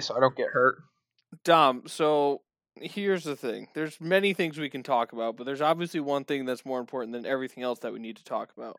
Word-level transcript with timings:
so 0.00 0.16
I 0.16 0.20
don't 0.20 0.36
get 0.36 0.48
hurt. 0.48 0.78
Dom, 1.44 1.82
so 1.86 2.42
here's 2.80 3.24
the 3.24 3.36
thing. 3.36 3.68
There's 3.74 4.00
many 4.00 4.34
things 4.34 4.58
we 4.58 4.70
can 4.70 4.82
talk 4.82 5.12
about, 5.12 5.36
but 5.36 5.44
there's 5.44 5.60
obviously 5.60 6.00
one 6.00 6.24
thing 6.24 6.44
that's 6.44 6.64
more 6.64 6.80
important 6.80 7.12
than 7.12 7.26
everything 7.26 7.62
else 7.62 7.78
that 7.80 7.92
we 7.92 7.98
need 7.98 8.16
to 8.16 8.24
talk 8.24 8.52
about. 8.56 8.78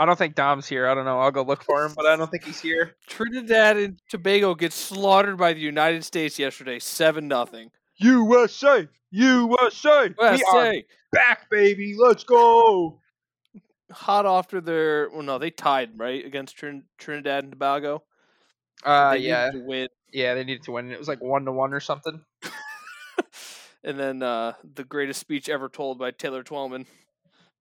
I 0.00 0.06
don't 0.06 0.16
think 0.16 0.36
Dom's 0.36 0.68
here. 0.68 0.86
I 0.86 0.94
don't 0.94 1.04
know. 1.04 1.18
I'll 1.18 1.32
go 1.32 1.42
look 1.42 1.64
for 1.64 1.84
him, 1.84 1.92
but 1.96 2.06
I 2.06 2.14
don't 2.14 2.30
think 2.30 2.44
he's 2.44 2.60
here. 2.60 2.94
Trinidad 3.08 3.76
and 3.76 3.98
Tobago 4.08 4.54
gets 4.54 4.76
slaughtered 4.76 5.36
by 5.36 5.52
the 5.52 5.60
United 5.60 6.04
States 6.04 6.38
yesterday, 6.38 6.78
seven 6.78 7.26
nothing. 7.26 7.70
USA, 7.96 8.88
USA, 9.10 10.08
we 10.16 10.24
are 10.24 10.34
USA 10.34 10.84
back, 11.10 11.50
baby. 11.50 11.96
Let's 11.98 12.22
go. 12.22 13.00
Hot 13.90 14.26
after 14.26 14.60
their 14.60 15.08
well, 15.10 15.22
no, 15.22 15.38
they 15.38 15.50
tied 15.50 15.98
right 15.98 16.24
against 16.24 16.56
Trin- 16.56 16.84
Trinidad 16.98 17.44
and 17.44 17.52
Tobago. 17.52 18.02
Uh, 18.84 19.12
They 19.12 19.18
yeah, 19.20 19.50
to 19.50 19.58
win. 19.64 19.88
yeah. 20.12 20.34
They 20.34 20.44
needed 20.44 20.62
to 20.64 20.72
win. 20.72 20.90
It 20.90 20.98
was 20.98 21.08
like 21.08 21.20
one 21.22 21.44
to 21.46 21.52
one 21.52 21.72
or 21.74 21.80
something. 21.80 22.22
and 23.84 23.98
then 23.98 24.22
uh, 24.22 24.52
the 24.74 24.84
greatest 24.84 25.20
speech 25.20 25.48
ever 25.48 25.68
told 25.68 25.98
by 25.98 26.10
Taylor 26.10 26.42
Twellman 26.42 26.86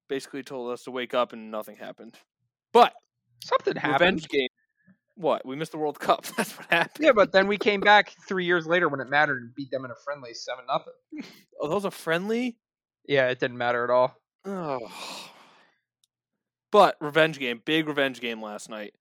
basically 0.10 0.44
told 0.44 0.72
us 0.72 0.84
to 0.84 0.92
wake 0.92 1.14
up 1.14 1.34
and 1.34 1.52
nothing 1.52 1.76
happened. 1.76 2.16
But 2.74 2.94
Something 3.44 3.76
happened. 3.76 4.02
revenge 4.02 4.28
game. 4.30 4.48
What? 5.16 5.46
We 5.46 5.56
missed 5.56 5.72
the 5.72 5.78
World 5.80 6.00
Cup. 6.00 6.26
That's 6.38 6.52
what 6.58 6.68
happened. 6.70 7.04
Yeah, 7.06 7.12
but 7.14 7.32
then 7.32 7.48
we 7.48 7.58
came 7.58 7.80
back 7.80 8.14
three 8.28 8.46
years 8.46 8.68
later 8.68 8.88
when 8.90 9.00
it 9.00 9.10
mattered 9.10 9.42
and 9.42 9.56
beat 9.56 9.72
them 9.72 9.86
in 9.86 9.92
a 9.92 9.96
friendly 9.96 10.34
seven 10.34 10.66
nothing. 10.68 10.94
Oh, 11.60 11.68
that 11.68 11.74
was 11.76 11.86
a 11.86 11.92
friendly. 11.92 12.58
Yeah, 13.08 13.30
it 13.30 13.40
didn't 13.40 13.58
matter 13.58 13.84
at 13.84 13.90
all. 13.90 14.16
Oh. 14.46 14.80
But 16.72 16.98
revenge 17.00 17.40
game, 17.40 17.62
big 17.64 17.88
revenge 17.88 18.20
game 18.20 18.42
last 18.42 18.70
night. 18.70 18.94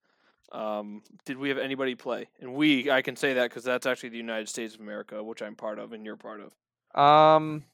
Um, 0.52 1.02
did 1.24 1.38
we 1.38 1.48
have 1.48 1.59
anybody 1.59 1.95
play? 1.95 2.29
And 2.41 2.55
we, 2.55 2.91
I 2.91 3.02
can 3.02 3.16
say 3.16 3.34
that 3.34 3.51
because 3.51 3.65
that's 3.65 3.87
actually 3.87 4.11
the 4.11 4.16
United 4.19 4.48
States 4.48 4.74
of 4.74 4.80
America, 4.80 5.23
which 5.23 5.43
I'm 5.43 5.57
part 5.57 5.79
of, 5.79 5.93
and 5.93 6.05
you're 6.07 6.16
part 6.16 6.40
of. 6.40 7.01
Um, 7.01 7.65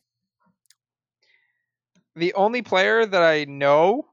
the 2.17 2.35
only 2.35 2.63
player 2.63 3.05
that 3.05 3.23
I 3.23 3.45
know 3.45 4.07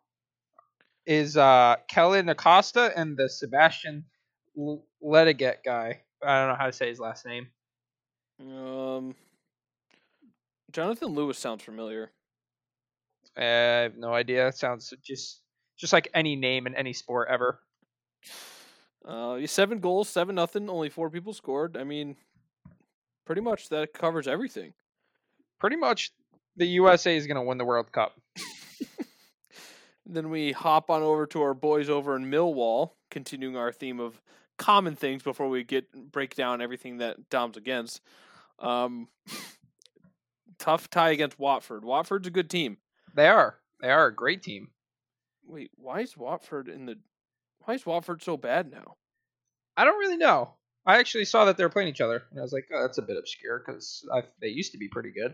is 1.06 1.38
uh 1.38 1.76
Kellen 1.88 2.30
Acosta 2.30 2.92
and 2.96 3.18
the 3.18 3.30
Sebastian 3.30 4.06
L- 4.58 4.84
Lediget 5.03 5.64
guy. 5.66 6.02
I 6.23 6.40
don't 6.40 6.50
know 6.50 6.56
how 6.56 6.68
to 6.68 6.73
say 6.73 6.90
his 6.90 7.00
last 7.00 7.25
name. 7.25 7.48
Um, 8.40 9.16
Jonathan 10.72 11.09
Lewis 11.09 11.38
sounds 11.38 11.64
familiar. 11.64 12.12
I 13.38 13.44
have 13.44 13.98
no 13.98 14.14
idea. 14.14 14.48
It 14.48 14.58
sounds 14.58 14.94
just 15.03 15.42
just 15.80 15.94
like 15.94 16.09
any 16.13 16.35
name 16.35 16.67
in 16.67 16.75
any 16.75 16.94
sport 16.94 17.30
ever. 17.30 17.59
Uh, 19.03 19.45
seven 19.47 19.80
goals, 19.80 20.09
seven 20.09 20.35
nothing. 20.35 20.69
Only 20.69 20.89
four 20.89 21.09
people 21.09 21.33
scored. 21.33 21.77
I 21.77 21.83
mean, 21.83 22.16
pretty 23.25 23.41
much 23.41 23.69
that 23.69 23.94
covers 23.94 24.27
everything. 24.27 24.73
Pretty 25.59 25.77
much, 25.77 26.11
the 26.55 26.67
USA 26.67 27.16
is 27.16 27.25
gonna 27.25 27.44
win 27.44 27.57
the 27.57 27.66
World 27.66 27.91
Cup. 27.91 28.19
Then 30.09 30.31
we 30.31 30.52
hop 30.52 30.89
on 30.89 31.03
over 31.03 31.27
to 31.27 31.41
our 31.44 31.53
boys 31.53 31.88
over 31.88 32.16
in 32.16 32.31
Millwall, 32.31 32.94
continuing 33.11 33.55
our 33.55 33.72
theme 33.72 34.00
of 34.00 34.19
common 34.57 34.95
things 34.95 35.22
before 35.22 35.47
we 35.47 35.63
get 35.63 36.11
break 36.11 36.35
down 36.35 36.61
everything 36.61 36.97
that 36.97 37.30
Dom's 37.30 37.57
against. 37.57 38.02
Um, 38.57 39.07
tough 40.57 40.89
tie 40.89 41.11
against 41.11 41.38
Watford. 41.38 41.85
Watford's 41.85 42.27
a 42.27 42.31
good 42.31 42.50
team. 42.50 42.77
They 43.13 43.27
are. 43.27 43.59
They 43.81 43.91
are 43.91 44.07
a 44.07 44.16
great 44.16 44.41
team. 44.41 44.69
Wait, 45.50 45.72
why 45.75 46.02
is 46.02 46.16
Watford 46.16 46.69
in 46.69 46.86
the? 46.86 46.95
Why 47.66 47.73
is 47.73 47.86
Watford 47.86 48.22
so 48.22 48.38
bad 48.38 48.72
now? 48.72 48.97
I 49.75 49.83
don't 49.83 49.97
really 49.97 50.17
know. 50.17 50.53
I 50.86 51.00
actually 51.00 51.25
saw 51.25 51.45
that 51.45 51.58
they 51.58 51.64
were 51.64 51.69
playing 51.69 51.88
each 51.88 52.02
other, 52.02 52.23
and 52.30 52.39
I 52.39 52.44
was 52.44 52.53
like, 52.53 52.67
"Oh, 52.72 52.81
that's 52.83 53.00
a 53.00 53.03
bit 53.03 53.17
obscure 53.17 53.64
because 53.66 54.08
they 54.39 54.50
used 54.50 54.73
to 54.73 54.78
be 54.78 54.88
pretty 54.88 55.09
good." 55.11 55.33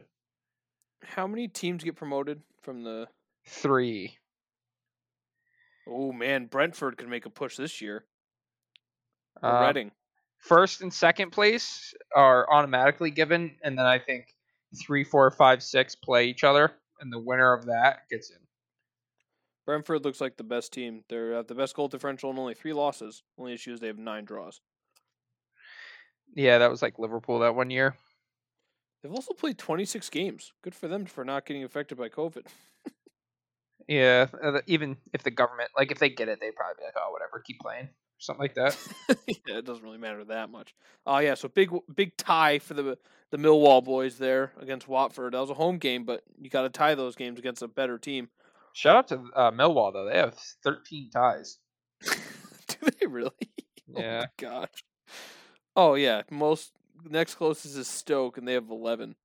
How 1.04 1.28
many 1.28 1.50
teams 1.50 1.84
get 1.84 1.98
promoted 1.98 2.42
from 2.62 2.84
the? 2.84 3.10
Three. 3.46 4.18
Oh 5.86 6.14
man, 6.14 6.46
Brentford 6.46 6.98
could 6.98 7.10
make 7.10 7.26
a 7.26 7.30
push 7.30 7.58
this 7.58 7.82
year. 7.82 8.06
Um, 9.44 9.66
Reading. 9.66 9.92
first 10.38 10.82
and 10.82 10.94
second 10.94 11.32
place 11.32 11.94
are 12.16 12.50
automatically 12.50 13.12
given, 13.12 13.58
and 13.64 13.78
then 13.78 13.86
I 13.86 14.00
think 14.00 14.28
three, 14.82 15.04
four, 15.04 15.30
five, 15.30 15.62
six 15.62 15.94
play 15.94 16.28
each 16.28 16.46
other, 16.46 16.72
and 17.02 17.12
the 17.12 17.20
winner 17.20 17.54
of 17.54 17.66
that 17.66 18.08
gets 18.10 18.32
in. 18.32 18.45
Brentford 19.66 20.04
looks 20.04 20.22
like 20.22 20.38
the 20.38 20.44
best 20.44 20.74
team. 20.74 21.04
They 21.10 21.16
have 21.16 21.48
the 21.48 21.56
best 21.56 21.76
goal 21.76 21.88
differential 21.88 22.30
and 22.30 22.40
only 22.40 22.54
three 22.54 22.74
losses. 22.74 23.24
Only 23.38 23.54
issue 23.54 23.74
is 23.74 23.80
they 23.80 23.88
have 23.88 23.98
nine 23.98 24.26
draws. 24.26 24.62
Yeah, 26.36 26.60
that 26.60 26.70
was 26.70 26.82
like 26.82 27.00
Liverpool 27.00 27.40
that 27.40 27.56
one 27.56 27.70
year. 27.70 27.96
They've 29.02 29.14
also 29.14 29.34
played 29.34 29.58
26 29.58 30.10
games. 30.10 30.52
Good 30.64 30.76
for 30.76 30.88
them 30.88 31.06
for 31.06 31.24
not 31.24 31.46
getting 31.46 31.64
affected 31.64 31.98
by 31.98 32.10
COVID. 32.10 32.46
Yeah, 33.88 34.28
uh, 34.44 34.62
even 34.66 34.98
if 35.14 35.24
the 35.24 35.32
government, 35.32 35.70
like, 35.78 35.92
if 35.92 36.00
they 36.00 36.10
get 36.10 36.28
it, 36.28 36.40
they'd 36.42 36.56
probably 36.56 36.76
be 36.80 36.86
like, 36.86 36.96
"Oh, 36.98 37.12
whatever, 37.12 37.40
keep 37.46 37.60
playing," 37.60 37.86
or 37.86 38.20
something 38.20 38.42
like 38.42 38.56
that. 38.56 38.78
yeah, 39.28 39.58
it 39.58 39.66
doesn't 39.66 39.84
really 39.84 40.00
matter 40.00 40.24
that 40.26 40.50
much. 40.50 40.74
Oh 41.06 41.20
yeah, 41.20 41.36
so 41.36 41.48
big 41.48 41.70
big 41.94 42.18
tie 42.18 42.58
for 42.60 42.74
the 42.74 42.98
the 43.30 43.38
Millwall 43.38 43.84
boys 43.84 44.18
there 44.18 44.54
against 44.60 44.88
Watford. 44.88 45.34
That 45.34 45.42
was 45.42 45.52
a 45.52 45.56
home 45.56 45.78
game, 45.78 46.04
but 46.04 46.24
you 46.40 46.50
got 46.50 46.64
to 46.64 46.70
tie 46.70 46.96
those 46.96 47.16
games 47.16 47.38
against 47.38 47.62
a 47.62 47.68
better 47.68 48.00
team. 48.00 48.30
Shout 48.76 48.98
out 48.98 49.08
to 49.08 49.24
uh, 49.34 49.52
Millwall 49.52 49.94
though; 49.94 50.04
they 50.04 50.18
have 50.18 50.36
13 50.66 51.10
ties. 51.10 51.60
Do 52.02 52.90
they 53.00 53.08
really? 53.08 53.32
Oh 53.96 54.02
Yeah. 54.02 54.20
my 54.22 54.28
gosh. 54.38 54.84
Oh 55.78 55.94
yeah, 55.94 56.24
most 56.30 56.74
next 57.08 57.36
closest 57.36 57.78
is 57.78 57.88
Stoke, 57.88 58.38
and 58.38 58.46
they 58.46 58.54
have 58.54 58.70
11. 58.70 59.16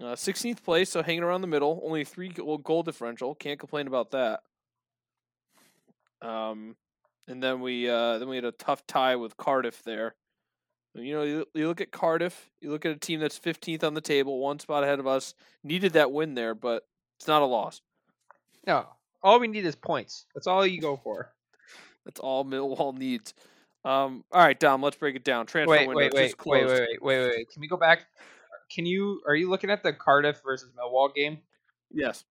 Uh, 0.00 0.14
16th 0.14 0.64
place, 0.64 0.88
so 0.90 1.02
hanging 1.02 1.22
around 1.22 1.42
the 1.42 1.46
middle. 1.46 1.80
Only 1.84 2.04
three 2.04 2.30
goal, 2.30 2.58
goal 2.58 2.82
differential. 2.82 3.34
Can't 3.36 3.60
complain 3.60 3.86
about 3.86 4.10
that. 4.12 4.40
Um, 6.22 6.74
and 7.28 7.40
then 7.42 7.60
we 7.60 7.88
uh, 7.88 8.18
then 8.18 8.28
we 8.28 8.36
had 8.36 8.44
a 8.46 8.52
tough 8.52 8.84
tie 8.86 9.14
with 9.16 9.36
Cardiff 9.36 9.82
there. 9.84 10.16
You 10.94 11.14
know, 11.14 11.22
you, 11.22 11.46
you 11.54 11.68
look 11.68 11.80
at 11.80 11.92
Cardiff, 11.92 12.50
you 12.60 12.70
look 12.70 12.84
at 12.86 12.92
a 12.92 12.98
team 12.98 13.20
that's 13.20 13.38
15th 13.38 13.84
on 13.84 13.94
the 13.94 14.00
table, 14.00 14.40
one 14.40 14.58
spot 14.58 14.82
ahead 14.82 14.98
of 14.98 15.06
us. 15.06 15.34
Needed 15.62 15.92
that 15.92 16.10
win 16.10 16.34
there, 16.34 16.54
but 16.54 16.82
it's 17.18 17.28
not 17.28 17.42
a 17.42 17.46
loss. 17.46 17.80
No, 18.66 18.86
all 19.22 19.40
we 19.40 19.48
need 19.48 19.64
is 19.64 19.76
points. 19.76 20.26
That's 20.34 20.46
all 20.46 20.66
you 20.66 20.80
go 20.80 20.96
for. 20.96 21.32
That's 22.04 22.20
all 22.20 22.44
Millwall 22.44 22.96
needs. 22.96 23.34
Um, 23.84 24.24
all 24.32 24.42
right, 24.42 24.58
Dom, 24.58 24.82
let's 24.82 24.96
break 24.96 25.16
it 25.16 25.24
down. 25.24 25.46
Transfer 25.46 25.70
Wait, 25.70 25.88
window 25.88 25.96
wait, 25.96 26.12
wait, 26.12 26.34
wait, 26.44 26.66
wait, 26.66 26.80
wait, 26.80 27.02
wait, 27.02 27.28
wait. 27.36 27.50
Can 27.50 27.60
we 27.60 27.68
go 27.68 27.76
back? 27.76 28.06
Can 28.70 28.86
you? 28.86 29.20
Are 29.26 29.34
you 29.34 29.48
looking 29.48 29.70
at 29.70 29.82
the 29.82 29.92
Cardiff 29.92 30.40
versus 30.44 30.70
Millwall 30.78 31.14
game? 31.14 31.38
Yes. 31.90 32.24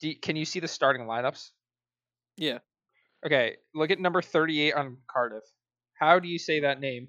Do 0.00 0.08
you, 0.08 0.16
can 0.16 0.36
you 0.36 0.44
see 0.44 0.60
the 0.60 0.68
starting 0.68 1.06
lineups? 1.06 1.50
Yeah. 2.36 2.58
Okay, 3.24 3.56
look 3.74 3.90
at 3.90 3.98
number 3.98 4.22
38 4.22 4.74
on 4.74 4.98
Cardiff. 5.10 5.44
How 5.94 6.18
do 6.18 6.28
you 6.28 6.38
say 6.38 6.60
that 6.60 6.80
name? 6.80 7.08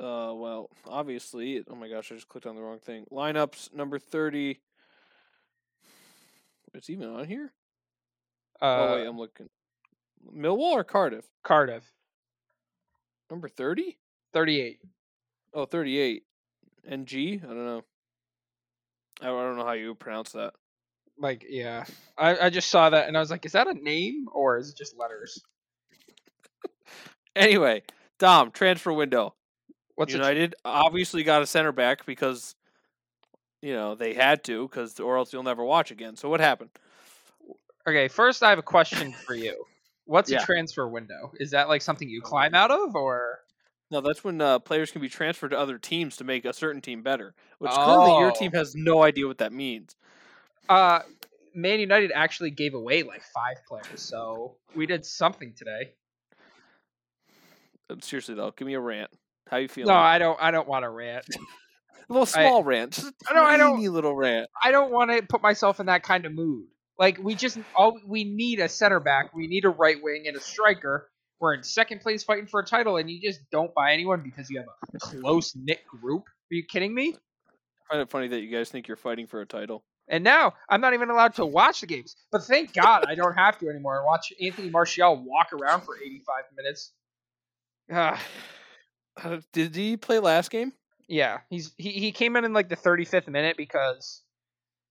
Uh, 0.00 0.34
well, 0.34 0.68
obviously, 0.88 1.62
oh 1.70 1.76
my 1.76 1.88
gosh, 1.88 2.10
I 2.10 2.16
just 2.16 2.28
clicked 2.28 2.46
on 2.46 2.56
the 2.56 2.62
wrong 2.62 2.80
thing. 2.80 3.04
Lineups 3.12 3.72
number 3.72 4.00
thirty. 4.00 4.60
It's 6.74 6.90
even 6.90 7.08
on 7.08 7.26
here. 7.26 7.52
Uh, 8.60 8.64
oh 8.64 8.94
wait, 8.94 9.06
I'm 9.06 9.18
looking. 9.18 9.48
Millwall 10.34 10.72
or 10.72 10.84
Cardiff? 10.84 11.24
Cardiff, 11.42 11.90
Number 13.30 13.48
thirty? 13.48 13.98
38. 14.32 14.78
Oh, 15.54 15.66
38. 15.66 16.22
NG? 16.88 17.40
I 17.42 17.46
don't 17.46 17.66
know. 17.66 17.82
I 19.20 19.26
don't 19.26 19.56
know 19.56 19.64
how 19.64 19.72
you 19.72 19.94
pronounce 19.94 20.32
that. 20.32 20.54
Like, 21.18 21.44
yeah, 21.48 21.84
I, 22.16 22.46
I 22.46 22.50
just 22.50 22.68
saw 22.68 22.90
that 22.90 23.08
and 23.08 23.16
I 23.16 23.20
was 23.20 23.30
like, 23.30 23.44
is 23.44 23.52
that 23.52 23.68
a 23.68 23.74
name 23.74 24.26
or 24.32 24.56
is 24.56 24.70
it 24.70 24.76
just 24.76 24.96
letters? 24.96 25.42
Anyway, 27.34 27.82
Dom, 28.18 28.50
transfer 28.50 28.92
window. 28.92 29.34
What's 29.94 30.12
it? 30.12 30.18
United 30.18 30.54
obviously 30.64 31.22
got 31.22 31.42
a 31.42 31.46
center 31.46 31.72
back 31.72 32.04
because 32.04 32.54
you 33.62 33.72
know 33.72 33.94
they 33.94 34.12
had 34.12 34.44
to 34.44 34.68
because 34.68 35.00
or 35.00 35.16
else 35.16 35.32
you'll 35.32 35.42
never 35.42 35.64
watch 35.64 35.90
again. 35.90 36.16
So 36.16 36.28
what 36.28 36.40
happened? 36.40 36.70
Okay, 37.88 38.08
first 38.08 38.42
I 38.42 38.50
have 38.50 38.58
a 38.58 38.62
question 38.62 39.12
for 39.26 39.34
you. 39.34 39.64
What's 40.04 40.30
Yeah. 40.30 40.42
a 40.42 40.44
transfer 40.44 40.86
window? 40.86 41.32
Is 41.38 41.52
that 41.52 41.68
like 41.68 41.80
something 41.82 42.08
you 42.08 42.20
climb 42.20 42.54
out 42.54 42.70
of 42.70 42.94
or? 42.94 43.40
No, 43.90 44.00
that's 44.00 44.24
when 44.24 44.40
uh, 44.40 44.58
players 44.58 44.90
can 44.90 45.00
be 45.02 45.08
transferred 45.08 45.50
to 45.50 45.58
other 45.58 45.78
teams 45.78 46.16
to 46.16 46.24
make 46.24 46.44
a 46.44 46.52
certain 46.52 46.80
team 46.80 47.02
better. 47.02 47.34
Which 47.58 47.70
clearly 47.70 48.18
your 48.18 48.30
Oh. 48.30 48.34
team 48.38 48.52
has 48.52 48.74
no 48.74 49.02
idea 49.02 49.26
what 49.26 49.38
that 49.38 49.52
means. 49.52 49.94
Uh, 50.68 51.00
Man 51.54 51.78
United 51.80 52.10
actually 52.14 52.50
gave 52.50 52.74
away 52.74 53.02
like 53.02 53.22
five 53.34 53.58
players, 53.68 54.00
so 54.02 54.56
we 54.74 54.86
did 54.86 55.04
something 55.04 55.52
today. 55.56 55.92
Uh, 57.90 57.96
Seriously 58.00 58.34
though, 58.34 58.52
give 58.56 58.66
me 58.66 58.74
a 58.74 58.80
rant. 58.80 59.10
How 59.48 59.58
you 59.58 59.68
feeling? 59.68 59.92
No, 59.92 59.98
I 60.00 60.18
don't. 60.18 60.38
I 60.40 60.50
don't 60.50 60.66
want 60.66 60.84
to 60.84 60.88
rant. 60.88 61.26
a 62.08 62.12
little 62.12 62.26
small 62.26 62.62
rant. 62.64 62.92
Just 62.94 63.08
a 63.08 63.12
I 63.30 63.32
don't- 63.34 63.46
I 63.46 63.56
don't- 63.56 63.80
little 63.92 64.14
rant. 64.16 64.48
I 64.62 64.70
don't 64.70 64.90
want 64.92 65.10
to 65.10 65.22
put 65.22 65.42
myself 65.42 65.80
in 65.80 65.86
that 65.86 66.02
kind 66.02 66.26
of 66.26 66.32
mood. 66.32 66.66
Like 66.98 67.18
we 67.18 67.34
just 67.34 67.58
all 67.74 67.98
we 68.06 68.24
need 68.24 68.60
a 68.60 68.68
center 68.68 69.00
back, 69.00 69.34
we 69.34 69.46
need 69.46 69.64
a 69.64 69.70
right 69.70 70.00
wing 70.02 70.24
and 70.26 70.36
a 70.36 70.40
striker. 70.40 71.08
we're 71.40 71.54
in 71.54 71.62
second 71.64 72.00
place 72.00 72.22
fighting 72.22 72.46
for 72.46 72.60
a 72.60 72.64
title, 72.64 72.98
and 72.98 73.10
you 73.10 73.20
just 73.20 73.40
don't 73.50 73.74
buy 73.74 73.92
anyone 73.92 74.20
because 74.22 74.48
you 74.48 74.58
have 74.58 74.68
a 74.94 74.98
close 75.00 75.56
knit 75.56 75.84
group. 75.88 76.22
Are 76.28 76.54
you 76.54 76.62
kidding 76.64 76.94
me? 76.94 77.16
I 77.16 77.82
find 77.90 78.00
it 78.02 78.10
funny 78.10 78.28
that 78.28 78.40
you 78.42 78.48
guys 78.48 78.68
think 78.70 78.86
you're 78.86 78.96
fighting 78.96 79.26
for 79.26 79.40
a 79.40 79.46
title. 79.46 79.82
And 80.06 80.22
now 80.22 80.54
I'm 80.68 80.80
not 80.80 80.94
even 80.94 81.10
allowed 81.10 81.34
to 81.36 81.44
watch 81.46 81.80
the 81.80 81.88
games. 81.88 82.14
But 82.30 82.44
thank 82.44 82.72
God 82.74 83.06
I 83.08 83.16
don't 83.16 83.34
have 83.34 83.58
to 83.58 83.68
anymore. 83.68 83.96
and 83.96 84.04
Watch 84.06 84.32
Anthony 84.40 84.70
Martial 84.70 85.16
walk 85.16 85.52
around 85.52 85.80
for 85.80 85.96
85 85.96 86.44
minutes. 86.56 86.92
Uh, 89.22 89.40
Did 89.52 89.74
he 89.76 89.96
play 89.96 90.18
last 90.20 90.50
game? 90.50 90.72
Yeah, 91.12 91.40
he's 91.50 91.72
he, 91.76 91.90
he 91.90 92.10
came 92.10 92.36
in 92.36 92.44
in 92.46 92.54
like 92.54 92.70
the 92.70 92.76
35th 92.76 93.28
minute 93.28 93.58
because 93.58 94.22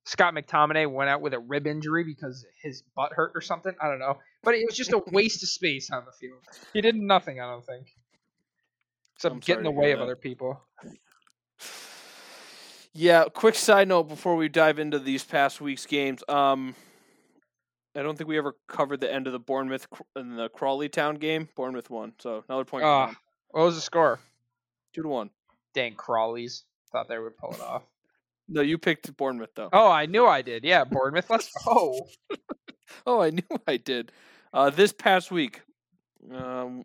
Scott 0.06 0.36
McTominay 0.36 0.90
went 0.90 1.10
out 1.10 1.20
with 1.20 1.34
a 1.34 1.40
rib 1.40 1.66
injury 1.66 2.04
because 2.04 2.46
his 2.62 2.84
butt 2.96 3.12
hurt 3.12 3.32
or 3.34 3.42
something. 3.42 3.74
I 3.82 3.88
don't 3.88 3.98
know. 3.98 4.20
But 4.44 4.54
it 4.54 4.64
was 4.64 4.78
just 4.78 4.94
a 4.94 5.02
waste 5.12 5.42
of 5.42 5.50
space 5.50 5.90
on 5.90 6.06
the 6.06 6.12
field. 6.12 6.38
He 6.74 6.82
did 6.82 6.96
nothing, 6.96 7.42
I 7.42 7.46
don't 7.46 7.66
think. 7.66 7.88
Except 9.16 9.34
I'm 9.34 9.40
get 9.40 9.58
in 9.58 9.64
the 9.64 9.72
way 9.72 9.94
of 9.94 9.98
that. 9.98 10.04
other 10.04 10.16
people. 10.16 10.62
Yeah, 12.94 13.26
quick 13.34 13.56
side 13.56 13.88
note 13.88 14.04
before 14.04 14.36
we 14.36 14.48
dive 14.48 14.78
into 14.78 15.00
these 15.00 15.24
past 15.24 15.60
week's 15.60 15.88
games. 15.88 16.24
Um, 16.30 16.76
I 17.96 18.04
don't 18.04 18.16
think 18.16 18.28
we 18.28 18.38
ever 18.38 18.56
covered 18.68 19.00
the 19.00 19.12
end 19.12 19.26
of 19.26 19.34
the 19.34 19.40
Bournemouth 19.40 19.88
and 20.16 20.38
the 20.38 20.50
Crawley 20.50 20.88
Town 20.88 21.16
game. 21.16 21.50
Bournemouth 21.56 21.90
won, 21.90 22.14
so 22.20 22.44
another 22.48 22.66
point. 22.66 22.84
Ah, 22.86 23.16
what 23.50 23.64
was 23.64 23.76
the 23.76 23.82
score? 23.82 24.20
two 24.94 25.04
to 25.04 25.08
one. 25.08 25.30
Dang 25.74 25.96
Crawleys. 25.96 26.64
Thought 26.92 27.08
they 27.08 27.18
would 27.20 27.38
pull 27.38 27.54
it 27.54 27.62
off. 27.62 27.84
No, 28.54 28.60
you 28.60 28.78
picked 28.78 29.16
Bournemouth 29.16 29.52
though. 29.56 29.70
Oh, 29.72 29.90
I 29.90 30.08
knew 30.08 30.26
I 30.26 30.42
did. 30.42 30.66
Yeah, 30.66 30.84
Bournemouth. 30.84 31.30
Let's 31.30 31.50
go. 31.66 32.08
Oh, 33.08 33.22
I 33.22 33.30
knew 33.30 33.44
I 33.66 33.78
did. 33.78 34.12
Uh, 34.54 34.70
this 34.70 34.92
past 34.92 35.32
week, 35.32 35.62
um, 36.36 36.84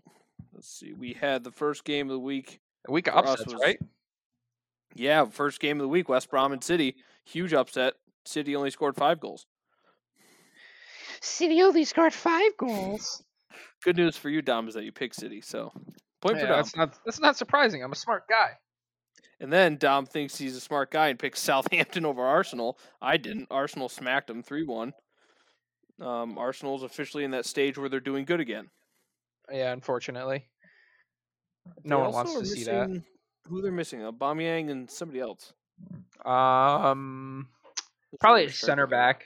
let's 0.55 0.69
see, 0.69 0.93
we 0.93 1.13
had 1.15 1.43
the 1.43 1.51
first 1.51 1.83
game 1.85 2.07
of 2.09 2.13
the 2.13 2.21
week. 2.21 2.61
A 2.87 2.93
week 2.93 3.09
of 3.09 3.15
For 3.15 3.19
us 3.25 3.31
upsets, 3.41 3.53
was- 3.55 3.61
right? 3.63 3.79
Yeah, 4.95 5.25
first 5.25 5.59
game 5.59 5.79
of 5.79 5.83
the 5.83 5.89
week, 5.89 6.09
West 6.09 6.31
Brom 6.31 6.53
and 6.53 6.63
City. 6.63 6.95
Huge 7.25 7.53
upset. 7.53 7.95
City 8.25 8.55
only 8.55 8.71
scored 8.71 8.95
five 8.95 9.19
goals. 9.19 9.47
City 11.21 11.61
only 11.63 11.85
scored 11.85 12.15
five 12.15 12.53
goals. 12.59 13.25
Good 13.83 13.97
news 13.97 14.17
for 14.17 14.31
you, 14.31 14.43
Dom, 14.43 14.69
is 14.69 14.75
that 14.75 14.85
you 14.85 14.93
picked 14.93 15.17
City. 15.17 15.41
So 15.41 15.73
point 16.21 16.39
for 16.39 16.47
Dom. 16.47 16.57
that's 16.57 16.77
not 16.77 16.95
that's 17.05 17.21
not 17.21 17.37
surprising. 17.37 17.83
I'm 17.83 17.93
a 17.93 17.97
smart 17.97 18.29
guy. 18.29 18.51
And 19.41 19.53
then 19.53 19.77
Dom 19.77 20.07
thinks 20.07 20.37
he's 20.39 20.57
a 20.57 20.61
smart 20.61 20.91
guy 20.91 21.09
and 21.09 21.19
picks 21.19 21.41
Southampton 21.43 22.07
over 22.07 22.23
Arsenal. 22.23 22.79
I 23.03 23.17
didn't. 23.17 23.49
Arsenal 23.51 23.89
smacked 23.89 24.29
them 24.29 24.43
3 24.43 24.65
1. 24.65 24.93
Um, 26.01 26.37
Arsenal's 26.39 26.83
officially 26.83 27.25
in 27.25 27.31
that 27.33 27.47
stage 27.47 27.79
where 27.79 27.89
they're 27.89 28.01
doing 28.01 28.25
good 28.25 28.41
again. 28.41 28.69
Yeah, 29.51 29.73
unfortunately. 29.73 30.47
They 31.67 31.73
No 31.89 32.01
one 32.01 32.13
wants 32.13 32.35
to 32.39 32.47
see 32.47 32.65
that. 32.65 33.03
Who 33.49 33.63
they're 33.63 33.73
missing? 33.73 34.01
Aubameyang 34.01 34.71
and 34.71 34.91
somebody 34.91 35.21
else. 35.21 35.53
Um, 36.25 37.49
Who's 38.11 38.19
probably 38.19 38.45
a 38.47 38.51
center 38.53 38.87
back. 38.87 39.25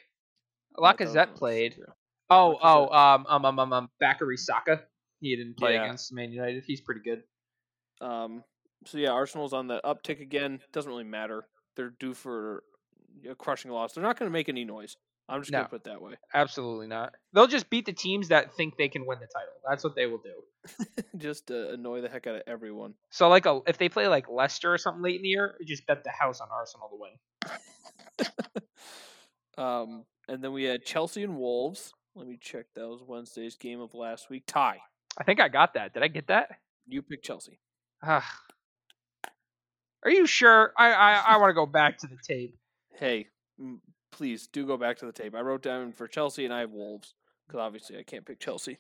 I 0.79 0.81
thought 0.81 1.01
it 1.01 1.09
Lacazette 1.09 1.35
played. 1.35 1.77
yeah. 1.79 1.85
Oh, 2.29 2.56
oh, 2.63 2.89
um, 2.97 3.27
um, 3.29 3.45
um, 3.45 3.59
um, 3.59 3.73
um, 3.73 3.91
Bukayo 4.01 4.39
Saka. 4.39 4.83
He 5.21 5.35
didn't 5.35 5.56
play 5.56 5.75
Yeah. 5.75 5.85
against 5.85 6.13
Man 6.13 6.31
United. 6.33 6.65
He's 6.67 6.81
pretty 6.81 7.01
good. 7.01 7.25
Um, 8.01 8.45
so 8.85 8.99
yeah, 8.99 9.11
Arsenal's 9.11 9.53
on 9.53 9.67
the 9.67 9.81
uptick 9.85 10.21
again. 10.21 10.61
Doesn't 10.73 10.91
really 10.91 11.05
matter. 11.05 11.44
They're 11.77 11.94
due 11.99 12.15
for 12.15 12.62
a 13.29 13.35
crushing 13.35 13.71
loss. 13.71 13.93
They're 13.93 14.03
not 14.03 14.19
going 14.19 14.29
to 14.29 14.32
make 14.32 14.49
any 14.49 14.65
noise. 14.65 14.97
I'm 15.29 15.43
just 15.43 15.53
gonna 15.53 15.69
put 15.69 15.82
it 15.82 15.85
that 15.85 16.03
way. 16.03 16.15
Absolutely 16.35 16.88
not. 16.88 17.15
They'll 17.32 17.47
just 17.47 17.71
beat 17.71 17.87
the 17.87 17.93
teams 17.93 18.31
that 18.31 18.53
think 18.56 18.77
they 18.77 18.88
can 18.88 19.06
win 19.06 19.21
the 19.21 19.29
title. 19.29 19.53
That's 19.69 19.85
what 19.85 19.94
they 19.94 20.06
will 20.06 20.19
do. 20.19 21.05
just 21.19 21.47
to 21.47 21.71
annoy 21.71 22.00
the 22.00 22.09
heck 22.09 22.27
out 22.27 22.35
of 22.35 22.43
everyone. 22.49 22.94
So, 23.11 23.29
like, 23.29 23.47
a, 23.47 23.61
if 23.69 23.79
they 23.79 23.88
play 23.88 24.09
like 24.09 24.29
Leicester 24.29 24.75
or 24.75 24.77
something 24.77 25.05
late 25.05 25.15
in 25.15 25.23
the 25.23 25.29
year, 25.29 25.55
just 25.65 25.87
bet 25.87 26.03
the 26.03 26.11
house 26.11 26.41
on 26.41 26.49
Arsenal 26.50 26.88
to 26.88 26.97
win. 26.99 28.27
Um, 29.61 30.05
and 30.27 30.43
then 30.43 30.53
we 30.53 30.65
had 30.65 30.85
Chelsea 30.85 31.23
and 31.23 31.37
Wolves. 31.37 31.93
Let 32.15 32.27
me 32.27 32.38
check. 32.41 32.67
That 32.75 32.88
was 32.88 33.03
Wednesday's 33.06 33.56
game 33.56 33.81
of 33.81 33.94
last 33.94 34.31
week. 34.31 34.44
Tie. 34.47 34.79
I 35.19 35.25
think 35.25 35.38
I 35.41 35.49
got 35.49 35.75
that. 35.75 35.93
Did 35.93 36.03
I 36.03 36.09
get 36.09 36.29
that? 36.29 36.49
You 36.88 37.03
picked 37.03 37.25
Chelsea. 37.25 37.61
Are 40.05 40.11
you 40.11 40.26
sure? 40.26 40.73
I 40.76 40.93
I, 40.93 41.12
I 41.29 41.37
want 41.38 41.50
to 41.50 41.55
go 41.55 41.67
back 41.67 41.99
to 41.99 42.06
the 42.06 42.17
tape. 42.23 42.56
Hey, 42.94 43.29
please 44.12 44.47
do 44.47 44.67
go 44.67 44.76
back 44.76 44.99
to 44.99 45.06
the 45.06 45.12
tape. 45.12 45.35
I 45.35 45.41
wrote 45.41 45.62
down 45.62 45.93
for 45.93 46.06
Chelsea 46.06 46.44
and 46.44 46.55
I 46.55 46.61
have 46.61 46.70
Wolves 46.70 47.14
because 47.47 47.61
obviously 47.61 47.99
I 47.99 48.02
can't 48.02 48.25
pick 48.25 48.41
Chelsea. 48.41 48.79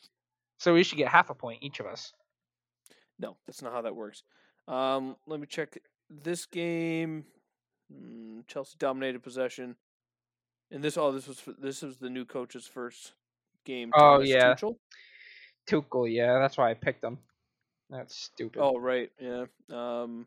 So 0.58 0.74
we 0.74 0.82
should 0.82 0.98
get 0.98 1.08
half 1.08 1.30
a 1.30 1.34
point 1.34 1.62
each 1.62 1.80
of 1.80 1.86
us. 1.86 2.12
No, 3.18 3.36
that's 3.46 3.62
not 3.62 3.72
how 3.72 3.82
that 3.82 3.96
works. 3.96 4.22
Um, 4.68 5.16
let 5.26 5.40
me 5.40 5.46
check 5.46 5.78
this 6.08 6.46
game. 6.46 7.24
Mm, 7.92 8.46
Chelsea 8.46 8.76
dominated 8.78 9.22
possession, 9.22 9.76
and 10.70 10.82
this 10.82 10.96
oh 10.96 11.12
this 11.12 11.26
was 11.26 11.42
this 11.58 11.82
was 11.82 11.96
the 11.96 12.08
new 12.08 12.24
coach's 12.24 12.66
first 12.66 13.12
game. 13.64 13.90
Oh, 13.94 13.98
Thomas 13.98 14.28
yeah. 14.28 14.54
Tuchel. 14.54 14.76
Tuchel, 15.68 16.14
yeah, 16.14 16.38
that's 16.38 16.56
why 16.56 16.70
I 16.70 16.74
picked 16.74 17.02
them. 17.02 17.18
That's 17.90 18.14
stupid. 18.14 18.60
Oh 18.62 18.78
right, 18.78 19.10
yeah. 19.20 19.46
Um, 19.70 20.26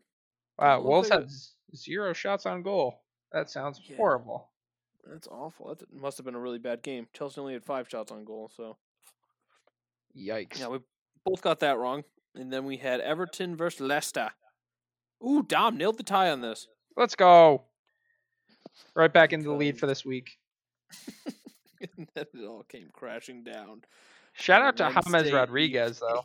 wow, 0.58 0.80
Wolves 0.80 1.10
like 1.10 1.20
had 1.20 1.30
zero 1.76 2.12
shots 2.12 2.46
on 2.46 2.62
goal. 2.62 3.00
That 3.32 3.50
sounds 3.50 3.80
Yeah. 3.84 3.96
horrible. 3.96 4.50
that's 5.06 5.26
awful. 5.28 5.74
That 5.74 5.92
must 5.92 6.16
have 6.18 6.24
been 6.24 6.34
a 6.34 6.40
really 6.40 6.58
bad 6.58 6.82
game. 6.82 7.08
Chelsea 7.12 7.40
only 7.40 7.52
had 7.52 7.64
five 7.64 7.88
shots 7.88 8.10
on 8.10 8.24
goal, 8.24 8.50
so 8.54 8.76
Yikes. 10.16 10.58
yeah, 10.58 10.68
we 10.68 10.78
both 11.24 11.42
got 11.42 11.60
that 11.60 11.78
wrong. 11.78 12.04
And 12.34 12.52
then 12.52 12.64
we 12.64 12.76
had 12.78 13.00
Everton 13.00 13.54
versus 13.56 13.80
Leicester. 13.80 14.30
Ooh, 15.24 15.42
Dom 15.42 15.76
nailed 15.76 15.98
the 15.98 16.02
tie 16.02 16.30
on 16.30 16.40
this. 16.40 16.66
Let's 16.96 17.14
go. 17.14 17.64
Right 18.96 19.12
back 19.12 19.32
into 19.32 19.48
the 19.48 19.54
lead 19.54 19.78
for 19.78 19.86
this 19.86 20.04
week. 20.04 20.38
and 21.26 22.08
then 22.14 22.26
it 22.34 22.44
all 22.46 22.64
came 22.64 22.88
crashing 22.92 23.44
down. 23.44 23.82
Shout 24.32 24.62
out 24.62 24.76
to 24.78 25.02
James 25.10 25.32
Rodriguez 25.32 26.00
though. 26.00 26.24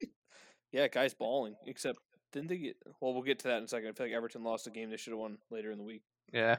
yeah, 0.72 0.88
guys 0.88 1.14
balling. 1.14 1.54
Except 1.66 1.98
didn't 2.32 2.48
they 2.48 2.58
get? 2.58 2.76
Well, 3.00 3.14
we'll 3.14 3.22
get 3.22 3.38
to 3.40 3.48
that 3.48 3.58
in 3.58 3.64
a 3.64 3.68
second. 3.68 3.88
I 3.88 3.92
feel 3.92 4.06
like 4.06 4.14
Everton 4.14 4.42
lost 4.44 4.66
a 4.66 4.70
game 4.70 4.90
they 4.90 4.96
should 4.96 5.12
have 5.12 5.18
won 5.20 5.38
later 5.50 5.70
in 5.70 5.78
the 5.78 5.84
week. 5.84 6.02
Yeah. 6.32 6.56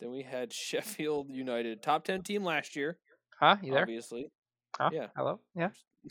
Then 0.00 0.10
we 0.10 0.22
had 0.22 0.52
Sheffield 0.52 1.30
United, 1.30 1.82
top 1.82 2.04
ten 2.04 2.22
team 2.22 2.44
last 2.44 2.76
year, 2.76 2.98
Huh? 3.40 3.56
You 3.62 3.72
there? 3.72 3.82
obviously. 3.82 4.30
Huh? 4.78 4.90
Yeah. 4.92 5.06
Hello? 5.16 5.40
Yeah. 5.54 5.70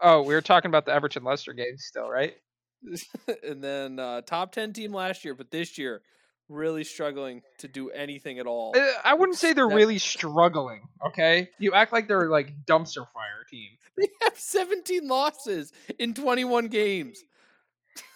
Oh, 0.00 0.22
we 0.22 0.34
were 0.34 0.42
talking 0.42 0.68
about 0.68 0.84
the 0.84 0.92
Everton 0.92 1.24
Leicester 1.24 1.52
game 1.54 1.78
still, 1.78 2.10
right? 2.10 2.34
and 3.42 3.62
then 3.64 3.98
uh, 3.98 4.20
top 4.22 4.52
ten 4.52 4.72
team 4.72 4.92
last 4.92 5.24
year, 5.24 5.34
but 5.34 5.50
this 5.50 5.78
year 5.78 6.02
really 6.48 6.84
struggling 6.84 7.42
to 7.58 7.68
do 7.68 7.90
anything 7.90 8.38
at 8.38 8.46
all. 8.46 8.74
Uh, 8.76 8.86
I 9.04 9.14
wouldn't 9.14 9.38
say 9.38 9.52
they're 9.52 9.68
That- 9.68 9.74
really 9.74 9.98
struggling, 9.98 10.82
okay? 11.06 11.48
You 11.58 11.72
act 11.72 11.92
like 11.92 12.06
they're 12.08 12.28
like 12.28 12.52
dumpster 12.66 13.06
fire 13.12 13.44
team. 13.50 13.70
They 13.96 14.08
have 14.22 14.36
17 14.36 15.06
losses 15.06 15.72
in 16.00 16.14
21 16.14 16.66
games. 16.66 17.22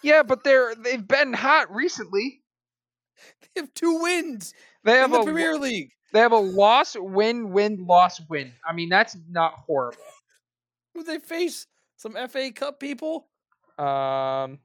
Yeah, 0.03 0.23
but 0.23 0.43
they're 0.43 0.75
they've 0.75 1.07
been 1.07 1.31
hot 1.33 1.73
recently. 1.73 2.41
They 3.55 3.61
have 3.61 3.73
two 3.73 3.99
wins 4.01 4.53
They 4.83 4.93
in 4.95 4.99
have 4.99 5.11
the 5.11 5.19
a 5.21 5.23
Premier 5.23 5.57
League. 5.57 5.91
they 6.13 6.19
have 6.19 6.31
a 6.33 6.37
loss, 6.37 6.95
win, 6.99 7.51
win, 7.51 7.85
loss, 7.87 8.19
win. 8.29 8.51
I 8.67 8.73
mean, 8.73 8.89
that's 8.89 9.17
not 9.29 9.53
horrible. 9.65 9.97
Who 10.93 11.03
they 11.03 11.19
face? 11.19 11.65
Some 11.97 12.13
FA 12.29 12.51
Cup 12.51 12.79
people. 12.79 13.27
Um, 13.77 14.59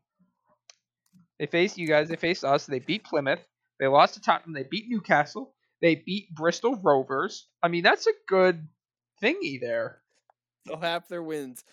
they 1.39 1.47
faced 1.47 1.79
you 1.79 1.87
guys. 1.89 2.09
They 2.09 2.17
faced 2.17 2.45
us. 2.45 2.67
They 2.67 2.79
beat 2.81 3.05
Plymouth. 3.05 3.41
They 3.81 3.87
lost 3.87 4.15
to 4.15 4.21
Tottenham. 4.21 4.53
They 4.55 4.67
beat 4.69 4.89
Newcastle. 4.89 5.55
They 5.81 5.97
beat 5.97 6.35
Bristol 6.35 6.77
Rovers. 6.77 7.49
I 7.63 7.69
mean, 7.69 7.83
that's 7.83 8.07
a 8.07 8.13
good 8.27 8.67
thingy 9.23 9.61
there. 9.61 10.01
So 10.67 10.77
half 10.77 11.09
their 11.09 11.23
wins 11.23 11.65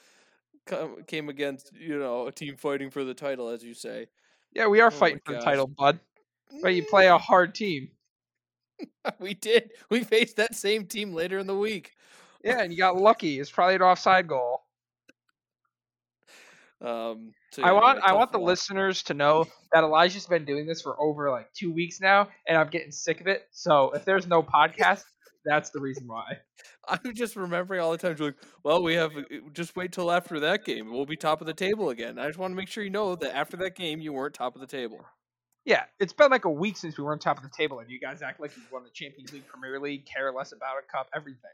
come, 0.65 1.03
came 1.07 1.29
against 1.29 1.71
you 1.73 1.97
know 1.99 2.27
a 2.27 2.31
team 2.31 2.57
fighting 2.57 2.89
for 2.89 3.03
the 3.03 3.13
title, 3.13 3.49
as 3.49 3.63
you 3.63 3.73
say. 3.73 4.07
Yeah, 4.53 4.67
we 4.67 4.81
are 4.81 4.91
Oh 4.91 4.95
fighting 4.95 5.21
for 5.25 5.33
the 5.33 5.39
title, 5.39 5.67
bud. 5.67 5.99
But 6.61 6.69
you 6.69 6.85
play 6.89 7.07
a 7.07 7.17
hard 7.17 7.55
team. 7.55 7.89
we 9.19 9.33
did. 9.33 9.71
We 9.89 10.03
faced 10.03 10.37
that 10.37 10.55
same 10.55 10.85
team 10.85 11.13
later 11.13 11.39
in 11.39 11.47
the 11.47 11.57
week. 11.57 11.93
Yeah, 12.43 12.61
and 12.61 12.71
you 12.71 12.77
got 12.77 12.97
lucky. 12.97 13.39
It's 13.39 13.51
probably 13.51 13.75
an 13.75 13.81
offside 13.83 14.27
goal. 14.27 14.60
Um, 16.81 17.33
so 17.51 17.63
I 17.63 17.71
want 17.73 17.99
I 18.03 18.13
want 18.13 18.31
the 18.31 18.39
listeners 18.39 19.03
to 19.03 19.13
know 19.13 19.45
that 19.71 19.83
Elijah's 19.83 20.25
been 20.25 20.45
doing 20.45 20.65
this 20.65 20.81
for 20.81 20.99
over 20.99 21.29
like 21.29 21.51
two 21.53 21.71
weeks 21.71 22.01
now, 22.01 22.29
and 22.47 22.57
I'm 22.57 22.69
getting 22.69 22.91
sick 22.91 23.21
of 23.21 23.27
it. 23.27 23.43
So 23.51 23.91
if 23.91 24.03
there's 24.03 24.25
no 24.25 24.41
podcast, 24.41 25.03
that's 25.45 25.69
the 25.69 25.79
reason 25.79 26.07
why. 26.07 26.39
I'm 26.87 27.13
just 27.13 27.35
remembering 27.35 27.81
all 27.81 27.91
the 27.91 27.99
times 27.99 28.19
like, 28.19 28.35
well, 28.63 28.81
we 28.81 28.95
have 28.95 29.11
just 29.53 29.75
wait 29.75 29.91
till 29.91 30.11
after 30.11 30.39
that 30.39 30.65
game. 30.65 30.91
We'll 30.91 31.05
be 31.05 31.15
top 31.15 31.39
of 31.39 31.47
the 31.47 31.53
table 31.53 31.89
again. 31.89 32.17
I 32.17 32.25
just 32.25 32.39
want 32.39 32.51
to 32.51 32.55
make 32.55 32.67
sure 32.67 32.83
you 32.83 32.89
know 32.89 33.15
that 33.15 33.35
after 33.35 33.57
that 33.57 33.75
game, 33.75 33.99
you 34.01 34.13
weren't 34.13 34.33
top 34.33 34.55
of 34.55 34.61
the 34.61 34.67
table. 34.67 35.05
Yeah, 35.63 35.83
it's 35.99 36.13
been 36.13 36.31
like 36.31 36.45
a 36.45 36.49
week 36.49 36.77
since 36.77 36.97
we 36.97 37.03
were 37.03 37.11
on 37.11 37.19
top 37.19 37.37
of 37.37 37.43
the 37.43 37.55
table, 37.55 37.79
and 37.79 37.89
you 37.91 37.99
guys 37.99 38.23
act 38.23 38.39
like 38.39 38.57
you 38.57 38.63
won 38.71 38.83
the 38.83 38.89
Champions 38.89 39.31
League, 39.31 39.47
Premier 39.47 39.79
League, 39.79 40.07
care 40.07 40.31
less 40.33 40.51
about 40.51 40.77
a 40.79 40.91
cup, 40.91 41.07
everything. 41.15 41.51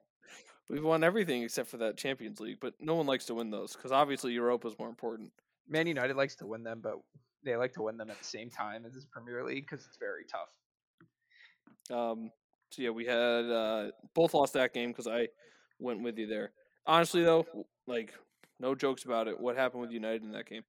We've 0.70 0.84
won 0.84 1.04
everything 1.04 1.44
except 1.44 1.70
for 1.70 1.78
that 1.78 1.98
Champions 1.98 2.40
League, 2.40 2.58
but 2.60 2.74
no 2.80 2.96
one 2.96 3.06
likes 3.06 3.26
to 3.26 3.34
win 3.34 3.50
those 3.50 3.74
because 3.74 3.92
obviously 3.92 4.34
Europa 4.34 4.68
is 4.68 4.76
more 4.78 4.90
important. 4.90 5.32
Man 5.68 5.88
United 5.88 6.18
likes 6.18 6.36
to 6.38 6.46
win 6.46 6.64
them, 6.64 6.82
but 6.82 6.96
they 7.44 7.56
like 7.56 7.74
to 7.74 7.84
win 7.84 7.98
them 7.98 8.10
at 8.10 8.18
the 8.18 8.26
same 8.26 8.50
time 8.50 8.86
as 8.86 8.94
this 8.94 9.06
Premier 9.06 9.46
League 9.46 9.66
because 9.70 9.86
it's 9.86 9.98
very 9.98 10.26
tough. 10.30 10.50
Um, 11.90 12.32
so 12.72 12.82
yeah, 12.82 12.90
we 12.90 13.06
had 13.06 13.46
uh, 13.46 13.92
both 14.14 14.34
lost 14.34 14.54
that 14.54 14.74
game 14.74 14.90
because 14.90 15.08
I 15.08 15.28
went 15.80 16.04
with 16.04 16.18
you 16.18 16.28
there. 16.28 16.52
Honestly, 16.86 17.24
though, 17.24 17.46
like 17.86 18.14
no 18.60 18.76
jokes 18.76 19.06
about 19.06 19.28
it. 19.28 19.40
What 19.40 19.56
happened 19.56 19.82
with 19.82 19.92
United 19.92 20.24
in 20.24 20.32
that 20.32 20.50
game? 20.50 20.64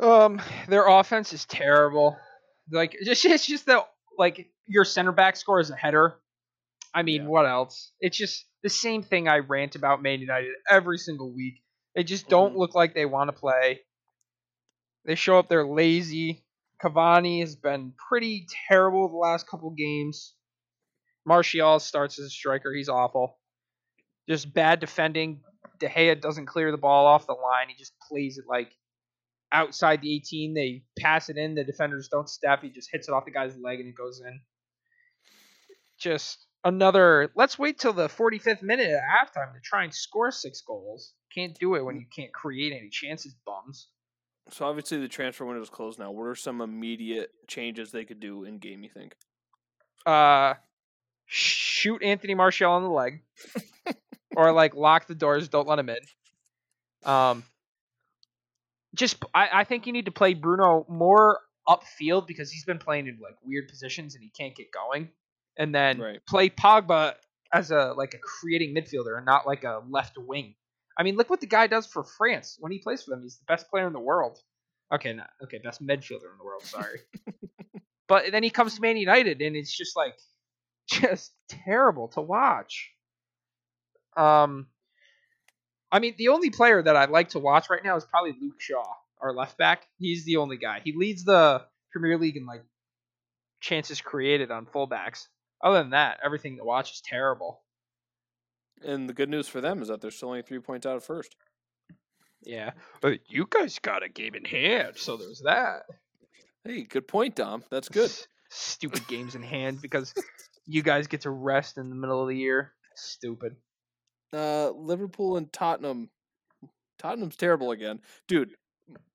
Um, 0.00 0.40
their 0.68 0.88
offense 0.88 1.32
is 1.32 1.44
terrible. 1.44 2.18
Like 2.70 2.96
just 3.04 3.24
it's 3.24 3.46
just 3.46 3.66
that 3.66 3.88
like 4.18 4.48
your 4.66 4.84
center 4.84 5.12
back 5.12 5.36
scores 5.36 5.70
a 5.70 5.76
header. 5.76 6.16
I 6.94 7.02
mean, 7.02 7.22
Yeah. 7.22 7.28
what 7.28 7.46
else? 7.46 7.92
It's 8.00 8.16
just 8.16 8.46
the 8.62 8.68
same 8.68 9.02
thing 9.02 9.28
I 9.28 9.38
rant 9.38 9.74
about 9.76 10.02
Man 10.02 10.20
United 10.20 10.52
every 10.68 10.98
single 10.98 11.32
week. 11.32 11.62
They 11.94 12.04
just 12.04 12.28
don't 12.28 12.54
Mhm. 12.54 12.56
look 12.56 12.74
like 12.74 12.94
they 12.94 13.06
want 13.06 13.28
to 13.28 13.32
play. 13.38 13.84
They 15.04 15.14
show 15.14 15.38
up 15.38 15.48
they're 15.48 15.66
lazy. 15.66 16.44
Cavani 16.82 17.40
has 17.40 17.56
been 17.56 17.92
pretty 18.08 18.46
terrible 18.68 19.08
the 19.08 19.16
last 19.16 19.46
couple 19.48 19.70
games. 19.70 20.34
Martial 21.24 21.78
starts 21.78 22.18
as 22.18 22.26
a 22.26 22.30
striker. 22.30 22.72
He's 22.74 22.88
awful. 22.88 23.38
Just 24.28 24.52
bad 24.52 24.80
defending. 24.80 25.42
De 25.78 25.88
Gea 25.88 26.20
doesn't 26.20 26.46
clear 26.46 26.70
the 26.70 26.78
ball 26.78 27.06
off 27.06 27.26
the 27.26 27.32
line. 27.34 27.68
He 27.68 27.74
just 27.74 27.98
plays 28.08 28.38
it 28.38 28.44
like 28.48 28.76
outside 29.52 30.00
the 30.02 30.14
18. 30.14 30.54
They 30.54 30.84
pass 30.98 31.28
it 31.28 31.36
in. 31.36 31.54
The 31.54 31.64
defenders 31.64 32.08
don't 32.08 32.28
step. 32.28 32.62
He 32.62 32.70
just 32.70 32.90
hits 32.92 33.08
it 33.08 33.12
off 33.12 33.24
the 33.24 33.30
guy's 33.30 33.56
leg 33.58 33.80
and 33.80 33.88
it 33.88 33.94
goes 33.96 34.20
in. 34.20 34.40
Just 35.98 36.46
another. 36.64 37.30
Let's 37.34 37.58
wait 37.58 37.78
till 37.78 37.92
the 37.92 38.08
45th 38.08 38.62
minute 38.62 38.88
at 38.88 39.02
halftime 39.02 39.52
to 39.54 39.60
try 39.62 39.84
and 39.84 39.94
score 39.94 40.30
six 40.30 40.62
goals. 40.62 41.12
Can't 41.34 41.58
do 41.58 41.74
it 41.74 41.84
when 41.84 41.96
you 41.96 42.06
can't 42.14 42.32
create 42.32 42.72
any 42.72 42.88
chances, 42.90 43.34
bums. 43.46 43.88
So 44.50 44.66
obviously 44.66 44.98
the 44.98 45.08
transfer 45.08 45.44
window 45.44 45.62
is 45.62 45.70
closed 45.70 45.98
now. 45.98 46.10
What 46.10 46.24
are 46.24 46.34
some 46.34 46.60
immediate 46.60 47.30
changes 47.46 47.90
they 47.90 48.04
could 48.04 48.20
do 48.20 48.44
in 48.44 48.58
game? 48.58 48.82
You 48.82 48.90
think? 48.90 49.14
Uh, 50.04 50.54
shoot 51.26 52.02
Anthony 52.02 52.34
Martial 52.34 52.70
on 52.72 52.82
the 52.82 52.88
leg, 52.88 53.22
or 54.36 54.52
like 54.52 54.74
lock 54.74 55.06
the 55.06 55.14
doors, 55.14 55.48
don't 55.48 55.68
let 55.68 55.78
him 55.78 55.88
in. 55.88 55.98
Um, 57.04 57.44
just 58.94 59.24
I, 59.32 59.48
I 59.52 59.64
think 59.64 59.86
you 59.86 59.92
need 59.92 60.06
to 60.06 60.12
play 60.12 60.34
Bruno 60.34 60.84
more 60.88 61.40
upfield 61.68 62.26
because 62.26 62.50
he's 62.50 62.64
been 62.64 62.78
playing 62.78 63.06
in 63.06 63.18
like 63.22 63.36
weird 63.44 63.68
positions 63.68 64.14
and 64.14 64.22
he 64.24 64.30
can't 64.30 64.54
get 64.54 64.66
going. 64.72 65.08
And 65.58 65.74
then 65.74 66.00
Right. 66.00 66.26
play 66.26 66.48
Pogba 66.48 67.14
as 67.52 67.70
a 67.70 67.92
like 67.92 68.14
a 68.14 68.18
creating 68.18 68.74
midfielder 68.74 69.16
and 69.16 69.26
not 69.26 69.46
like 69.46 69.64
a 69.64 69.82
left 69.88 70.16
wing. 70.16 70.54
I 70.96 71.02
mean, 71.02 71.16
look 71.16 71.30
what 71.30 71.40
the 71.40 71.46
guy 71.46 71.66
does 71.66 71.86
for 71.86 72.04
France 72.04 72.56
when 72.60 72.72
he 72.72 72.78
plays 72.78 73.02
for 73.02 73.10
them. 73.10 73.22
He's 73.22 73.38
the 73.38 73.44
best 73.46 73.68
player 73.68 73.86
in 73.86 73.92
the 73.92 74.00
world. 74.00 74.38
Okay, 74.92 75.12
not 75.12 75.30
okay, 75.42 75.58
best 75.62 75.82
midfielder 75.82 76.30
in 76.32 76.38
the 76.38 76.44
world. 76.44 76.62
Sorry, 76.64 77.00
but 78.08 78.30
then 78.30 78.42
he 78.42 78.50
comes 78.50 78.74
to 78.74 78.80
Man 78.82 78.96
United 78.96 79.40
and 79.40 79.56
it's 79.56 79.74
just 79.74 79.96
like 79.96 80.14
just 80.86 81.32
terrible 81.48 82.08
to 82.08 82.20
watch. 82.20 82.90
Um, 84.16 84.66
I 85.90 85.98
mean, 85.98 86.14
the 86.18 86.28
only 86.28 86.50
player 86.50 86.82
that 86.82 86.96
I 86.96 87.06
like 87.06 87.30
to 87.30 87.38
watch 87.38 87.70
right 87.70 87.82
now 87.84 87.96
is 87.96 88.04
probably 88.04 88.34
Luke 88.40 88.60
Shaw, 88.60 88.84
our 89.20 89.32
left 89.34 89.56
back. 89.58 89.86
He's 89.98 90.24
the 90.24 90.36
only 90.36 90.56
guy. 90.56 90.80
He 90.84 90.92
leads 90.94 91.24
the 91.24 91.64
Premier 91.90 92.18
League 92.18 92.36
in 92.36 92.46
like 92.46 92.62
chances 93.60 94.00
created 94.00 94.50
on 94.50 94.66
fullbacks. 94.66 95.26
Other 95.62 95.78
than 95.78 95.90
that, 95.90 96.18
everything 96.24 96.56
to 96.56 96.64
watch 96.64 96.92
is 96.92 97.02
terrible. 97.04 97.60
And 98.84 99.08
the 99.08 99.14
good 99.14 99.28
news 99.28 99.48
for 99.48 99.60
them 99.60 99.80
is 99.80 99.88
that 99.88 100.00
they're 100.00 100.10
still 100.10 100.30
only 100.30 100.42
three 100.42 100.58
points 100.58 100.86
out 100.86 100.96
of 100.96 101.04
first. 101.04 101.36
Yeah, 102.44 102.72
but 103.00 103.20
you 103.28 103.46
guys 103.48 103.78
got 103.78 104.02
a 104.02 104.08
game 104.08 104.34
in 104.34 104.44
hand, 104.44 104.94
so 104.96 105.16
there's 105.16 105.42
that. 105.44 105.82
Hey, 106.64 106.82
good 106.82 107.06
point, 107.06 107.36
Dom. 107.36 107.62
That's 107.70 107.88
good. 107.88 108.10
Stupid 108.50 109.06
games 109.06 109.36
in 109.36 109.42
hand 109.42 109.80
because 109.80 110.12
you 110.66 110.82
guys 110.82 111.06
get 111.06 111.22
to 111.22 111.30
rest 111.30 111.78
in 111.78 111.88
the 111.88 111.94
middle 111.94 112.20
of 112.20 112.28
the 112.28 112.36
year. 112.36 112.72
Stupid. 112.96 113.56
Uh, 114.32 114.70
Liverpool 114.70 115.36
and 115.36 115.52
Tottenham. 115.52 116.10
Tottenham's 116.98 117.36
terrible 117.36 117.70
again, 117.70 118.00
dude. 118.26 118.54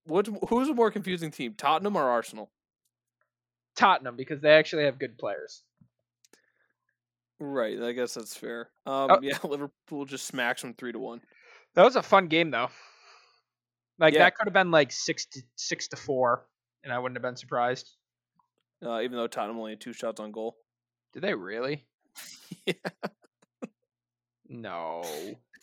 What? 0.06 0.28
Who's 0.50 0.70
a 0.70 0.74
more 0.74 0.92
confusing 0.92 1.32
team, 1.32 1.54
Tottenham 1.58 1.98
or 1.98 2.04
Arsenal? 2.04 2.50
Tottenham 3.76 4.16
because 4.16 4.42
they 4.42 4.52
actually 4.52 4.86
have 4.86 5.00
good 5.00 5.18
players. 5.18 5.64
Right, 7.40 7.80
I 7.82 7.92
guess 7.92 8.16
that's 8.16 8.36
fair. 8.36 8.70
Um, 8.86 9.12
Oh. 9.12 9.20
yeah, 9.22 9.38
Liverpool 9.44 10.06
just 10.06 10.26
smacks 10.26 10.62
them 10.62 10.74
three 10.74 10.92
to 10.92 11.00
one. 11.00 11.22
That 11.76 11.84
was 11.84 11.96
a 11.96 12.02
fun 12.04 12.28
game 12.28 12.50
though. 12.52 12.70
Like 14.00 14.14
Yeah. 14.14 14.22
that 14.22 14.36
could 14.36 14.48
have 14.48 14.54
been 14.54 14.72
like 14.72 14.92
six 14.92 15.26
to 15.28 15.42
six 15.56 15.88
to 15.90 15.96
four, 15.96 16.48
and 16.84 16.92
I 16.92 17.00
wouldn't 17.00 17.18
have 17.18 17.24
been 17.24 17.36
surprised. 17.36 17.96
Uh, 18.84 19.02
even 19.02 19.18
though 19.18 19.28
Tottenham 19.28 19.58
only 19.58 19.72
had 19.72 19.82
two 19.82 19.94
shots 19.94 20.20
on 20.20 20.32
goal. 20.32 20.56
Did 21.14 21.24
they 21.24 21.34
really? 21.34 21.86
yeah, 22.66 22.74
No. 24.48 25.04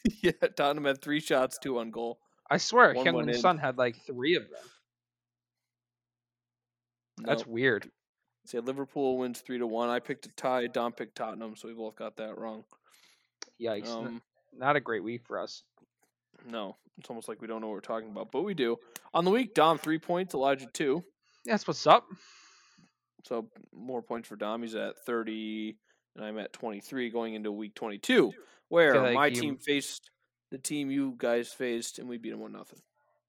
yeah, 0.23 0.33
Tottenham 0.57 0.85
had 0.85 1.01
three 1.01 1.21
shots, 1.21 1.59
two 1.63 1.79
on 1.79 1.91
goal. 1.91 2.19
I 2.51 2.57
swear, 2.59 2.93
One 2.93 3.07
Hyun 3.07 3.15
went 3.15 3.31
in. 3.31 3.39
Sun 3.41 3.59
had 3.59 3.79
like 3.79 3.97
three 4.07 4.35
of 4.35 4.43
them. 4.45 4.69
That's 7.25 7.47
weird. 7.47 7.91
Say 8.47 8.59
Liverpool 8.61 9.19
wins 9.19 9.41
three 9.41 9.59
to 9.59 9.67
one. 9.67 9.89
I 9.89 10.01
picked 10.01 10.27
a 10.27 10.29
tie. 10.31 10.67
Dom 10.67 10.93
picked 10.93 11.17
Tottenham, 11.17 11.57
so 11.57 11.69
we 11.69 11.75
both 11.75 11.97
got 11.97 12.17
that 12.17 12.39
wrong. 12.39 12.65
Yikes! 13.61 13.89
Um, 13.89 14.21
Not 14.57 14.77
a 14.77 14.81
great 14.81 15.03
week 15.03 15.23
for 15.27 15.39
us. 15.39 15.63
no, 16.49 16.77
it's 16.99 17.09
almost 17.09 17.29
like 17.29 17.41
we 17.41 17.47
don't 17.47 17.61
know 17.61 17.69
what 17.69 17.75
we're 17.75 17.81
talking 17.81 18.11
about, 18.11 18.31
but 18.31 18.43
we 18.43 18.53
do. 18.55 18.77
On 19.15 19.25
the 19.25 19.31
week, 19.31 19.55
Dom 19.55 19.79
three 19.79 19.99
points, 19.99 20.35
Elijah 20.35 20.67
two. 20.73 21.03
That's 21.47 21.67
what's 21.67 21.87
up. 21.87 22.05
So 23.25 23.49
more 23.73 24.03
points 24.03 24.29
for 24.29 24.37
Dom. 24.37 24.63
He's 24.63 24.75
at 24.75 24.99
30, 25.07 25.77
and 26.17 26.25
I'm 26.25 26.39
at 26.39 26.53
23 26.53 27.09
going 27.11 27.35
into 27.35 27.51
week 27.51 27.75
22, 27.75 28.33
where 28.69 29.01
like 29.01 29.15
my 29.15 29.27
you- 29.29 29.41
team 29.41 29.57
faced 29.57 30.11
the 30.51 30.59
team 30.59 30.91
you 30.91 31.15
guys 31.17 31.53
faced, 31.53 31.99
and 31.99 32.09
we 32.09 32.19
beat 32.19 32.31
them 32.31 32.41
one 32.41 32.53
nothing. 32.53 32.81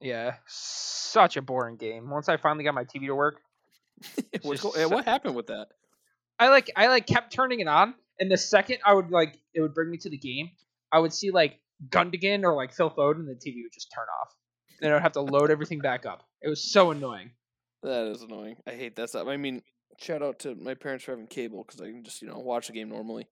Yeah, 0.01 0.35
such 0.47 1.37
a 1.37 1.41
boring 1.41 1.77
game. 1.77 2.09
Once 2.09 2.27
I 2.27 2.35
finally 2.35 2.65
got 2.65 2.73
my 2.75 2.83
TV 2.83 3.05
to 3.07 3.15
work, 3.15 3.41
Go- 4.43 4.53
so- 4.55 4.87
what 4.89 5.05
happened 5.05 5.35
with 5.35 5.47
that? 5.47 5.67
I 6.37 6.49
like 6.49 6.69
I 6.75 6.87
like 6.87 7.07
kept 7.07 7.31
turning 7.33 7.59
it 7.61 7.67
on, 7.67 7.95
and 8.19 8.29
the 8.29 8.37
second 8.37 8.79
I 8.85 8.93
would 8.93 9.09
like 9.09 9.39
it 9.53 9.61
would 9.61 9.73
bring 9.73 9.89
me 9.89 9.97
to 9.99 10.09
the 10.09 10.17
game, 10.17 10.49
I 10.91 10.99
would 10.99 11.13
see 11.13 11.31
like 11.31 11.59
Gundogan 11.89 12.43
or 12.43 12.55
like 12.55 12.73
Phil 12.73 12.89
Foden, 12.89 13.19
and 13.19 13.27
the 13.29 13.33
TV 13.35 13.63
would 13.63 13.73
just 13.73 13.91
turn 13.93 14.05
off. 14.21 14.35
Then 14.81 14.91
I 14.91 14.95
would 14.95 15.03
have 15.03 15.13
to 15.13 15.21
load 15.21 15.49
everything 15.49 15.79
back 15.79 16.05
up. 16.05 16.23
It 16.41 16.49
was 16.49 16.71
so 16.71 16.91
annoying. 16.91 17.31
That 17.83 18.07
is 18.07 18.21
annoying. 18.21 18.57
I 18.67 18.71
hate 18.71 18.95
that 18.97 19.09
stuff. 19.09 19.27
I 19.27 19.37
mean, 19.37 19.61
shout 19.99 20.21
out 20.21 20.39
to 20.39 20.55
my 20.55 20.73
parents 20.73 21.05
for 21.05 21.11
having 21.11 21.27
cable 21.27 21.63
because 21.63 21.79
I 21.79 21.85
can 21.85 22.03
just 22.03 22.21
you 22.21 22.27
know 22.27 22.39
watch 22.39 22.67
the 22.67 22.73
game 22.73 22.89
normally. 22.89 23.27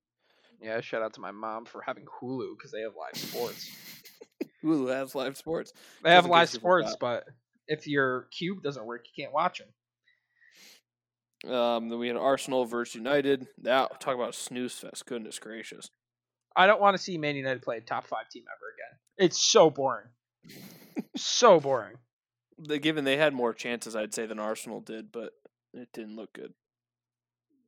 Yeah, 0.61 0.79
shout 0.79 1.01
out 1.01 1.13
to 1.15 1.21
my 1.21 1.31
mom 1.31 1.65
for 1.65 1.81
having 1.81 2.05
Hulu 2.05 2.55
because 2.57 2.71
they 2.71 2.81
have 2.81 2.93
live 2.97 3.17
sports. 3.21 3.69
Hulu 4.63 4.93
has 4.93 5.13
live 5.13 5.35
sports. 5.35 5.73
They 6.03 6.11
have 6.11 6.25
live 6.25 6.49
sports, 6.49 6.95
but 6.99 7.25
if 7.67 7.85
your 7.85 8.27
cube 8.31 8.63
doesn't 8.63 8.85
work, 8.85 9.05
you 9.13 9.23
can't 9.23 9.33
watch 9.33 9.59
them. 9.59 9.67
Um, 11.47 11.89
then 11.89 11.99
we 11.99 12.07
had 12.07 12.17
Arsenal 12.17 12.65
versus 12.65 12.95
United. 12.95 13.47
That 13.61 13.99
talk 13.99 14.15
about 14.15 14.35
snooze 14.35 14.73
fest. 14.73 15.05
Goodness 15.05 15.39
gracious. 15.39 15.89
I 16.55 16.67
don't 16.67 16.79
want 16.81 16.95
to 16.95 17.01
see 17.01 17.17
Man 17.17 17.35
United 17.35 17.61
play 17.61 17.77
a 17.77 17.81
top 17.81 18.07
five 18.07 18.29
team 18.29 18.43
ever 18.47 18.65
again. 18.75 19.27
It's 19.27 19.51
so 19.51 19.69
boring. 19.69 20.07
so 21.17 21.59
boring. 21.59 21.97
The, 22.59 22.79
given 22.79 23.03
they 23.03 23.17
had 23.17 23.33
more 23.33 23.53
chances, 23.53 23.95
I'd 23.95 24.13
say 24.13 24.25
than 24.25 24.39
Arsenal 24.39 24.79
did, 24.79 25.11
but 25.11 25.31
it 25.73 25.89
didn't 25.93 26.15
look 26.15 26.31
good. 26.33 26.53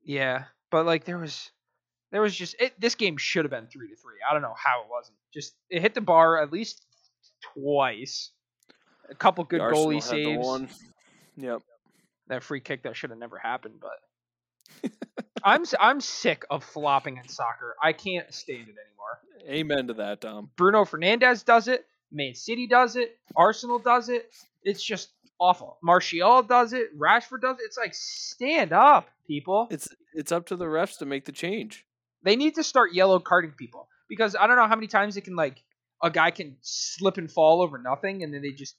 Yeah, 0.03 0.46
but 0.72 0.86
like 0.86 1.03
there 1.05 1.17
was, 1.17 1.51
there 2.12 2.22
was 2.22 2.36
just 2.36 2.55
it. 2.60 2.79
This 2.79 2.96
game 2.96 3.17
should 3.17 3.44
have 3.44 3.51
been 3.51 3.67
three 3.67 3.89
to 3.89 3.96
three. 3.96 4.17
I 4.29 4.34
don't 4.34 4.44
know 4.44 4.53
how 4.55 4.84
it 4.84 4.88
wasn't. 4.89 5.17
Just 5.34 5.55
it 5.70 5.82
hit 5.82 5.96
the 5.96 6.01
bar 6.01 6.41
at 6.41 6.53
least 6.53 6.86
twice. 7.53 8.32
A 9.10 9.15
couple 9.15 9.44
good 9.44 9.62
goalie 9.62 10.01
saves. 10.01 10.84
Yep. 11.38 11.62
That 12.27 12.44
free 12.44 12.60
kick 12.60 12.84
that 12.84 12.96
should 12.96 13.12
have 13.12 13.20
never 13.20 13.38
happened. 13.38 13.82
But 13.82 14.91
I'm 15.44 15.63
I'm 15.79 16.01
sick 16.01 16.46
of 16.50 16.63
flopping 16.63 17.17
in 17.17 17.27
soccer. 17.27 17.75
I 17.82 17.94
can't 17.94 18.34
stand 18.34 18.67
it 18.67 18.75
anymore. 18.75 19.20
Amen 19.48 19.88
to 19.88 19.94
that, 19.96 20.22
Dom. 20.22 20.50
Bruno 20.55 20.86
Fernandes 20.86 21.46
does 21.46 21.67
it. 21.67 21.86
Man 22.12 22.34
City 22.34 22.67
does 22.67 22.96
it. 22.96 23.17
Arsenal 23.36 23.79
does 23.79 24.10
it. 24.10 24.32
It's 24.63 24.84
just 24.84 25.10
awful. 25.39 25.77
Martial 25.84 26.44
does 26.44 26.74
it. 26.74 26.98
Rashford 26.98 27.41
does 27.41 27.60
it. 27.60 27.63
It's 27.65 27.77
like 27.77 27.94
stand 27.94 28.74
up, 28.74 29.08
people. 29.27 29.67
It's 29.70 29.88
it's 30.13 30.32
up 30.32 30.48
to 30.48 30.55
the 30.55 30.65
refs 30.65 30.98
to 31.00 31.05
make 31.05 31.25
the 31.25 31.32
change. 31.32 31.86
They 32.24 32.36
need 32.36 32.55
to 32.55 32.63
start 32.63 32.94
yellow 32.94 33.20
carding 33.20 33.51
people 33.51 33.88
because 34.10 34.36
I 34.36 34.48
don't 34.48 34.55
know 34.55 34.67
how 34.67 34.75
many 34.75 34.88
times 34.88 35.17
it 35.17 35.22
can 35.22 35.36
like 35.36 35.62
a 36.01 36.10
guy 36.10 36.32
can 36.32 36.58
slip 36.62 37.17
and 37.17 37.32
fall 37.32 37.62
over 37.62 37.77
nothing 37.77 38.24
and 38.24 38.34
then 38.34 38.41
they 38.41 38.51
just 38.51 38.75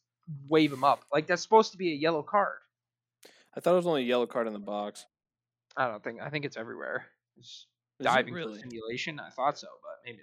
wave 0.49 0.73
him 0.73 0.85
up. 0.85 1.05
Like 1.13 1.27
that's 1.27 1.43
supposed 1.43 1.73
to 1.73 1.79
be 1.79 1.93
a 1.93 1.95
yellow 1.95 2.23
card. 2.23 2.59
I 3.57 3.61
thought 3.61 3.73
it 3.73 3.77
was 3.77 3.87
only 3.87 4.03
a 4.03 4.07
yellow 4.07 4.27
card 4.27 4.47
in 4.47 4.53
the 4.53 4.59
box. 4.59 5.07
I 5.77 5.89
don't 5.89 6.03
think. 6.03 6.21
I 6.21 6.31
think 6.31 6.45
it's 6.45 6.57
everywhere. 6.57 7.07
It's 7.37 7.49
Is 7.49 7.67
it 8.01 8.05
diving 8.05 8.35
really? 8.35 8.55
for 8.55 8.61
simulation. 8.61 9.21
I 9.21 9.31
thought 9.31 9.59
so, 9.59 9.69
but 9.83 10.05
maybe 10.05 10.19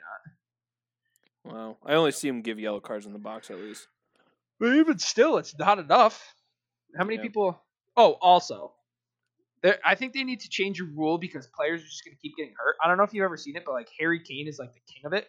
not. 1.45 1.53
Wow. 1.53 1.77
I 1.85 1.93
only 1.95 2.11
see 2.11 2.27
him 2.27 2.41
give 2.41 2.59
yellow 2.59 2.79
cards 2.79 3.05
in 3.05 3.13
the 3.13 3.19
box 3.19 3.51
at 3.51 3.57
least. 3.57 3.87
But 4.59 4.75
even 4.75 4.97
still, 4.99 5.37
it's 5.37 5.57
not 5.57 5.79
enough. 5.79 6.33
How 6.95 7.03
many 7.03 7.17
Yeah. 7.17 7.23
people? 7.23 7.61
Oh, 7.97 8.13
also, 8.21 8.73
I 9.85 9.95
think 9.95 10.13
they 10.13 10.23
need 10.23 10.41
to 10.41 10.49
change 10.49 10.79
a 10.81 10.83
rule 10.83 11.17
because 11.17 11.47
players 11.47 11.81
are 11.81 11.85
just 11.85 12.03
going 12.03 12.15
to 12.15 12.21
keep 12.21 12.35
getting 12.35 12.53
hurt. 12.57 12.75
I 12.83 12.87
don't 12.87 12.97
know 12.97 13.03
if 13.03 13.13
you've 13.13 13.23
ever 13.23 13.37
seen 13.37 13.55
it, 13.55 13.63
but 13.65 13.73
like 13.73 13.89
Harry 13.99 14.19
Kane 14.19 14.47
is 14.47 14.59
like 14.59 14.73
the 14.73 14.81
king 14.91 15.05
of 15.05 15.13
it. 15.13 15.27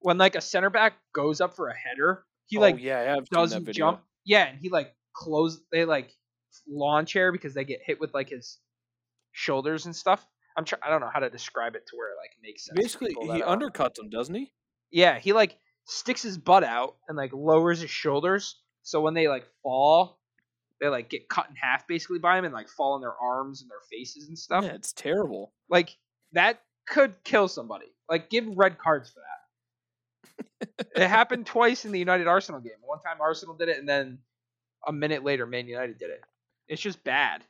When 0.00 0.18
like 0.18 0.34
a 0.34 0.40
center 0.40 0.70
back 0.70 0.94
goes 1.14 1.40
up 1.40 1.56
for 1.56 1.68
a 1.68 1.74
header, 1.74 2.24
he 2.46 2.58
oh, 2.58 2.60
like 2.60 2.78
yeah, 2.78 3.00
I 3.00 3.02
have 3.02 3.16
seen 3.16 3.26
that 3.32 3.36
doesn't 3.36 3.72
jump. 3.72 4.02
Yeah, 4.24 4.44
and 4.44 4.58
he 4.58 4.68
like 4.68 4.94
close. 5.14 5.60
They 5.72 5.84
like 5.84 6.14
lawn 6.68 7.06
chair 7.06 7.32
because 7.32 7.54
they 7.54 7.64
get 7.64 7.80
hit 7.84 8.00
with 8.00 8.14
like 8.14 8.28
his 8.28 8.58
shoulders 9.32 9.86
and 9.86 9.94
stuff. 9.94 10.24
I'm 10.56 10.64
trying. 10.64 10.82
I 10.84 10.90
don't 10.90 11.00
know 11.00 11.10
how 11.12 11.20
to 11.20 11.30
describe 11.30 11.74
it 11.74 11.86
to 11.88 11.96
where 11.96 12.10
it 12.10 12.16
like 12.20 12.30
makes 12.42 12.64
sense. 12.64 12.78
Basically, 12.78 13.14
he 13.20 13.42
aren't- 13.42 13.64
uh, 13.64 13.68
undercuts 13.70 13.98
him, 13.98 14.08
doesn't 14.08 14.34
he? 14.34 14.52
Yeah, 14.90 15.18
he 15.18 15.32
like 15.32 15.58
sticks 15.86 16.22
his 16.22 16.38
butt 16.38 16.64
out 16.64 16.96
and 17.08 17.16
like 17.16 17.32
lowers 17.32 17.80
his 17.80 17.90
shoulders. 17.90 18.60
So 18.82 19.00
when 19.00 19.14
they 19.14 19.28
like 19.28 19.44
fall, 19.62 20.20
they 20.80 20.88
like 20.88 21.08
get 21.10 21.28
cut 21.28 21.48
in 21.50 21.56
half 21.56 21.86
basically 21.86 22.18
by 22.18 22.38
him 22.38 22.44
and 22.44 22.54
like 22.54 22.68
fall 22.68 22.92
on 22.92 23.00
their 23.00 23.16
arms 23.20 23.62
and 23.62 23.70
their 23.70 23.80
faces 23.90 24.28
and 24.28 24.38
stuff. 24.38 24.64
Yeah, 24.64 24.74
it's 24.74 24.92
terrible. 24.92 25.52
Like 25.68 25.96
that 26.32 26.60
could 26.86 27.22
kill 27.24 27.48
somebody. 27.48 27.86
Like 28.08 28.30
give 28.30 28.46
red 28.46 28.78
cards 28.78 29.10
for 29.10 29.20
that. 29.20 29.30
it 30.96 31.08
happened 31.08 31.46
twice 31.46 31.84
in 31.84 31.92
the 31.92 31.98
United 31.98 32.26
Arsenal 32.26 32.60
game. 32.60 32.72
One 32.82 33.00
time 33.00 33.16
Arsenal 33.20 33.56
did 33.56 33.68
it, 33.68 33.78
and 33.78 33.88
then 33.88 34.18
a 34.86 34.92
minute 34.92 35.24
later 35.24 35.46
Man 35.46 35.66
United 35.66 35.98
did 35.98 36.10
it. 36.10 36.20
It's 36.68 36.82
just 36.82 37.04
bad. 37.04 37.44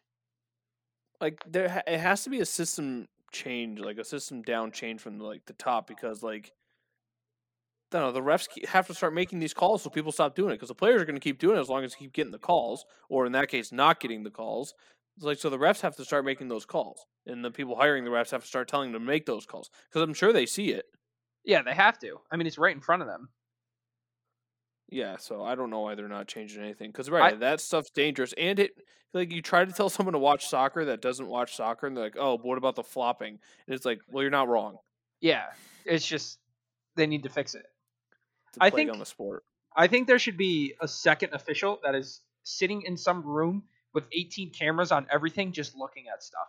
Like 1.20 1.42
there, 1.46 1.68
ha- 1.68 1.82
it 1.86 2.00
has 2.00 2.24
to 2.24 2.30
be 2.30 2.40
a 2.40 2.46
system 2.46 3.08
change, 3.32 3.80
like 3.80 3.98
a 3.98 4.04
system 4.04 4.42
down 4.42 4.72
change 4.72 5.00
from 5.00 5.18
like 5.18 5.46
the 5.46 5.52
top, 5.54 5.86
because 5.86 6.22
like, 6.22 6.52
I 7.92 7.98
don't 7.98 8.08
know, 8.08 8.12
the 8.12 8.20
refs 8.20 8.48
have 8.66 8.88
to 8.88 8.94
start 8.94 9.14
making 9.14 9.38
these 9.38 9.54
calls 9.54 9.82
so 9.82 9.90
people 9.90 10.10
stop 10.10 10.34
doing 10.34 10.50
it, 10.50 10.54
because 10.54 10.68
the 10.68 10.74
players 10.74 11.00
are 11.00 11.04
going 11.04 11.14
to 11.14 11.20
keep 11.20 11.38
doing 11.38 11.56
it 11.56 11.60
as 11.60 11.68
long 11.68 11.84
as 11.84 11.92
they 11.92 12.00
keep 12.00 12.12
getting 12.12 12.32
the 12.32 12.38
calls, 12.38 12.84
or 13.08 13.24
in 13.24 13.32
that 13.32 13.48
case, 13.48 13.70
not 13.70 14.00
getting 14.00 14.24
the 14.24 14.30
calls. 14.30 14.74
It's 15.16 15.24
like 15.24 15.38
so 15.38 15.48
the 15.48 15.58
refs 15.58 15.80
have 15.82 15.94
to 15.96 16.04
start 16.04 16.24
making 16.24 16.48
those 16.48 16.66
calls, 16.66 17.06
and 17.24 17.44
the 17.44 17.52
people 17.52 17.76
hiring 17.76 18.04
the 18.04 18.10
refs 18.10 18.32
have 18.32 18.42
to 18.42 18.48
start 18.48 18.66
telling 18.66 18.90
them 18.90 19.00
to 19.00 19.06
make 19.06 19.26
those 19.26 19.46
calls, 19.46 19.70
because 19.88 20.02
I'm 20.02 20.14
sure 20.14 20.32
they 20.32 20.46
see 20.46 20.70
it. 20.70 20.86
Yeah, 21.44 21.62
they 21.62 21.74
have 21.74 21.98
to. 22.00 22.18
I 22.32 22.36
mean, 22.36 22.48
it's 22.48 22.58
right 22.58 22.74
in 22.74 22.80
front 22.80 23.02
of 23.02 23.08
them. 23.08 23.28
Yeah, 24.88 25.16
so 25.16 25.42
I 25.42 25.54
don't 25.54 25.70
know 25.70 25.80
why 25.80 25.94
they're 25.94 26.08
not 26.08 26.28
changing 26.28 26.62
anything. 26.62 26.90
Because 26.90 27.10
right, 27.10 27.38
that 27.40 27.60
stuff's 27.60 27.90
dangerous, 27.90 28.32
and 28.38 28.58
it 28.58 28.72
like 29.12 29.32
you 29.32 29.42
try 29.42 29.64
to 29.64 29.72
tell 29.72 29.88
someone 29.88 30.12
to 30.12 30.18
watch 30.18 30.46
soccer 30.48 30.84
that 30.86 31.00
doesn't 31.00 31.26
watch 31.26 31.56
soccer, 31.56 31.86
and 31.86 31.96
they're 31.96 32.04
like, 32.04 32.16
"Oh, 32.18 32.36
but 32.36 32.46
what 32.46 32.58
about 32.58 32.76
the 32.76 32.82
flopping?" 32.82 33.38
And 33.66 33.74
it's 33.74 33.84
like, 33.86 34.00
"Well, 34.10 34.22
you're 34.22 34.30
not 34.30 34.48
wrong." 34.48 34.78
Yeah, 35.20 35.46
it's 35.84 36.06
just 36.06 36.38
they 36.96 37.06
need 37.06 37.22
to 37.24 37.28
fix 37.28 37.54
it. 37.54 37.66
I 38.60 38.70
think- 38.70 38.90
on 38.90 38.98
the 38.98 39.06
sport. 39.06 39.44
I 39.76 39.88
think 39.88 40.06
there 40.06 40.20
should 40.20 40.36
be 40.36 40.74
a 40.80 40.86
second 40.86 41.34
official 41.34 41.80
that 41.82 41.96
is 41.96 42.20
sitting 42.44 42.82
in 42.82 42.96
some 42.96 43.24
room 43.24 43.64
with 43.92 44.06
18 44.12 44.50
cameras 44.52 44.92
on 44.92 45.06
everything, 45.10 45.50
just 45.50 45.74
looking 45.74 46.04
at 46.12 46.22
stuff. 46.22 46.46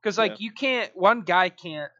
Because 0.00 0.18
like 0.18 0.32
Yeah. 0.32 0.36
you 0.38 0.52
can't, 0.52 0.96
one 0.96 1.22
guy 1.22 1.48
can't 1.48 1.90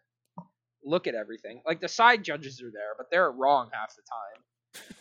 look 0.84 1.08
at 1.08 1.16
everything. 1.16 1.60
Like 1.66 1.80
the 1.80 1.88
side 1.88 2.22
judges 2.22 2.62
are 2.62 2.70
there, 2.70 2.94
but 2.96 3.10
they're 3.10 3.32
wrong 3.32 3.70
half 3.72 3.96
the 3.96 4.02
time. 4.02 4.94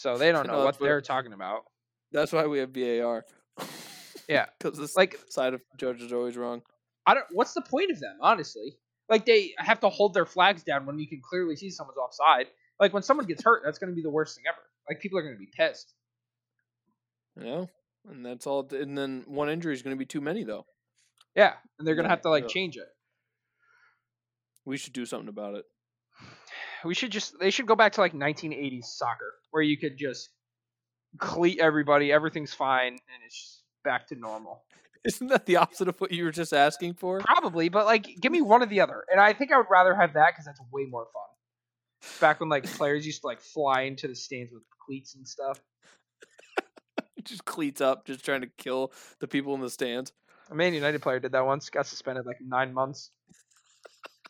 So 0.00 0.16
they 0.18 0.32
don't 0.32 0.46
know 0.50 0.58
No, 0.58 0.64
what 0.64 0.78
they're 0.78 1.00
talking 1.00 1.32
about. 1.32 1.64
That's 2.12 2.32
why 2.32 2.46
we 2.46 2.58
have 2.58 2.70
VAR. 2.70 3.24
Yeah, 4.28 4.46
because 4.58 4.78
this 4.78 4.96
Like 4.96 5.18
side 5.28 5.54
of 5.54 5.60
judge 5.76 6.00
is 6.00 6.12
always 6.12 6.36
wrong. 6.36 6.62
I 7.06 7.14
don't. 7.14 7.26
What's 7.32 7.52
the 7.54 7.62
point 7.62 7.90
of 7.90 7.98
them, 7.98 8.16
honestly? 8.20 8.76
Like 9.08 9.26
they 9.26 9.54
have 9.58 9.80
to 9.80 9.88
hold 9.88 10.14
their 10.14 10.26
flags 10.26 10.62
down 10.62 10.86
when 10.86 10.98
you 10.98 11.08
can 11.08 11.20
clearly 11.20 11.56
see 11.56 11.70
someone's 11.70 11.98
offside. 11.98 12.46
Like 12.78 12.92
when 12.92 13.02
someone 13.02 13.26
gets 13.26 13.42
hurt, 13.42 13.62
that's 13.64 13.78
going 13.78 13.90
to 13.90 13.96
be 13.96 14.02
the 14.02 14.10
worst 14.10 14.36
thing 14.36 14.44
ever. 14.48 14.60
Like 14.88 15.00
people 15.00 15.18
are 15.18 15.22
going 15.22 15.34
to 15.34 15.38
be 15.38 15.50
pissed. 15.56 15.94
You 17.36 17.44
know, 17.44 17.70
and 18.08 18.24
that's 18.24 18.46
all. 18.46 18.66
And 18.70 18.96
then 18.96 19.24
one 19.26 19.50
injury 19.50 19.74
is 19.74 19.82
going 19.82 19.96
to 19.96 19.98
be 19.98 20.06
too 20.06 20.20
many, 20.20 20.44
though. 20.44 20.66
Yeah, 21.34 21.54
and 21.78 21.86
they're 21.86 21.94
going 21.96 22.04
to 22.04 22.08
Yeah, 22.08 22.10
have 22.10 22.22
to 22.22 22.30
like 22.30 22.44
yeah. 22.44 22.48
change 22.48 22.76
it. 22.76 22.88
We 24.64 24.76
should 24.76 24.92
do 24.92 25.06
something 25.06 25.28
about 25.28 25.54
it. 25.54 25.64
We 26.84 26.94
should 26.94 27.10
just 27.10 27.38
they 27.38 27.50
should 27.50 27.66
go 27.66 27.76
back 27.76 27.92
to 27.92 28.00
like 28.00 28.12
1980s 28.12 28.84
soccer 28.84 29.34
where 29.50 29.62
you 29.62 29.76
could 29.76 29.96
just 29.96 30.30
cleat 31.18 31.58
everybody, 31.58 32.12
everything's 32.12 32.54
fine, 32.54 32.92
and 32.92 33.22
it's 33.26 33.38
just 33.38 33.62
back 33.84 34.06
to 34.08 34.14
normal. 34.14 34.62
Isn't 35.04 35.28
that 35.28 35.46
the 35.46 35.56
opposite 35.56 35.88
of 35.88 35.98
what 36.00 36.12
you 36.12 36.24
were 36.24 36.30
just 36.30 36.52
asking 36.52 36.94
for? 36.94 37.20
Probably, 37.20 37.68
but 37.68 37.86
like 37.86 38.06
give 38.20 38.32
me 38.32 38.42
one 38.42 38.62
or 38.62 38.66
the 38.66 38.80
other, 38.80 39.04
and 39.10 39.20
I 39.20 39.32
think 39.32 39.52
I 39.52 39.56
would 39.56 39.70
rather 39.70 39.94
have 39.94 40.14
that 40.14 40.32
because 40.32 40.44
that's 40.44 40.60
way 40.72 40.84
more 40.84 41.06
fun. 41.12 42.18
Back 42.20 42.40
when 42.40 42.48
like 42.48 42.64
players 42.64 43.04
used 43.06 43.22
to 43.22 43.26
like 43.26 43.40
fly 43.40 43.82
into 43.82 44.08
the 44.08 44.14
stands 44.14 44.52
with 44.52 44.62
cleats 44.86 45.14
and 45.14 45.26
stuff. 45.26 45.60
just 47.24 47.44
cleats 47.44 47.80
up, 47.80 48.06
just 48.06 48.24
trying 48.24 48.42
to 48.42 48.50
kill 48.58 48.92
the 49.20 49.28
people 49.28 49.54
in 49.54 49.60
the 49.60 49.70
stands. 49.70 50.12
A 50.50 50.54
Man 50.54 50.74
United 50.74 51.00
player 51.00 51.20
did 51.20 51.32
that 51.32 51.46
once, 51.46 51.70
got 51.70 51.86
suspended 51.86 52.26
like 52.26 52.38
nine 52.40 52.74
months. 52.74 53.10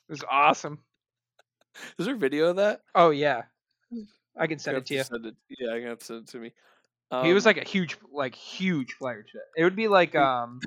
It 0.09 0.13
was 0.13 0.25
awesome. 0.31 0.79
Is 1.99 2.07
there 2.07 2.17
video 2.17 2.49
of 2.51 2.57
that? 2.57 2.83
Oh 2.95 3.11
yeah, 3.11 3.43
I 4.39 4.47
can 4.47 4.59
send 4.59 4.77
it 4.79 4.87
to 4.87 4.95
you. 4.95 5.05
Send 5.05 5.27
it. 5.27 5.35
Yeah, 5.49 5.73
I 5.73 5.81
have 5.83 5.99
to 6.01 6.05
send 6.05 6.21
it 6.21 6.29
to 6.29 6.39
me. 6.39 6.53
he 7.23 7.33
was 7.33 7.45
Um, 7.47 7.51
like 7.51 7.59
a 7.59 7.69
huge, 7.69 7.97
like 8.13 8.35
huge 8.35 8.97
player. 8.99 9.23
To 9.23 9.39
it. 9.57 9.65
would 9.65 9.77
be 9.77 9.89
like 9.89 10.15
um, 10.15 10.61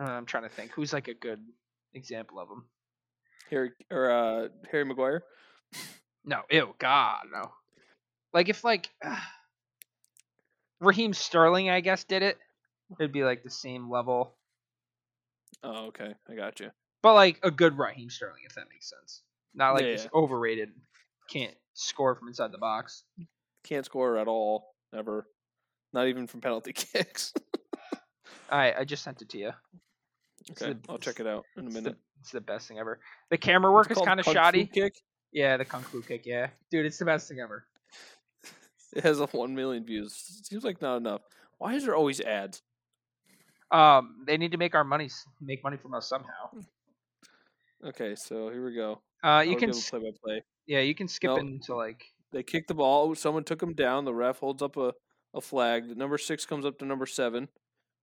uh, 0.00 0.04
I'm 0.04 0.26
trying 0.26 0.44
to 0.44 0.48
think 0.48 0.72
who's 0.72 0.92
like 0.92 1.08
a 1.08 1.14
good 1.14 1.40
example 1.94 2.38
of 2.38 2.48
him. 2.48 2.64
Harry 3.50 3.70
or 3.90 4.10
uh, 4.10 4.48
Harry 4.70 4.84
Maguire. 4.84 5.24
No, 6.24 6.42
ew, 6.50 6.74
God, 6.78 7.24
no. 7.32 7.50
Like 8.32 8.48
if 8.48 8.64
like 8.64 8.88
Raheem 10.80 11.12
Sterling, 11.12 11.68
I 11.70 11.80
guess, 11.80 12.04
did 12.04 12.22
it, 12.22 12.38
it'd 12.98 13.12
be 13.12 13.24
like 13.24 13.42
the 13.42 13.50
same 13.50 13.90
level, 13.90 14.34
Oh, 15.62 15.86
okay, 15.86 16.14
I 16.28 16.34
got 16.34 16.60
you. 16.60 16.70
but 17.02 17.14
like 17.14 17.38
a 17.42 17.50
good 17.50 17.78
Raheem 17.78 18.10
Sterling, 18.10 18.42
if 18.46 18.54
that 18.54 18.68
makes 18.70 18.88
sense. 18.88 19.22
Not 19.54 19.72
like 19.74 19.82
Yeah, 19.84 19.92
this 19.92 20.08
overrated, 20.14 20.70
can't 21.28 21.54
score 21.74 22.14
from 22.14 22.28
inside 22.28 22.52
the 22.52 22.58
box. 22.58 23.04
Can't 23.64 23.84
score 23.84 24.16
at 24.18 24.28
all, 24.28 24.74
ever. 24.96 25.26
Not 25.92 26.08
even 26.08 26.26
from 26.26 26.40
penalty 26.40 26.72
kicks. 26.74 27.32
I 28.50 28.72
I 28.80 28.84
just 28.84 29.02
sent 29.02 29.22
it 29.22 29.28
to 29.30 29.38
you. 29.38 29.50
Okay, 30.52 30.72
the- 30.72 30.78
I'll 30.88 30.98
check 30.98 31.20
it 31.20 31.26
out 31.26 31.44
in 31.56 31.64
a 31.64 31.66
It's 31.66 31.74
the, 31.76 31.82
minute. 31.82 31.96
it's 32.20 32.30
the 32.32 32.40
best 32.40 32.66
thing 32.68 32.78
ever. 32.78 32.98
The 33.30 33.38
camera 33.38 33.72
work 33.72 33.90
It's 33.90 34.00
is 34.00 34.06
kind 34.06 34.18
of 34.20 34.26
shoddy. 34.26 34.66
Kick. 34.66 34.94
Yeah, 35.32 35.56
the 35.56 35.64
kung 35.64 35.82
fu 35.82 36.02
kick. 36.02 36.26
Yeah, 36.26 36.48
dude, 36.70 36.84
it's 36.86 36.98
the 36.98 37.04
best 37.04 37.28
thing 37.28 37.38
ever. 37.40 37.64
It 38.94 39.04
has 39.04 39.20
a 39.20 39.26
one 39.28 39.54
million 39.54 39.86
views. 39.86 40.12
Seems 40.42 40.64
like 40.64 40.82
not 40.82 40.96
enough. 40.98 41.22
Why 41.56 41.72
is 41.74 41.84
there 41.86 41.94
always 41.96 42.20
ads? 42.20 42.60
Um, 43.70 44.24
they 44.26 44.36
need 44.36 44.52
to 44.52 44.58
make 44.58 44.74
our 44.74 44.84
money 44.84 45.08
make 45.40 45.64
money 45.64 45.78
from 45.78 45.94
us 45.94 46.06
somehow. 46.06 46.50
Okay, 47.82 48.14
so 48.16 48.50
here 48.50 48.62
we 48.64 48.74
go. 48.74 49.00
Uh, 49.22 49.44
you 49.46 49.56
can 49.56 49.70
play 49.72 49.98
by 50.00 50.10
play. 50.24 50.42
yeah, 50.66 50.80
you 50.80 50.94
can 50.94 51.08
skip 51.08 51.30
No. 51.30 51.36
into 51.36 51.74
like 51.76 52.04
They 52.32 52.42
kick 52.42 52.66
the 52.66 52.74
ball. 52.74 53.14
Someone 53.14 53.44
took 53.44 53.62
him 53.62 53.74
down. 53.74 54.04
The 54.04 54.14
ref 54.14 54.38
holds 54.38 54.62
up 54.62 54.76
a, 54.76 54.92
a 55.34 55.40
flag. 55.40 55.88
The 55.88 55.94
number 55.94 56.18
six 56.18 56.44
comes 56.46 56.64
up 56.64 56.78
to 56.78 56.84
number 56.84 57.06
seven. 57.06 57.48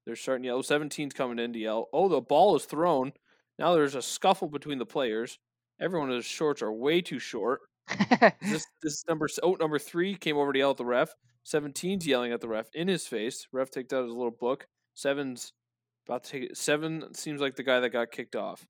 They're 0.05 0.15
starting 0.15 0.43
to 0.43 0.47
yell. 0.47 0.61
17's 0.63 1.13
coming 1.13 1.39
in 1.39 1.53
to 1.53 1.59
yell. 1.59 1.89
Oh, 1.93 2.07
the 2.07 2.21
ball 2.21 2.55
is 2.55 2.65
thrown. 2.65 3.11
Now 3.57 3.73
there's 3.73 3.95
a 3.95 4.01
scuffle 4.01 4.47
between 4.47 4.77
the 4.79 4.85
players. 4.85 5.37
Everyone's 5.81 6.25
shorts 6.25 6.61
are 6.61 6.71
way 6.71 7.01
too 7.01 7.19
short. 7.19 7.61
This 8.41 8.65
this 8.83 9.03
number 9.07 9.27
oh 9.43 9.53
number 9.59 9.79
three 9.79 10.15
came 10.15 10.37
over 10.37 10.53
to 10.53 10.59
yell 10.59 10.71
at 10.71 10.77
the 10.77 10.85
ref. 10.85 11.09
17's 11.45 12.05
yelling 12.05 12.31
at 12.31 12.41
the 12.41 12.47
ref 12.47 12.67
in 12.73 12.87
his 12.87 13.07
face. 13.07 13.47
Ref 13.51 13.71
takes 13.71 13.91
out 13.93 14.03
his 14.05 14.13
little 14.13 14.31
book. 14.31 14.67
Seven's 14.93 15.53
about 16.07 16.23
to 16.25 16.29
take 16.31 16.43
it. 16.51 16.57
Seven 16.57 17.13
seems 17.13 17.41
like 17.41 17.55
the 17.55 17.63
guy 17.63 17.79
that 17.79 17.89
got 17.89 18.11
kicked 18.11 18.35
off. 18.35 18.65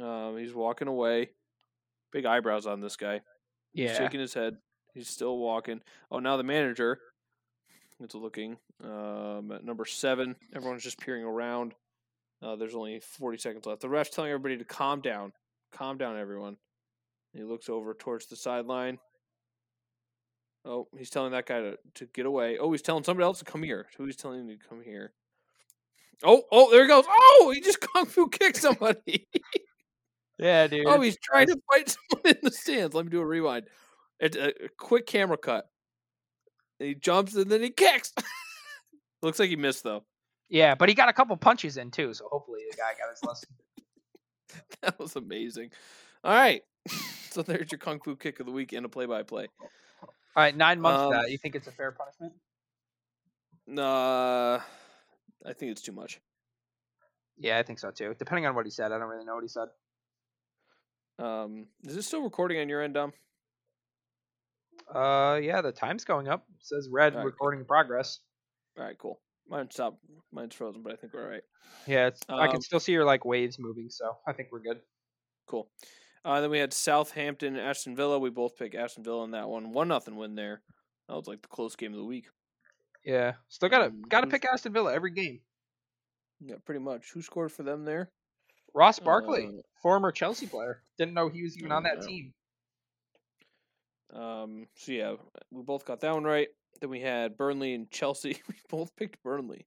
Um, 0.00 0.36
he's 0.38 0.54
walking 0.54 0.88
away. 0.88 1.30
Big 2.12 2.26
eyebrows 2.26 2.66
on 2.66 2.80
this 2.80 2.96
guy. 2.96 3.20
He's 3.72 3.90
yeah. 3.90 3.98
shaking 3.98 4.20
his 4.20 4.34
head. 4.34 4.56
He's 4.92 5.08
still 5.08 5.38
walking. 5.38 5.80
Oh, 6.10 6.20
now 6.20 6.36
the 6.36 6.44
manager 6.44 7.00
is 8.00 8.14
looking 8.14 8.56
um, 8.82 9.50
at 9.52 9.64
number 9.64 9.84
seven. 9.84 10.36
Everyone's 10.54 10.82
just 10.82 11.00
peering 11.00 11.24
around. 11.24 11.74
Uh, 12.42 12.56
there's 12.56 12.74
only 12.74 13.00
40 13.00 13.38
seconds 13.38 13.66
left. 13.66 13.80
The 13.80 13.88
ref's 13.88 14.10
telling 14.10 14.30
everybody 14.30 14.58
to 14.58 14.64
calm 14.64 15.00
down. 15.00 15.32
Calm 15.72 15.98
down, 15.98 16.18
everyone. 16.18 16.56
He 17.32 17.42
looks 17.42 17.68
over 17.68 17.94
towards 17.94 18.26
the 18.26 18.36
sideline. 18.36 18.98
Oh, 20.64 20.88
he's 20.96 21.10
telling 21.10 21.32
that 21.32 21.46
guy 21.46 21.60
to, 21.60 21.78
to 21.96 22.06
get 22.06 22.26
away. 22.26 22.58
Oh, 22.58 22.70
he's 22.72 22.82
telling 22.82 23.04
somebody 23.04 23.24
else 23.24 23.40
to 23.40 23.44
come 23.44 23.62
here. 23.62 23.86
Who 23.96 24.06
he's 24.06 24.16
telling 24.16 24.46
to 24.48 24.56
come 24.68 24.82
here? 24.82 25.12
Oh, 26.22 26.42
oh, 26.50 26.70
there 26.70 26.82
he 26.82 26.88
goes. 26.88 27.04
Oh, 27.08 27.52
he 27.54 27.60
just 27.60 27.80
kung 27.92 28.06
fu 28.06 28.28
kicked 28.28 28.58
somebody. 28.58 29.26
Yeah, 30.38 30.66
dude. 30.66 30.86
Oh, 30.86 31.00
he's 31.00 31.16
trying 31.22 31.46
to 31.48 31.60
fight 31.72 31.88
someone 32.10 32.34
in 32.34 32.38
the 32.42 32.50
stands. 32.50 32.94
Let 32.94 33.04
me 33.04 33.10
do 33.10 33.20
a 33.20 33.26
rewind. 33.26 33.66
It's 34.20 34.36
a, 34.36 34.48
a 34.48 34.68
quick 34.78 35.06
camera 35.06 35.36
cut. 35.36 35.66
He 36.78 36.94
jumps 36.94 37.34
and 37.36 37.50
then 37.50 37.62
he 37.62 37.70
kicks. 37.70 38.12
Looks 39.22 39.38
like 39.38 39.48
he 39.48 39.56
missed 39.56 39.84
though. 39.84 40.04
yeah, 40.48 40.74
but 40.74 40.88
he 40.88 40.94
got 40.94 41.08
a 41.08 41.12
couple 41.12 41.36
punches 41.36 41.76
in 41.76 41.90
too, 41.90 42.12
so 42.14 42.28
hopefully 42.30 42.60
the 42.70 42.76
guy 42.76 42.92
got 42.98 43.10
his 43.10 43.22
lesson. 43.24 43.48
that 44.82 44.98
was 44.98 45.16
amazing. 45.16 45.70
All 46.24 46.34
right. 46.34 46.62
so 47.30 47.42
there's 47.42 47.70
your 47.72 47.78
kung 47.78 48.00
fu 48.00 48.16
kick 48.16 48.40
of 48.40 48.46
the 48.46 48.52
week 48.52 48.72
and 48.72 48.84
a 48.84 48.88
play 48.88 49.06
by 49.06 49.22
play. 49.22 49.46
All 50.02 50.42
right, 50.42 50.56
nine 50.56 50.80
months 50.80 51.00
Um, 51.00 51.06
of 51.06 51.12
that. 51.22 51.30
You 51.30 51.38
think 51.38 51.54
it's 51.54 51.68
a 51.68 51.72
fair 51.72 51.92
punishment? 51.92 52.32
Uh, 53.78 54.58
I 55.46 55.52
think 55.56 55.70
it's 55.72 55.80
too 55.82 55.92
much. 55.92 56.20
Yeah, 57.38 57.58
I 57.58 57.62
think 57.62 57.78
so 57.78 57.90
too. 57.90 58.14
Depending 58.18 58.46
on 58.46 58.54
what 58.54 58.66
he 58.66 58.70
said, 58.70 58.92
I 58.92 58.98
don't 58.98 59.08
really 59.08 59.24
know 59.24 59.34
what 59.34 59.44
he 59.44 59.48
said. 59.48 59.68
Um, 61.18 61.66
is 61.84 61.96
it 61.96 62.02
still 62.02 62.22
recording 62.22 62.60
on 62.60 62.68
your 62.68 62.82
end, 62.82 62.94
Dom? 62.94 63.12
Uh, 64.92 65.38
yeah, 65.42 65.60
the 65.60 65.72
time's 65.72 66.04
going 66.04 66.28
up. 66.28 66.44
It 66.58 66.66
says 66.66 66.88
red 66.90 67.14
right. 67.14 67.24
recording 67.24 67.60
in 67.60 67.66
progress. 67.66 68.20
All 68.78 68.84
right, 68.84 68.98
cool. 68.98 69.20
Mine 69.48 69.70
stopped. 69.70 69.98
Mine's 70.32 70.54
frozen, 70.54 70.82
but 70.82 70.92
I 70.92 70.96
think 70.96 71.12
we're 71.14 71.22
all 71.24 71.30
right. 71.30 71.42
Yeah, 71.86 72.06
it's, 72.08 72.20
I 72.28 72.46
can 72.46 72.56
Um, 72.56 72.62
still 72.62 72.80
see 72.80 72.92
your 72.92 73.04
like 73.04 73.24
waves 73.24 73.58
moving, 73.58 73.88
so 73.90 74.16
I 74.26 74.32
think 74.32 74.48
we're 74.50 74.60
good. 74.60 74.80
Cool. 75.46 75.68
Uh, 76.24 76.40
then 76.40 76.50
we 76.50 76.58
had 76.58 76.72
Southampton, 76.72 77.56
Aston 77.56 77.94
Villa. 77.94 78.18
We 78.18 78.30
both 78.30 78.56
picked 78.56 78.74
Aston 78.74 79.04
Villa 79.04 79.24
in 79.24 79.32
that 79.32 79.48
one. 79.48 79.72
One 79.72 79.88
nothing 79.88 80.16
win 80.16 80.34
there. 80.34 80.62
That 81.08 81.14
was 81.16 81.26
like 81.26 81.42
the 81.42 81.48
close 81.48 81.76
game 81.76 81.92
of 81.92 81.98
the 81.98 82.04
week. 82.04 82.26
Yeah, 83.04 83.34
still 83.48 83.68
gotta 83.68 83.86
Um, 83.86 84.02
gotta 84.08 84.26
pick 84.26 84.44
Aston 84.46 84.72
Villa 84.72 84.92
every 84.94 85.10
game. 85.10 85.40
Yeah, 86.40 86.56
pretty 86.64 86.80
much. 86.80 87.10
Who 87.12 87.20
scored 87.22 87.52
for 87.52 87.62
them 87.62 87.84
there? 87.84 88.10
Ross 88.74 88.98
Barkley, 88.98 89.46
Uh, 89.46 89.62
former 89.80 90.10
Chelsea 90.12 90.46
player, 90.46 90.82
didn't 90.98 91.14
know 91.14 91.28
he 91.28 91.42
was 91.42 91.56
even 91.56 91.72
on 91.72 91.84
that 91.84 92.00
yeah. 92.02 92.06
team. 92.06 92.34
Um, 94.12 94.66
so 94.76 94.92
yeah, 94.92 95.14
we 95.50 95.62
both 95.62 95.84
got 95.84 96.00
that 96.00 96.12
one 96.14 96.24
right. 96.24 96.48
Then 96.80 96.90
we 96.90 97.00
had 97.00 97.36
Burnley 97.36 97.74
and 97.74 97.90
Chelsea. 97.90 98.40
We 98.48 98.54
both 98.68 98.94
picked 98.96 99.22
Burnley. 99.22 99.66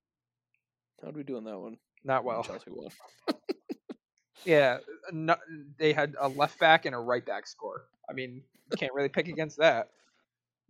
How 1.01 1.07
did 1.07 1.17
we 1.17 1.23
do 1.23 1.37
on 1.37 1.43
that 1.45 1.57
one? 1.59 1.77
Not 2.03 2.23
well. 2.23 2.43
Chelsea 2.43 2.71
won. 2.71 2.89
Yeah, 4.45 4.77
no, 5.11 5.35
they 5.77 5.91
had 5.91 6.15
a 6.21 6.29
left 6.29 6.57
back 6.59 6.85
and 6.85 6.95
a 6.95 6.99
right 6.99 7.25
back 7.25 7.47
score. 7.47 7.85
I 8.09 8.13
mean, 8.13 8.43
you 8.71 8.77
can't 8.77 8.93
really 8.93 9.09
pick 9.09 9.27
against 9.27 9.57
that. 9.57 9.89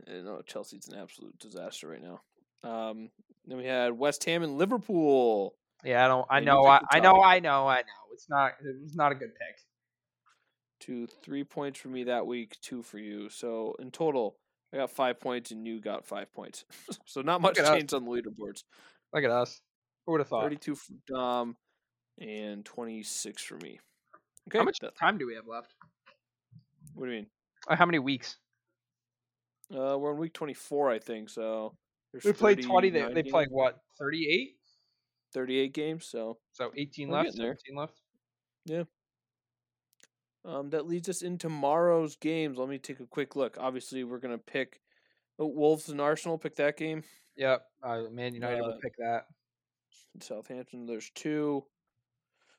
Uh, 0.08 0.22
No, 0.24 0.42
Chelsea's 0.46 0.88
an 0.88 0.98
absolute 1.00 1.38
disaster 1.40 1.88
right 1.88 2.02
now. 2.02 2.22
Um, 2.64 3.10
then 3.48 3.58
we 3.58 3.66
had 3.66 3.92
West 3.98 4.24
Ham 4.26 4.44
and 4.44 4.58
Liverpool. 4.58 5.56
Yeah, 5.84 6.06
I 6.06 6.08
don't. 6.08 6.28
I 6.30 6.40
know. 6.40 6.66
I, 6.66 6.82
I 6.92 7.00
know. 7.00 7.22
I 7.22 7.40
know. 7.40 7.68
I 7.68 7.78
know. 7.78 8.14
It's 8.14 8.30
not. 8.30 8.54
It's 8.84 8.96
not 8.96 9.12
a 9.12 9.16
good 9.16 9.34
pick. 9.36 9.58
Two, 10.80 11.08
three 11.24 11.44
points 11.44 11.80
for 11.80 11.88
me 11.88 12.06
that 12.06 12.26
week, 12.28 12.56
two 12.62 12.84
for 12.84 13.00
you. 13.00 13.30
So 13.30 13.76
in 13.80 13.92
total, 13.92 14.38
I 14.74 14.78
got 14.78 14.92
five 14.92 15.20
points 15.20 15.52
and 15.52 15.66
you 15.66 15.82
got 15.82 16.06
five 16.06 16.32
points. 16.34 16.66
so 17.06 17.22
not 17.22 17.42
much 17.42 17.56
change 17.56 17.94
on 17.94 18.06
the 18.06 18.12
leaderboards. 18.12 18.64
Look 19.14 19.24
at 19.24 19.32
us. 19.32 19.62
Who 20.06 20.14
would 20.14 20.22
have 20.22 20.28
thought? 20.28 20.44
32 20.44 20.76
for 20.76 20.94
Dom 21.08 21.56
and 22.20 22.64
26 22.64 23.44
for 23.44 23.56
me. 23.56 23.80
Okay. 24.48 24.60
How 24.60 24.64
much 24.64 24.80
time 25.00 25.18
do 25.18 25.28
we 25.28 25.36
have 25.36 25.48
left? 25.48 25.74
what 26.94 27.06
do 27.06 27.12
you 27.12 27.18
mean? 27.18 27.28
Uh, 27.68 27.76
how 27.76 27.86
many 27.86 28.00
weeks? 28.00 28.38
Uh, 29.72 29.98
we're 29.98 30.12
on 30.14 30.18
week 30.18 30.34
24, 30.34 30.92
I 30.92 31.00
think. 31.00 31.30
So 31.30 31.76
We 32.24 32.34
played 32.34 32.64
twenty. 32.64 32.90
They 32.90 33.12
they 33.14 33.30
what? 33.50 33.78
Thirty 34.00 34.28
eight. 34.30 34.57
38 35.38 35.72
games. 35.74 36.06
So 36.08 36.40
So 36.52 36.72
eighteen 36.76 37.10
left. 37.10 37.26
getting. 37.28 37.42
Seventeen 37.42 37.76
left. 37.76 37.94
Yeah. 38.66 38.84
Um, 40.44 40.72
that 40.72 40.88
leads 40.88 41.10
us 41.10 41.22
in 41.22 41.38
tomorrow's 41.38 42.16
games. 42.16 42.58
Let 42.58 42.70
me 42.70 42.80
take 42.80 43.00
a 43.02 43.06
quick 43.06 43.36
look. 43.36 43.56
Obviously, 43.60 44.04
we're 44.04 44.18
gonna 44.18 44.40
pick 44.40 44.82
oh, 45.38 45.46
Wolves 45.46 45.90
and 45.90 46.02
Arsenal. 46.02 46.40
Pick 46.40 46.56
that 46.56 46.76
game. 46.76 47.04
Yep. 47.36 47.64
Uh, 47.84 48.04
Man 48.10 48.34
United 48.34 48.62
Uh, 48.62 48.68
will 48.68 48.80
pick 48.82 48.96
that. 48.98 49.28
Southampton, 50.22 50.88
there's 50.88 51.12
two. 51.12 51.64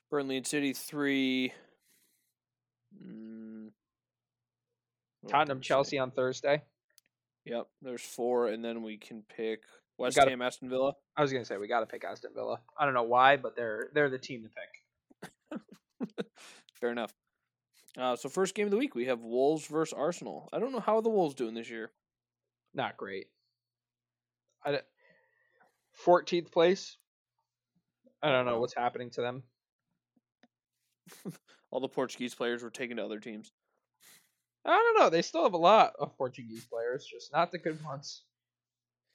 Burnley 0.09 0.37
and 0.37 0.47
City, 0.47 0.73
three. 0.73 1.53
Mm, 3.05 3.71
Tottenham 5.27 5.59
did 5.59 5.63
it 5.63 5.65
say? 5.65 5.69
Chelsea 5.69 5.99
on 5.99 6.13
Thursday. 6.13 6.63
Yep, 7.45 7.67
there's 7.83 8.03
four, 8.03 8.49
and 8.49 8.65
then 8.65 8.83
we 8.85 8.97
can 8.99 9.23
pick 9.23 9.63
West 9.99 10.17
gotta- 10.17 10.31
Ham, 10.31 10.43
Aston 10.43 10.71
Villa. 10.71 10.95
I 11.17 11.23
was 11.23 11.33
gonna 11.33 11.45
say 11.45 11.57
we 11.57 11.69
got 11.69 11.81
to 11.81 11.87
pick 11.87 12.05
Aston 12.05 12.31
Villa. 12.35 12.61
I 12.79 12.85
don't 12.85 12.95
know 12.95 13.03
why, 13.03 13.37
but 13.37 13.57
they're 13.57 13.91
they're 13.93 14.09
the 14.09 14.19
team 14.19 14.45
to 14.45 14.49
pick. 15.61 15.61
Fair 16.81 16.91
enough. 16.91 17.13
Uh, 17.97 18.15
so 18.15 18.29
first 18.29 18.55
game 18.55 18.67
of 18.67 18.71
the 18.71 18.77
week, 18.77 18.95
we 18.95 19.07
have 19.07 19.21
Wolves 19.21 19.67
versus 19.67 19.93
Arsenal. 19.93 20.49
I 20.53 20.61
don't 20.61 20.73
know 20.73 20.81
how 20.81 21.01
the 21.01 21.09
Wolves 21.09 21.35
doing 21.35 21.55
this 21.55 21.69
year. 21.69 21.91
Not 22.73 22.97
great. 22.97 23.27
I, 24.65 24.81
Fourteenth 25.93 26.53
place. 26.53 26.97
I 28.23 28.31
don't 28.31 28.47
know 28.47 28.61
what's 28.61 28.75
happening 28.75 29.11
to 29.11 29.21
them. 29.21 29.43
All 31.71 31.81
the 31.81 31.89
Portuguese 31.89 32.35
players 32.35 32.63
were 32.63 32.71
taken 32.71 32.99
to 32.99 33.05
other 33.05 33.19
teams. 33.19 33.53
I 34.65 34.71
don't 34.71 35.03
know. 35.03 35.11
They 35.11 35.23
still 35.23 35.43
have 35.43 35.55
a 35.55 35.59
lot 35.59 35.95
of 35.99 36.17
Portuguese 36.17 36.67
players, 36.67 37.05
just 37.05 37.33
not 37.33 37.51
the 37.51 37.59
good 37.59 37.83
ones. 37.85 38.23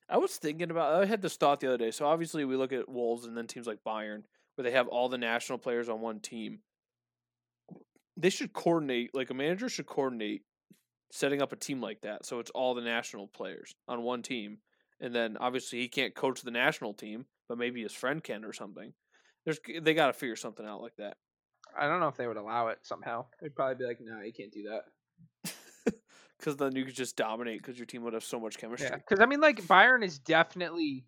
I 0.10 0.18
was 0.18 0.36
thinking 0.36 0.72
about. 0.72 1.02
I 1.02 1.06
had 1.06 1.22
this 1.22 1.36
thought 1.36 1.60
the 1.60 1.68
other 1.68 1.78
day. 1.78 1.92
So 1.92 2.06
obviously, 2.06 2.46
we 2.46 2.56
look 2.56 2.74
at 2.74 2.90
Wolves 2.90 3.26
and 3.26 3.36
then 3.36 3.48
teams 3.48 3.68
like 3.68 3.84
Bayern, 3.86 4.24
where 4.56 4.64
they 4.64 4.72
have 4.72 4.88
all 4.88 5.10
the 5.10 5.18
national 5.18 5.58
players 5.58 5.90
on 5.90 6.02
one 6.02 6.20
team. 6.20 6.60
They 8.18 8.30
should 8.30 8.54
coordinate. 8.54 9.16
Like 9.16 9.30
a 9.30 9.34
manager 9.34 9.70
should 9.70 9.88
coordinate 9.88 10.44
setting 11.14 11.44
up 11.44 11.54
a 11.54 11.56
team 11.56 11.80
like 11.80 12.02
that, 12.02 12.26
so 12.26 12.40
it's 12.40 12.50
all 12.52 12.74
the 12.74 12.82
national 12.82 13.28
players 13.28 13.76
on 13.88 14.02
one 14.02 14.24
team, 14.24 14.58
and 15.00 15.14
then 15.14 15.38
obviously 15.40 15.80
he 15.80 15.88
can't 15.88 16.16
coach 16.16 16.42
the 16.42 16.50
national 16.50 16.92
team, 16.92 17.26
but 17.48 17.58
maybe 17.60 17.84
his 17.84 17.94
friend 17.94 18.24
can 18.24 18.44
or 18.44 18.52
something. 18.52 18.94
There's 19.46 19.60
they 19.82 19.94
got 19.94 20.08
to 20.08 20.14
figure 20.14 20.36
something 20.36 20.66
out 20.66 20.82
like 20.82 20.96
that. 20.98 21.18
I 21.78 21.88
don't 21.88 22.00
know 22.00 22.08
if 22.08 22.18
they 22.18 22.28
would 22.28 22.38
allow 22.38 22.70
it 22.70 22.80
somehow. 22.82 23.26
They'd 23.42 23.56
probably 23.56 23.76
be 23.76 23.86
like, 23.86 24.00
"No, 24.02 24.22
you 24.22 24.34
can't 24.34 24.52
do 24.52 24.64
that." 24.64 24.86
Because 26.44 26.58
then 26.58 26.76
you 26.76 26.84
could 26.84 26.96
just 26.96 27.16
dominate 27.16 27.62
because 27.62 27.80
your 27.80 27.86
team 27.86 28.04
would 28.04 28.12
have 28.12 28.24
so 28.24 28.38
much 28.38 28.58
chemistry. 28.58 28.90
Yeah, 28.92 28.98
because 28.98 29.22
I 29.22 29.26
mean, 29.26 29.40
like 29.40 29.62
Bayern 29.64 30.04
is 30.04 30.20
definitely 30.20 31.06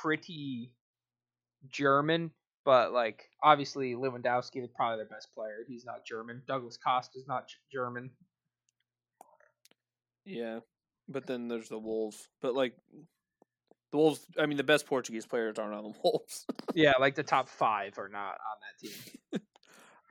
pretty 0.00 0.72
German, 1.68 2.30
but 2.64 2.92
like 2.92 3.28
obviously 3.42 3.94
Lewandowski 3.94 4.62
is 4.62 4.68
probably 4.76 4.98
their 4.98 5.08
best 5.08 5.34
player. 5.34 5.64
He's 5.66 5.84
not 5.84 6.06
German. 6.06 6.40
Douglas 6.46 6.76
Costa 6.76 7.18
is 7.18 7.26
not 7.26 7.48
German. 7.72 8.12
Yeah, 10.24 10.60
but 11.08 11.26
then 11.26 11.48
there's 11.48 11.68
the 11.68 11.80
Wolves. 11.80 12.28
But 12.40 12.54
like 12.54 12.74
the 13.90 13.98
Wolves, 13.98 14.24
I 14.38 14.46
mean, 14.46 14.56
the 14.56 14.62
best 14.62 14.86
Portuguese 14.86 15.26
players 15.26 15.58
aren't 15.58 15.74
on 15.74 15.82
the 15.82 15.98
Wolves. 16.04 16.46
Yeah, 16.76 16.92
like 17.00 17.16
the 17.16 17.24
top 17.24 17.48
five 17.48 17.98
are 17.98 18.08
not 18.08 18.38
on 18.38 18.58
that 18.62 18.88
team. 18.88 19.40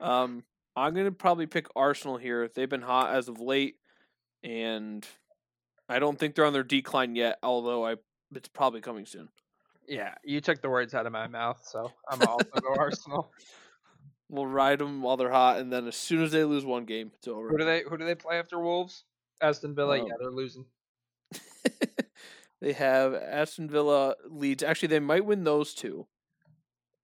um, 0.06 0.44
I'm 0.76 0.92
gonna 0.92 1.12
probably 1.12 1.46
pick 1.46 1.66
Arsenal 1.74 2.18
here. 2.18 2.50
They've 2.54 2.68
been 2.68 2.82
hot 2.82 3.14
as 3.14 3.28
of 3.28 3.40
late, 3.40 3.76
and 4.46 5.06
I 5.88 5.98
don't 5.98 6.18
think 6.18 6.34
they're 6.34 6.46
on 6.46 6.52
their 6.52 6.62
decline 6.62 7.16
yet. 7.16 7.38
Although 7.42 7.84
I, 7.84 7.96
it's 8.34 8.48
probably 8.48 8.80
coming 8.80 9.04
soon. 9.06 9.28
Yeah, 9.88 10.14
you 10.24 10.40
took 10.40 10.62
the 10.62 10.70
words 10.70 10.94
out 10.94 11.06
of 11.06 11.12
my 11.12 11.26
mouth, 11.28 11.60
so 11.64 11.92
I'm 12.08 12.20
also 12.26 12.48
go 12.60 12.74
Arsenal. 12.78 13.30
We'll 14.28 14.44
ride 14.44 14.80
them 14.80 15.02
while 15.02 15.16
they're 15.16 15.30
hot, 15.30 15.60
and 15.60 15.72
then 15.72 15.86
as 15.86 15.94
soon 15.94 16.20
as 16.24 16.32
they 16.32 16.42
lose 16.42 16.64
one 16.64 16.84
game, 16.84 17.12
it's 17.14 17.28
over. 17.28 17.48
Who 17.48 17.58
do 17.58 17.64
they 17.64 17.84
Who 17.88 17.96
do 17.96 18.04
they 18.04 18.16
play 18.16 18.40
after 18.40 18.58
Wolves? 18.58 19.04
Aston 19.40 19.72
Villa. 19.72 20.00
Um, 20.00 20.06
yeah, 20.08 20.14
they're 20.18 20.32
losing. 20.32 20.64
they 22.60 22.72
have 22.72 23.14
Aston 23.14 23.70
Villa 23.70 24.16
leads. 24.28 24.64
Actually, 24.64 24.88
they 24.88 24.98
might 24.98 25.24
win 25.24 25.44
those 25.44 25.74
two, 25.74 26.08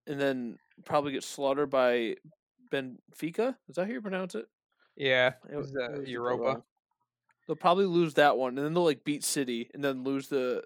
and 0.09 0.20
then 0.20 0.59
probably 0.85 1.12
get 1.12 1.22
slaughtered 1.22 1.70
by 1.70 2.16
Benfica. 2.72 3.55
Is 3.68 3.76
that 3.76 3.87
how 3.87 3.92
you 3.92 4.00
pronounce 4.00 4.35
it? 4.35 4.46
Yeah, 4.96 5.35
it 5.48 5.57
was 5.57 5.68
always- 5.68 5.76
I 5.76 5.78
the 5.78 5.83
always 5.85 5.98
get 6.00 6.05
that 6.07 6.11
Europa. 6.11 6.62
They'll 7.46 7.57
probably 7.57 7.87
lose 7.87 8.14
that 8.14 8.37
one, 8.37 8.57
and 8.57 8.64
then 8.64 8.74
they'll 8.74 8.85
like 8.85 9.05
beat 9.05 9.24
City, 9.24 9.70
and 9.74 9.83
then 9.83 10.05
lose 10.05 10.28
the 10.28 10.62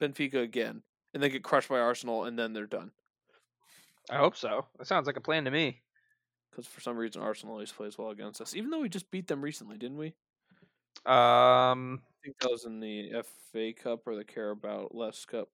Benfica 0.00 0.42
again, 0.42 0.82
and 1.12 1.22
then 1.22 1.30
get 1.30 1.42
crushed 1.42 1.68
by 1.68 1.78
Arsenal, 1.78 2.24
and 2.24 2.38
then 2.38 2.52
they're 2.52 2.66
done. 2.66 2.90
I 4.10 4.16
hope 4.16 4.36
so. 4.36 4.66
That 4.78 4.86
sounds 4.86 5.06
like 5.06 5.16
a 5.16 5.20
plan 5.20 5.44
to 5.44 5.50
me. 5.50 5.80
Because 6.50 6.66
for 6.66 6.80
some 6.80 6.96
reason 6.96 7.20
Arsenal 7.20 7.54
always 7.54 7.72
plays 7.72 7.98
well 7.98 8.10
against 8.10 8.40
us, 8.40 8.54
even 8.54 8.70
though 8.70 8.80
we 8.80 8.88
just 8.88 9.10
beat 9.10 9.26
them 9.26 9.42
recently, 9.42 9.76
didn't 9.76 9.96
we? 9.96 10.14
Um, 11.06 12.00
I 12.04 12.16
think 12.22 12.38
that 12.40 12.50
was 12.50 12.64
in 12.64 12.80
the 12.80 13.22
FA 13.52 13.72
Cup 13.72 14.06
or 14.06 14.14
the 14.14 14.24
Carabao 14.24 14.88
Less 14.92 15.24
Cup. 15.24 15.48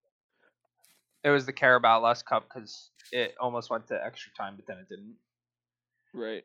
it 1.25 1.31
was 1.31 1.47
the 1.47 1.53
Carabao 1.53 2.03
Less 2.03 2.23
Cup 2.23 2.45
because 2.49 2.91
it 3.13 3.35
almost 3.41 3.71
went 3.71 3.87
to 3.89 4.05
extra 4.05 4.31
time, 4.35 4.55
but 4.57 4.67
then 4.67 4.79
it 4.79 4.89
didn't. 4.89 5.15
Right. 6.13 6.45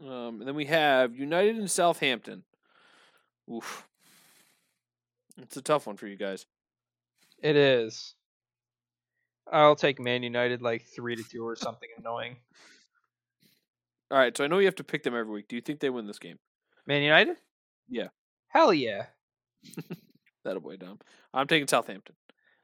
Um, 0.00 0.40
and 0.40 0.46
then 0.46 0.54
we 0.54 0.66
have 0.66 1.16
United 1.16 1.56
and 1.56 1.70
Southampton. 1.70 2.44
Oof. 3.50 3.86
It's 5.38 5.56
a 5.56 5.62
tough 5.62 5.86
one 5.86 5.96
for 5.96 6.06
you 6.06 6.16
guys. 6.16 6.46
It 7.42 7.56
is. 7.56 8.14
I'll 9.50 9.76
take 9.76 9.98
Man 9.98 10.22
United 10.22 10.62
like 10.62 10.84
three 10.84 11.16
to 11.16 11.22
two 11.22 11.46
or 11.46 11.56
something 11.56 11.88
annoying. 11.98 12.36
All 14.10 14.18
right, 14.18 14.36
so 14.36 14.44
I 14.44 14.46
know 14.46 14.58
you 14.58 14.66
have 14.66 14.76
to 14.76 14.84
pick 14.84 15.02
them 15.02 15.16
every 15.16 15.32
week. 15.32 15.48
Do 15.48 15.56
you 15.56 15.62
think 15.62 15.80
they 15.80 15.90
win 15.90 16.06
this 16.06 16.18
game? 16.18 16.38
Man 16.86 17.02
United? 17.02 17.36
Yeah. 17.88 18.08
Hell 18.48 18.72
yeah. 18.72 19.06
That'll 20.44 20.60
boy 20.60 20.76
dumb. 20.76 20.98
I'm 21.32 21.46
taking 21.46 21.66
Southampton. 21.66 22.14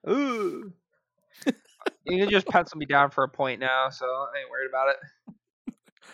Ooh. 0.08 0.72
you 2.04 2.18
can 2.18 2.30
just 2.30 2.46
pencil 2.46 2.78
me 2.78 2.86
down 2.86 3.10
for 3.10 3.24
a 3.24 3.28
point 3.28 3.60
now, 3.60 3.88
so 3.90 4.06
I 4.06 4.40
ain't 4.40 4.50
worried 4.50 4.68
about 4.68 4.90
it. 4.90 4.96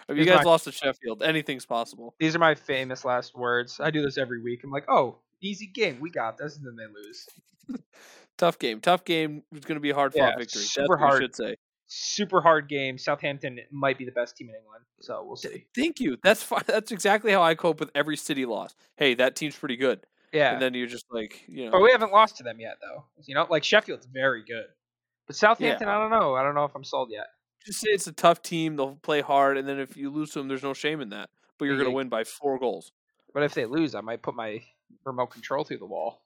You 0.08 0.24
guys 0.24 0.44
my- 0.44 0.50
lost 0.50 0.64
to 0.64 0.72
Sheffield? 0.72 1.22
Anything's 1.22 1.66
possible. 1.66 2.14
These 2.18 2.34
are 2.36 2.38
my 2.38 2.54
famous 2.54 3.04
last 3.04 3.34
words. 3.36 3.80
I 3.80 3.90
do 3.90 4.02
this 4.02 4.18
every 4.18 4.40
week. 4.42 4.62
I'm 4.64 4.70
like, 4.70 4.84
oh, 4.88 5.18
easy 5.40 5.66
game. 5.66 5.98
We 6.00 6.10
got 6.10 6.36
this. 6.38 6.56
And 6.56 6.66
then 6.66 6.76
they 6.76 6.86
lose. 6.92 7.26
Tough 8.38 8.58
game. 8.58 8.80
Tough 8.80 9.04
game. 9.04 9.42
It's 9.52 9.64
going 9.66 9.76
to 9.76 9.80
be 9.80 9.90
a 9.90 9.94
hard 9.94 10.12
fought 10.12 10.18
Yeah, 10.32 10.36
victory. 10.36 10.62
super 10.62 10.82
That's 10.82 10.88
what 10.90 10.98
hard. 10.98 11.20
you 11.22 11.24
should 11.26 11.36
say. 11.36 11.56
Super 11.86 12.40
hard 12.40 12.68
game. 12.68 12.98
Southampton 12.98 13.60
might 13.70 13.96
be 13.98 14.04
the 14.04 14.10
best 14.12 14.36
team 14.36 14.48
in 14.48 14.56
England. 14.56 14.84
So 15.00 15.22
we'll 15.24 15.36
see. 15.36 15.66
Thank 15.76 16.00
you. 16.00 16.16
That's 16.22 16.42
fine. 16.42 16.62
That's 16.66 16.90
exactly 16.92 17.30
how 17.30 17.42
I 17.42 17.54
cope 17.54 17.78
with 17.80 17.90
every 17.94 18.16
city 18.16 18.44
loss. 18.46 18.74
Hey, 18.96 19.14
that 19.14 19.36
team's 19.36 19.54
pretty 19.56 19.76
good. 19.76 20.00
Yeah. 20.32 20.52
And 20.54 20.60
then 20.62 20.74
you're 20.74 20.88
just 20.88 21.04
like, 21.12 21.44
you 21.46 21.66
know, 21.66 21.70
But 21.72 21.82
we 21.82 21.92
haven't 21.92 22.10
lost 22.10 22.38
to 22.38 22.42
them 22.42 22.58
yet, 22.58 22.78
though. 22.82 23.04
You 23.24 23.34
know, 23.36 23.46
like 23.48 23.62
Sheffield's 23.62 24.06
very 24.06 24.42
good. 24.44 24.64
But 25.26 25.36
Southampton, 25.36 25.88
I 25.88 25.98
don't 25.98 26.10
know. 26.10 26.34
I 26.34 26.42
don't 26.42 26.54
know 26.54 26.64
if 26.64 26.74
I'm 26.74 26.84
sold 26.84 27.10
yet. 27.12 27.26
Just 27.64 27.80
say 27.80 27.90
it's 27.90 28.06
a 28.06 28.12
tough 28.12 28.42
team. 28.42 28.76
They'll 28.76 28.96
play 28.96 29.20
hard, 29.20 29.56
and 29.56 29.66
then 29.66 29.78
if 29.78 29.96
you 29.96 30.10
lose 30.10 30.30
to 30.32 30.38
them, 30.38 30.48
there's 30.48 30.62
no 30.62 30.74
shame 30.74 31.00
in 31.00 31.10
that. 31.10 31.30
But 31.58 31.66
you're 31.66 31.76
going 31.76 31.84
to 31.84 31.90
mm-hmm. 31.90 31.96
win 31.96 32.08
by 32.08 32.24
four 32.24 32.58
goals. 32.58 32.92
But 33.32 33.42
if 33.42 33.54
they 33.54 33.66
lose, 33.66 33.94
I 33.94 34.00
might 34.00 34.22
put 34.22 34.34
my 34.34 34.62
remote 35.04 35.28
control 35.28 35.64
through 35.64 35.78
the 35.78 35.86
wall. 35.86 36.22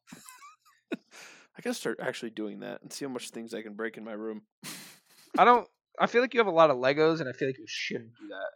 I 0.93 1.61
gotta 1.61 1.75
start 1.75 1.99
actually 2.01 2.31
doing 2.31 2.61
that 2.61 2.83
and 2.83 2.93
see 2.93 3.05
how 3.05 3.11
much 3.11 3.31
things 3.31 3.53
I 3.53 3.63
can 3.63 3.75
break 3.75 3.97
in 3.97 4.05
my 4.05 4.13
room. 4.13 4.43
I 5.37 5.45
don't. 5.45 5.67
I 5.99 6.07
feel 6.07 6.21
like 6.21 6.33
you 6.33 6.39
have 6.39 6.47
a 6.47 6.53
lot 6.53 6.71
of 6.71 6.77
Legos, 6.77 7.19
and 7.19 7.29
I 7.29 7.33
feel 7.33 7.49
like 7.49 7.59
you 7.59 7.65
shouldn't 7.67 8.15
do 8.21 8.29
that. 8.29 8.51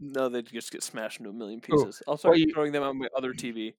No, 0.00 0.28
they 0.30 0.40
just 0.40 0.72
get 0.72 0.82
smashed 0.82 1.18
into 1.18 1.30
a 1.30 1.34
million 1.34 1.58
Ooh, 1.58 1.76
pieces. 1.76 2.02
I'll 2.08 2.16
start 2.16 2.38
you- 2.38 2.50
throwing 2.54 2.72
them 2.72 2.82
on 2.82 2.98
my 2.98 3.08
other 3.14 3.34
TV. 3.34 3.74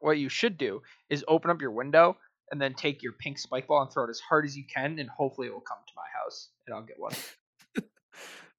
What 0.00 0.18
you 0.18 0.28
should 0.28 0.56
do 0.56 0.82
is 1.08 1.24
open 1.26 1.50
up 1.50 1.60
your 1.60 1.72
window 1.72 2.18
and 2.52 2.60
then 2.60 2.74
take 2.74 3.02
your 3.02 3.12
pink 3.12 3.38
spike 3.38 3.66
ball 3.66 3.82
and 3.82 3.90
throw 3.90 4.04
it 4.04 4.10
as 4.10 4.20
hard 4.20 4.44
as 4.44 4.56
you 4.56 4.64
can, 4.72 4.98
and 5.00 5.08
hopefully 5.08 5.48
it 5.48 5.52
will 5.52 5.60
come 5.60 5.78
to 5.84 5.92
my 5.96 6.06
house, 6.22 6.50
and 6.66 6.76
I'll 6.76 6.82
get 6.82 7.00
one. 7.00 7.14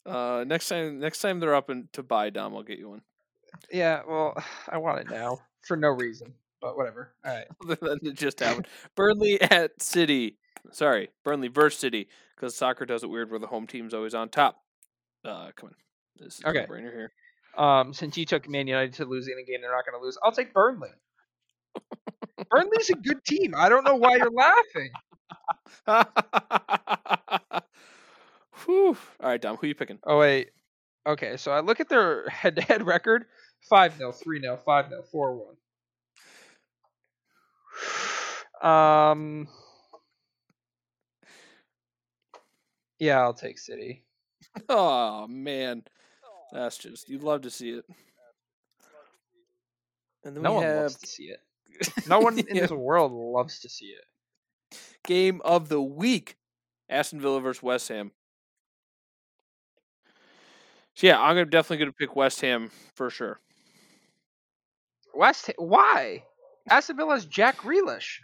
Uh, 0.05 0.43
next 0.47 0.69
time, 0.69 0.99
next 0.99 1.19
time 1.21 1.39
they're 1.39 1.55
up 1.55 1.69
and 1.69 1.91
to 1.93 2.03
buy 2.03 2.29
Dom, 2.29 2.55
I'll 2.55 2.63
get 2.63 2.77
you 2.79 2.89
one. 2.89 3.01
Yeah, 3.71 4.01
well, 4.07 4.41
I 4.69 4.77
want 4.77 4.99
it 4.99 5.09
now 5.09 5.39
for 5.61 5.75
no 5.77 5.89
reason, 5.89 6.33
but 6.61 6.77
whatever. 6.77 7.13
All 7.25 7.33
right. 7.33 7.47
It 8.03 8.13
just 8.15 8.39
happened. 8.39 8.67
Burnley 8.95 9.41
at 9.41 9.81
City. 9.81 10.37
Sorry, 10.71 11.09
Burnley 11.23 11.47
versus 11.47 11.79
City 11.79 12.07
because 12.35 12.55
soccer 12.55 12.85
does 12.85 13.03
it 13.03 13.09
weird 13.09 13.29
where 13.29 13.39
the 13.39 13.47
home 13.47 13.67
team's 13.67 13.93
always 13.93 14.13
on 14.15 14.29
top. 14.29 14.61
Uh, 15.23 15.51
come 15.55 15.69
on, 15.69 15.75
this 16.17 16.39
is 16.39 16.45
Okay. 16.45 16.65
brainer 16.69 16.91
here. 16.93 17.11
Um, 17.57 17.93
since 17.93 18.17
you 18.17 18.25
took 18.25 18.49
Man 18.49 18.67
United 18.67 18.93
to 18.95 19.05
lose 19.05 19.27
in 19.27 19.33
a 19.39 19.43
game 19.43 19.61
they're 19.61 19.71
not 19.71 19.85
going 19.85 19.97
to 19.99 20.03
lose, 20.03 20.17
I'll 20.23 20.31
take 20.31 20.53
Burnley. 20.53 20.89
Burnley's 22.49 22.89
a 22.89 22.95
good 22.95 23.23
team. 23.23 23.53
I 23.55 23.69
don't 23.69 23.83
know 23.85 23.95
why 23.95 24.17
you're 24.17 24.29
laughing. 24.31 24.91
Whew. 28.65 28.97
All 29.19 29.29
right, 29.29 29.41
Dom, 29.41 29.57
who 29.57 29.67
you 29.67 29.75
picking? 29.75 29.99
Oh 30.03 30.19
wait. 30.19 30.51
Okay, 31.07 31.37
so 31.37 31.51
I 31.51 31.59
look 31.59 31.79
at 31.79 31.89
their 31.89 32.27
head-to-head 32.29 32.85
record: 32.85 33.25
five 33.69 33.95
0 33.97 34.11
three 34.11 34.41
0 34.41 34.57
five 34.57 34.89
0 34.89 35.03
four 35.11 35.35
one. 35.35 35.55
Um. 38.61 39.47
Yeah, 42.99 43.19
I'll 43.21 43.33
take 43.33 43.59
City. 43.59 44.03
Oh 44.69 45.27
man, 45.27 45.83
that's 46.51 46.77
just 46.77 47.09
you'd 47.09 47.23
love 47.23 47.41
to 47.41 47.49
see 47.51 47.71
it. 47.71 47.85
And 50.23 50.35
then 50.35 50.41
No 50.43 50.51
we 50.51 50.55
one 50.57 50.65
have 50.65 50.83
loves 50.83 50.95
to 50.99 51.07
see 51.07 51.23
it. 51.25 51.39
No 52.07 52.19
one 52.21 52.39
in 52.39 52.55
Yeah. 52.55 52.61
this 52.63 52.71
world 52.71 53.11
loves 53.11 53.59
to 53.59 53.69
see 53.69 53.87
it. 53.87 54.05
game 55.05 55.41
of 55.43 55.67
the 55.69 55.81
week: 55.81 56.37
Aston 56.89 57.19
Villa 57.19 57.41
versus 57.41 57.61
West 57.61 57.89
Ham. 57.89 58.11
So 60.95 61.07
yeah, 61.07 61.19
I'm 61.19 61.35
gonna 61.35 61.45
definitely 61.45 61.77
gonna 61.85 61.93
pick 61.93 62.15
West 62.15 62.41
Ham 62.41 62.71
for 62.95 63.09
sure. 63.09 63.39
West, 65.13 65.51
why? 65.57 66.23
Aston 66.69 66.97
Villa's 66.97 67.25
Jack 67.25 67.57
Grealish. 67.57 68.17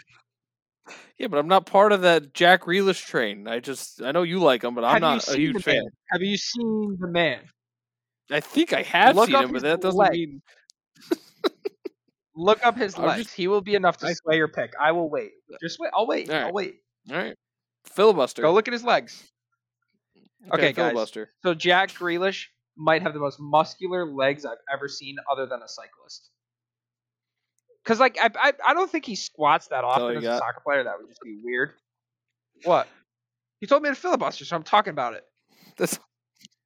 Yeah, 1.18 1.28
but 1.28 1.38
I'm 1.38 1.48
not 1.48 1.66
part 1.66 1.92
of 1.92 2.02
that 2.02 2.34
Jack 2.34 2.64
Grealish 2.64 3.06
train. 3.06 3.48
I 3.48 3.60
just 3.60 4.02
I 4.02 4.12
know 4.12 4.24
you 4.24 4.40
like 4.40 4.64
him, 4.64 4.74
but 4.76 4.84
I'm 4.84 4.94
Have 4.94 5.02
not 5.02 5.28
a 5.28 5.38
huge 5.38 5.64
fan. 5.64 5.84
Have 6.12 6.22
you 6.22 6.38
seen 6.38 6.98
the 7.00 7.08
man? 7.08 7.42
I 8.30 8.40
think 8.40 8.74
I 8.74 8.82
have 8.84 9.16
Look 9.16 9.28
seen 9.30 9.36
him, 9.44 9.52
but 9.52 9.62
that 9.64 9.82
doesn't 9.82 9.98
leg. 10.00 10.12
mean 10.12 10.42
Look 12.36 12.66
up 12.66 12.78
his 12.78 12.98
I'm 12.98 13.06
legs. 13.06 13.24
just- 13.26 13.36
he 13.36 13.48
will 13.48 13.62
be 13.62 13.76
enough 13.76 13.98
to 13.98 14.08
I- 14.08 14.14
sway 14.14 14.38
your 14.38 14.48
pick. 14.48 14.72
I 14.80 14.92
will 14.94 15.10
wait. 15.10 15.32
Just 15.62 15.80
wait. 15.80 15.92
I'll 15.94 16.08
wait. 16.08 16.30
Right. 16.30 16.44
I'll 16.46 16.54
wait. 16.54 16.76
all 17.10 17.18
right. 17.18 17.36
Filibuster. 17.86 18.42
Go 18.42 18.54
look 18.54 18.68
at 18.68 18.74
his 18.74 18.84
legs. 18.84 19.22
okay, 20.54 20.72
guys. 20.72 20.76
filibuster. 20.92 21.30
So 21.44 21.54
Jack 21.54 21.90
Grealish 21.92 22.46
might 22.82 23.02
have 23.04 23.14
the 23.14 23.20
most 23.20 23.40
muscular 23.40 24.06
legs 24.06 24.46
I've 24.46 24.58
ever 24.74 24.88
seen, 24.88 25.18
other 25.32 25.46
than 25.46 25.62
a 25.62 25.68
cyclist. 25.68 26.30
Because 27.84 28.00
like 28.00 28.18
I, 28.22 28.30
I 28.36 28.54
I 28.68 28.74
don't 28.74 28.90
think 28.92 29.06
he 29.06 29.16
squats 29.16 29.68
that 29.68 29.84
often 29.84 30.12
you 30.12 30.18
as 30.18 30.24
a 30.24 30.38
soccer 30.38 30.62
player. 30.64 30.84
That 30.84 30.98
would 31.00 31.08
just 31.08 31.22
be 31.22 31.40
weird. 31.44 31.72
What? 32.64 32.88
He 33.60 33.68
told 33.68 33.84
me 33.84 33.90
to 33.90 33.96
filibuster, 33.96 34.46
so 34.46 34.56
I'm 34.56 34.64
talking 34.64 34.92
about 34.92 35.14
it. 35.14 35.24
That's 35.78 36.00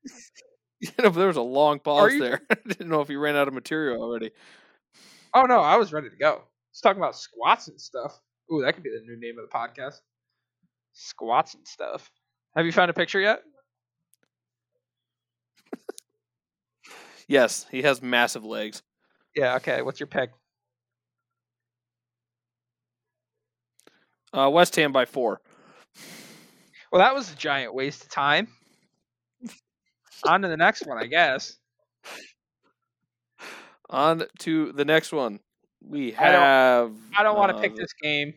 you 0.79 0.89
know, 1.01 1.09
there 1.09 1.27
was 1.27 1.37
a 1.37 1.41
long 1.41 1.79
pause 1.79 2.13
you- 2.13 2.19
there. 2.19 2.41
I 2.51 2.55
didn't 2.67 2.89
know 2.89 3.01
if 3.01 3.09
you 3.09 3.19
ran 3.19 3.35
out 3.35 3.47
of 3.47 3.53
material 3.53 4.01
already. 4.01 4.31
Oh 5.33 5.43
no, 5.43 5.59
I 5.59 5.77
was 5.77 5.93
ready 5.93 6.09
to 6.09 6.15
go. 6.15 6.41
He's 6.71 6.81
talking 6.81 7.01
about 7.01 7.15
squats 7.15 7.67
and 7.67 7.79
stuff. 7.79 8.19
Ooh, 8.51 8.61
that 8.63 8.73
could 8.73 8.83
be 8.83 8.89
the 8.89 9.01
new 9.05 9.19
name 9.19 9.35
of 9.39 9.49
the 9.49 9.55
podcast. 9.55 9.99
Squats 10.93 11.55
and 11.55 11.67
stuff. 11.67 12.09
Have 12.55 12.65
you 12.65 12.71
found 12.71 12.89
a 12.89 12.93
picture 12.93 13.19
yet? 13.19 13.41
Yes, 17.27 17.65
he 17.71 17.81
has 17.83 18.01
massive 18.01 18.45
legs. 18.45 18.81
Yeah. 19.35 19.55
Okay. 19.55 19.81
What's 19.81 19.99
your 19.99 20.07
pick? 20.07 20.29
Uh, 24.33 24.49
West 24.49 24.75
Ham 24.75 24.91
by 24.91 25.05
four. 25.05 25.41
Well, 26.91 27.01
that 27.01 27.13
was 27.15 27.31
a 27.31 27.35
giant 27.35 27.73
waste 27.73 28.03
of 28.03 28.09
time. 28.09 28.47
On 30.27 30.41
to 30.41 30.47
the 30.47 30.57
next 30.57 30.85
one, 30.87 30.97
I 30.97 31.05
guess. 31.07 31.57
On 33.89 34.23
to 34.39 34.71
the 34.71 34.85
next 34.85 35.11
one. 35.11 35.39
We 35.83 36.15
I 36.15 36.31
don't- 36.31 36.41
have. 36.41 36.91
I 37.17 37.23
don't 37.23 37.37
want 37.37 37.51
to 37.51 37.57
uh, 37.57 37.61
pick 37.61 37.75
this 37.75 37.93
game. 38.01 38.33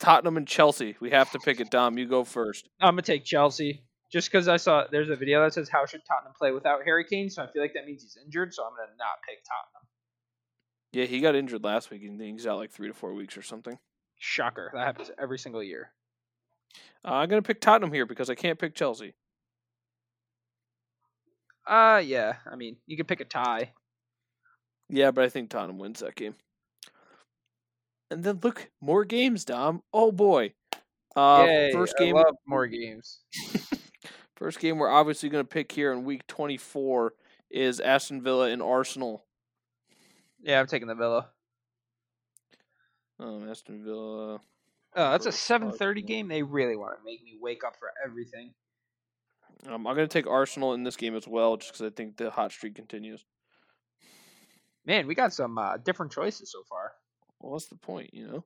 Tottenham 0.00 0.36
and 0.36 0.46
Chelsea. 0.48 0.96
We 1.00 1.10
have 1.10 1.30
to 1.30 1.38
pick 1.38 1.60
it. 1.60 1.70
Dom, 1.70 1.96
you 1.98 2.06
go 2.06 2.24
first. 2.24 2.68
I'm 2.80 2.92
gonna 2.94 3.02
take 3.02 3.24
Chelsea 3.24 3.83
just 4.14 4.30
because 4.30 4.46
I 4.46 4.58
saw 4.58 4.84
there's 4.88 5.10
a 5.10 5.16
video 5.16 5.42
that 5.42 5.54
says 5.54 5.68
how 5.68 5.86
should 5.86 6.02
Tottenham 6.06 6.34
play 6.38 6.52
without 6.52 6.84
Harry 6.84 7.04
Kane, 7.04 7.28
so 7.28 7.42
I 7.42 7.48
feel 7.48 7.60
like 7.60 7.74
that 7.74 7.84
means 7.84 8.00
he's 8.00 8.16
injured. 8.24 8.54
So 8.54 8.62
I'm 8.62 8.70
gonna 8.70 8.96
not 8.96 9.18
pick 9.28 9.38
Tottenham. 9.42 9.88
Yeah, 10.92 11.06
he 11.06 11.20
got 11.20 11.34
injured 11.34 11.64
last 11.64 11.90
week 11.90 12.04
and 12.04 12.20
he's 12.20 12.46
out 12.46 12.58
like 12.58 12.70
three 12.70 12.86
to 12.86 12.94
four 12.94 13.12
weeks 13.12 13.36
or 13.36 13.42
something. 13.42 13.76
Shocker, 14.20 14.70
that 14.72 14.86
happens 14.86 15.10
every 15.18 15.40
single 15.40 15.64
year. 15.64 15.90
Uh, 17.04 17.14
I'm 17.14 17.28
gonna 17.28 17.42
pick 17.42 17.60
Tottenham 17.60 17.92
here 17.92 18.06
because 18.06 18.30
I 18.30 18.36
can't 18.36 18.56
pick 18.56 18.76
Chelsea. 18.76 19.14
Uh, 21.66 22.00
yeah. 22.04 22.34
I 22.48 22.54
mean, 22.54 22.76
you 22.86 22.96
could 22.96 23.08
pick 23.08 23.20
a 23.20 23.24
tie. 23.24 23.72
Yeah, 24.88 25.10
but 25.10 25.24
I 25.24 25.28
think 25.28 25.50
Tottenham 25.50 25.78
wins 25.78 26.00
that 26.00 26.14
game. 26.14 26.36
And 28.12 28.22
then 28.22 28.38
look, 28.44 28.70
more 28.80 29.04
games, 29.04 29.44
Dom. 29.44 29.82
Oh 29.92 30.12
boy. 30.12 30.52
Uh, 31.16 31.46
Yay, 31.48 31.72
first 31.72 31.96
I 31.98 32.04
game. 32.04 32.14
love 32.14 32.36
more 32.46 32.68
games. 32.68 33.18
First 34.36 34.58
game 34.58 34.78
we're 34.78 34.90
obviously 34.90 35.28
going 35.28 35.44
to 35.44 35.48
pick 35.48 35.70
here 35.70 35.92
in 35.92 36.04
week 36.04 36.26
24 36.26 37.14
is 37.50 37.80
Aston 37.80 38.22
Villa 38.22 38.48
and 38.48 38.60
Arsenal. 38.60 39.24
Yeah, 40.42 40.60
I'm 40.60 40.66
taking 40.66 40.88
the 40.88 40.94
Villa. 40.94 41.28
Um, 43.20 43.48
Aston 43.48 43.84
Villa. 43.84 44.40
Oh, 44.96 45.10
that's 45.10 45.26
a 45.26 45.30
7:30 45.30 46.06
game. 46.06 46.28
They 46.28 46.42
really 46.42 46.76
want 46.76 46.98
to 46.98 47.04
make 47.04 47.22
me 47.22 47.36
wake 47.40 47.64
up 47.64 47.76
for 47.78 47.92
everything. 48.04 48.52
Um, 49.66 49.86
I'm 49.86 49.96
going 49.96 50.08
to 50.08 50.12
take 50.12 50.26
Arsenal 50.26 50.74
in 50.74 50.82
this 50.82 50.96
game 50.96 51.16
as 51.16 51.26
well, 51.26 51.56
just 51.56 51.72
because 51.72 51.86
I 51.86 51.90
think 51.90 52.16
the 52.16 52.30
hot 52.30 52.52
streak 52.52 52.74
continues. 52.74 53.24
Man, 54.84 55.06
we 55.06 55.14
got 55.14 55.32
some 55.32 55.56
uh, 55.56 55.78
different 55.78 56.12
choices 56.12 56.52
so 56.52 56.62
far. 56.68 56.92
Well, 57.40 57.52
what's 57.52 57.66
the 57.66 57.76
point, 57.76 58.12
you 58.12 58.26
know? 58.26 58.44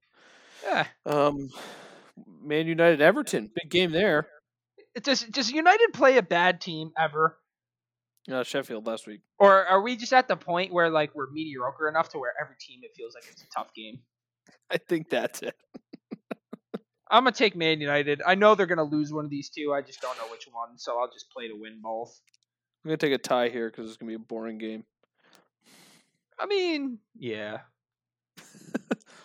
Yeah. 0.64 0.86
Um, 1.04 1.50
Man 2.42 2.66
United 2.66 3.00
Everton, 3.00 3.50
big 3.54 3.70
game 3.70 3.90
there. 3.90 4.28
Does 5.02 5.22
does 5.22 5.50
United 5.50 5.90
play 5.92 6.16
a 6.18 6.22
bad 6.22 6.60
team 6.60 6.92
ever? 6.98 7.38
Uh, 8.30 8.42
Sheffield 8.42 8.86
last 8.86 9.06
week. 9.06 9.22
Or 9.38 9.64
are 9.64 9.80
we 9.80 9.96
just 9.96 10.12
at 10.12 10.28
the 10.28 10.36
point 10.36 10.72
where 10.72 10.90
like 10.90 11.14
we're 11.14 11.30
mediocre 11.30 11.88
enough 11.88 12.10
to 12.10 12.18
where 12.18 12.34
every 12.40 12.56
team 12.60 12.80
it 12.82 12.90
feels 12.94 13.14
like 13.14 13.24
it's 13.30 13.42
a 13.42 13.46
tough 13.56 13.72
game? 13.74 14.00
I 14.70 14.76
think 14.76 15.08
that's 15.08 15.42
it. 15.42 15.54
I'm 17.10 17.24
gonna 17.24 17.32
take 17.32 17.56
Man 17.56 17.80
United. 17.80 18.20
I 18.26 18.34
know 18.34 18.54
they're 18.54 18.66
gonna 18.66 18.82
lose 18.82 19.12
one 19.12 19.24
of 19.24 19.30
these 19.30 19.48
two. 19.48 19.72
I 19.72 19.80
just 19.80 20.00
don't 20.02 20.16
know 20.18 20.30
which 20.30 20.46
one, 20.50 20.76
so 20.76 20.98
I'll 20.98 21.10
just 21.10 21.30
play 21.30 21.48
to 21.48 21.54
win 21.54 21.80
both. 21.82 22.20
I'm 22.84 22.90
going 22.90 22.98
to 22.98 23.06
take 23.06 23.14
a 23.14 23.18
tie 23.18 23.48
here 23.48 23.70
because 23.70 23.88
it's 23.88 23.96
going 23.96 24.10
to 24.12 24.18
be 24.18 24.22
a 24.22 24.26
boring 24.26 24.56
game. 24.56 24.84
I 26.38 26.46
mean, 26.46 26.98
yeah. 27.18 27.58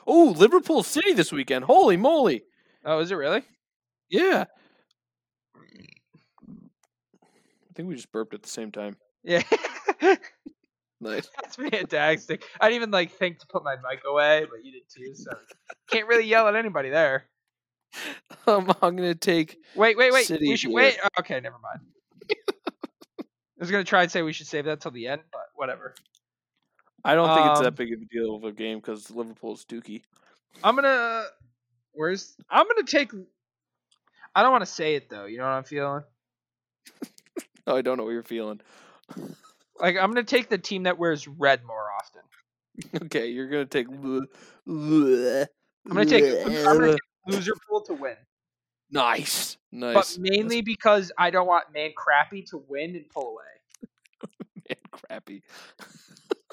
Oh, 0.06 0.34
Liverpool 0.38 0.84
City 0.84 1.14
this 1.14 1.32
weekend. 1.32 1.64
Holy 1.64 1.96
moly. 1.96 2.44
Oh, 2.84 3.00
is 3.00 3.10
it 3.10 3.16
really? 3.16 3.42
Yeah. 4.10 4.44
I 7.74 7.76
think 7.76 7.90
we 7.90 7.96
just 7.96 8.12
burped 8.12 8.36
at 8.36 8.44
the 8.44 8.50
same 8.50 8.72
time. 8.72 8.98
Yeah. 9.24 9.42
Nice. 11.02 11.28
That's 11.42 11.58
fantastic. 11.58 12.44
I 12.62 12.70
didn't 12.70 12.76
even 12.78 12.92
like 12.92 13.12
think 13.12 13.40
to 13.40 13.48
put 13.48 13.62
my 13.62 13.76
mic 13.76 14.04
away, 14.08 14.46
but 14.50 14.64
you 14.64 14.72
did 14.72 14.84
too. 14.90 15.14
So 15.14 15.32
can't 15.92 16.08
really 16.08 16.26
yell 16.26 16.48
at 16.48 16.56
anybody 16.56 16.90
there. 16.90 17.26
Um, 18.48 18.72
I'm 18.82 18.96
gonna 18.96 19.14
take. 19.14 19.58
Wait, 19.76 19.98
wait, 19.98 20.12
wait. 20.14 20.26
City 20.26 20.48
we 20.48 20.56
should 20.56 20.70
here. 20.70 20.76
wait. 20.78 20.98
oh, 21.04 21.08
Okay, 21.20 21.40
never 21.42 21.58
mind. 21.62 21.80
I 23.22 23.24
was 23.60 23.70
gonna 23.70 23.84
try 23.84 24.02
and 24.04 24.12
say 24.12 24.22
we 24.22 24.34
should 24.34 24.48
save 24.48 24.66
that 24.66 24.82
till 24.82 24.92
the 24.92 25.08
end, 25.08 25.22
but 25.32 25.44
whatever. 25.56 25.94
I 27.06 27.16
don't 27.16 27.34
think 27.36 27.48
it's 27.52 27.60
Um, 27.60 27.66
that 27.66 27.76
big 27.76 27.94
of 27.94 28.00
a 28.02 28.06
deal 28.06 28.36
of 28.36 28.44
a 28.46 28.52
game 28.52 28.80
because 28.80 29.12
Liverpool's 29.12 29.64
dookie. 29.66 30.02
I'm 30.64 30.76
gonna. 30.76 31.26
Where's? 31.92 32.36
I'm 32.50 32.66
gonna 32.68 32.88
take. 32.88 33.12
I 34.36 34.42
don't 34.42 34.52
want 34.52 34.64
to 34.64 34.72
say 34.72 34.96
it 34.96 35.10
though. 35.10 35.26
You 35.26 35.38
know 35.38 35.44
what 35.44 35.52
I'm 35.52 35.64
feeling? 35.66 36.04
Oh, 37.68 37.78
I 37.78 37.82
don't 37.82 37.98
know 37.98 38.04
what 38.04 38.12
you're 38.12 38.24
feeling. 38.24 38.62
Like 39.80 39.98
I'm 39.98 40.12
gonna 40.12 40.24
take 40.24 40.50
the 40.50 40.58
team 40.60 40.84
that 40.84 41.00
wears 41.00 41.28
red 41.28 41.64
more 41.66 41.88
often. 42.00 42.22
Okay, 43.06 43.30
you're 43.30 43.50
gonna 43.50 43.66
take. 43.66 43.88
I'm 43.90 44.28
gonna 44.68 46.06
take. 46.06 46.24
I'm 46.46 46.78
gonna 46.78 46.92
take 46.92 47.02
loser 47.28 47.54
pool 47.68 47.82
to 47.82 47.94
win, 47.94 48.16
Nice, 48.92 49.58
nice. 49.72 49.94
but 49.96 50.18
mainly 50.22 50.62
because 50.62 51.12
I 51.18 51.32
don't 51.32 51.48
want 51.48 51.74
man 51.74 51.92
crappy 51.98 52.44
to 52.50 52.64
win 52.68 52.96
and 52.96 53.10
pull 53.10 53.30
away. 53.30 53.90
Man, 54.70 54.78
crappy. 54.92 55.42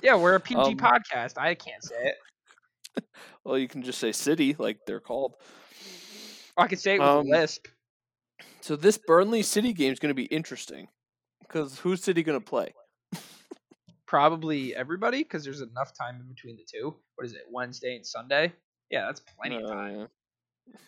Yeah, 0.02 0.16
we're 0.16 0.34
a 0.36 0.40
PG 0.40 0.58
Um, 0.58 0.76
podcast. 0.78 1.36
I 1.36 1.54
can't 1.54 1.84
say 1.84 2.14
it. 2.96 3.04
Well, 3.44 3.58
you 3.58 3.68
can 3.68 3.82
just 3.82 3.98
say 3.98 4.12
City, 4.12 4.56
like 4.58 4.78
they're 4.86 4.98
called. 5.00 5.34
I 6.56 6.66
can 6.66 6.78
say 6.78 6.94
it 6.94 7.00
with 7.00 7.08
um, 7.08 7.26
a 7.26 7.30
lisp. 7.30 7.66
So 8.62 8.76
this 8.76 8.98
Burnley 8.98 9.42
City 9.42 9.74
game 9.74 9.92
is 9.92 9.98
going 9.98 10.08
to 10.08 10.14
be 10.14 10.24
interesting 10.24 10.88
because 11.50 11.78
who's 11.80 12.02
City 12.02 12.22
going 12.22 12.38
to 12.38 12.44
play? 12.44 12.74
Probably 14.06 14.74
everybody, 14.74 15.22
because 15.22 15.44
there's 15.44 15.60
enough 15.60 15.92
time 15.96 16.16
in 16.20 16.26
between 16.26 16.56
the 16.56 16.64
two. 16.64 16.96
What 17.14 17.26
is 17.26 17.32
it? 17.34 17.42
Wednesday 17.50 17.96
and 17.96 18.04
Sunday. 18.06 18.52
Yeah, 18.90 19.06
that's 19.06 19.20
plenty 19.20 19.62
of 19.62 19.68
time. 19.70 20.08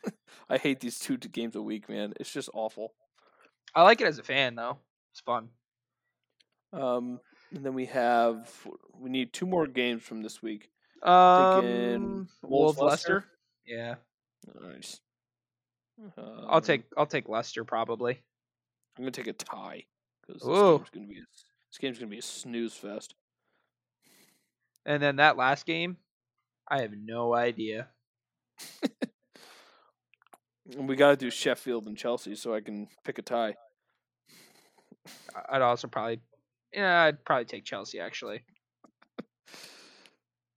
Uh, 0.07 0.11
I 0.51 0.59
hate 0.59 0.81
these 0.81 0.98
two 0.98 1.16
games 1.18 1.55
a 1.55 1.62
week, 1.62 1.88
man. 1.88 2.14
It's 2.18 2.33
just 2.33 2.48
awful. 2.53 2.94
I 3.75 3.83
like 3.83 4.01
it 4.01 4.07
as 4.07 4.18
a 4.18 4.22
fan 4.25 4.55
though. 4.57 4.79
It's 5.12 5.20
fun. 5.20 5.48
Um, 6.72 7.20
and 7.55 7.64
then 7.64 7.75
we 7.75 7.87
have 7.87 8.51
we 8.98 9.09
need 9.09 9.33
two 9.33 9.46
more 9.46 9.66
games 9.66 10.03
from 10.03 10.22
this 10.22 10.42
week. 10.42 10.70
Um, 11.03 12.29
Wolves, 12.42 12.77
Wolves 12.77 12.79
Leicester? 12.79 13.25
Yeah, 13.66 13.96
Nice. 14.61 15.01
I'll 16.16 16.57
Um, 16.57 16.62
take 16.62 16.85
I'll 16.96 17.07
take 17.07 17.29
Leicester 17.29 17.64
probably. 17.64 18.14
I'm 18.96 19.05
gonna 19.05 19.11
take 19.12 19.27
a 19.29 19.33
tie 19.33 19.85
because 20.32 20.48
this 20.48 20.58
game's 20.58 20.90
gonna 20.90 21.06
be 21.06 21.18
a, 21.18 21.24
this 21.70 21.78
game's 21.78 21.98
gonna 21.98 22.10
be 22.10 22.18
a 22.18 22.22
snooze 22.22 22.74
fest. 22.74 23.14
And 24.84 25.02
then 25.02 25.16
that 25.16 25.36
last 25.36 25.66
game, 25.66 25.96
I 26.68 26.82
have 26.82 26.92
no 26.92 27.34
idea. 27.34 27.88
We 30.76 30.96
got 30.96 31.10
to 31.10 31.16
do 31.16 31.30
Sheffield 31.30 31.86
and 31.86 31.96
Chelsea 31.96 32.34
so 32.34 32.54
I 32.54 32.60
can 32.60 32.88
pick 33.04 33.18
a 33.18 33.22
tie. 33.22 33.56
I'd 35.50 35.62
also 35.62 35.88
probably, 35.88 36.20
yeah, 36.72 37.02
I'd 37.02 37.24
probably 37.24 37.44
take 37.44 37.64
Chelsea 37.64 38.00
actually. 38.00 38.42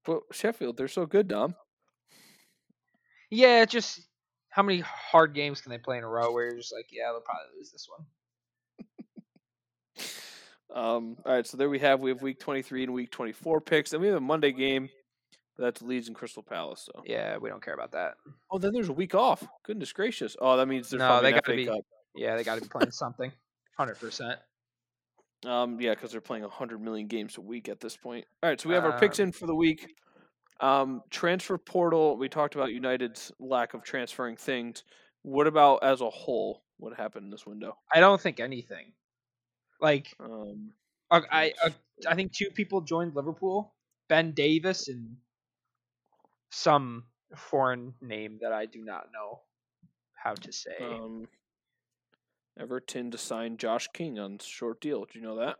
But 0.05 0.21
Sheffield, 0.31 0.77
they're 0.77 0.87
so 0.87 1.05
good, 1.05 1.27
Dom. 1.27 1.55
Yeah, 3.31 3.65
just 3.65 4.07
how 4.49 4.63
many 4.63 4.81
hard 4.81 5.33
games 5.33 5.61
can 5.61 5.71
they 5.71 5.79
play 5.79 5.97
in 5.97 6.03
a 6.03 6.07
row 6.07 6.31
where 6.31 6.45
you're 6.45 6.57
just 6.57 6.73
like, 6.73 6.87
yeah, 6.91 7.11
they'll 7.11 7.21
probably 7.21 7.57
lose 7.57 7.71
this 7.71 7.87
one. 7.89 8.05
Um, 10.73 11.15
all 11.25 11.33
right, 11.33 11.45
so 11.45 11.57
there 11.57 11.69
we 11.69 11.79
have 11.79 11.99
we 12.01 12.09
have 12.09 12.21
week 12.21 12.39
23 12.39 12.83
and 12.83 12.93
week 12.93 13.11
24 13.11 13.61
picks, 13.61 13.93
and 13.93 14.01
we 14.01 14.07
have 14.07 14.17
a 14.17 14.21
Monday 14.21 14.51
game. 14.51 14.89
That's 15.57 15.81
Leeds 15.81 16.07
and 16.07 16.15
Crystal 16.15 16.43
Palace. 16.43 16.89
So, 16.93 17.01
Yeah, 17.05 17.37
we 17.37 17.49
don't 17.49 17.63
care 17.63 17.73
about 17.73 17.91
that. 17.93 18.15
oh, 18.51 18.57
then 18.57 18.73
there's 18.73 18.89
a 18.89 18.93
week 18.93 19.15
off. 19.15 19.45
Goodness 19.63 19.93
gracious! 19.93 20.35
Oh, 20.41 20.57
that 20.57 20.67
means 20.67 20.89
there's 20.89 20.99
No, 20.99 21.21
they 21.21 21.31
gotta 21.31 21.43
FA 21.45 21.55
be- 21.55 21.65
Cup. 21.67 21.79
Yeah, 22.15 22.35
they 22.35 22.43
got 22.43 22.55
to 22.55 22.61
be 22.61 22.67
playing 22.67 22.91
something. 22.91 23.31
Hundred 23.77 23.99
percent. 23.99 24.39
Um, 25.45 25.79
yeah, 25.79 25.91
because 25.93 26.11
they're 26.11 26.21
playing 26.21 26.43
100 26.43 26.81
million 26.81 27.07
games 27.07 27.37
a 27.37 27.41
week 27.41 27.69
at 27.69 27.79
this 27.79 27.95
point. 27.95 28.25
All 28.41 28.49
right, 28.49 28.59
so 28.59 28.67
we 28.67 28.73
have 28.75 28.83
our 28.85 28.97
picks 28.99 29.19
Um, 29.19 29.27
in 29.27 29.31
for 29.31 29.45
the 29.47 29.53
week. 29.55 29.93
Um, 30.59 31.01
transfer 31.11 31.57
portal. 31.57 32.17
We 32.17 32.29
talked 32.29 32.55
about 32.55 32.71
United's 32.71 33.31
lack 33.39 33.73
of 33.75 33.83
transferring 33.83 34.37
things. 34.37 34.83
What 35.21 35.45
about 35.45 35.83
as 35.83 36.01
a 36.01 36.09
whole? 36.09 36.63
What 36.77 36.95
happened 36.97 37.25
in 37.25 37.29
this 37.31 37.45
window? 37.45 37.77
I 37.93 37.99
don't 37.99 38.19
think 38.19 38.39
anything. 38.39 38.93
Like 39.85 40.15
Um, 40.19 40.71
I, 41.11 41.53
uh, 41.63 41.69
I 42.07 42.15
think 42.15 42.33
two 42.33 42.49
people 42.49 42.81
joined 42.81 43.15
Liverpool: 43.15 43.73
Ben 44.09 44.31
Davis 44.31 44.87
and 44.87 45.17
some 46.51 47.03
foreign 47.35 47.93
name 48.01 48.39
that 48.41 48.51
I 48.51 48.65
do 48.65 48.83
not 48.83 49.09
know 49.13 49.41
how 50.15 50.33
to 50.33 50.51
say. 50.51 50.75
Um, 50.81 51.27
Everton 52.59 53.11
to 53.11 53.17
sign 53.17 53.57
Josh 53.57 53.87
King 53.93 54.17
on 54.17 54.39
short 54.39 54.81
deal. 54.81 55.05
Do 55.05 55.19
you 55.19 55.23
know 55.23 55.37
that? 55.37 55.57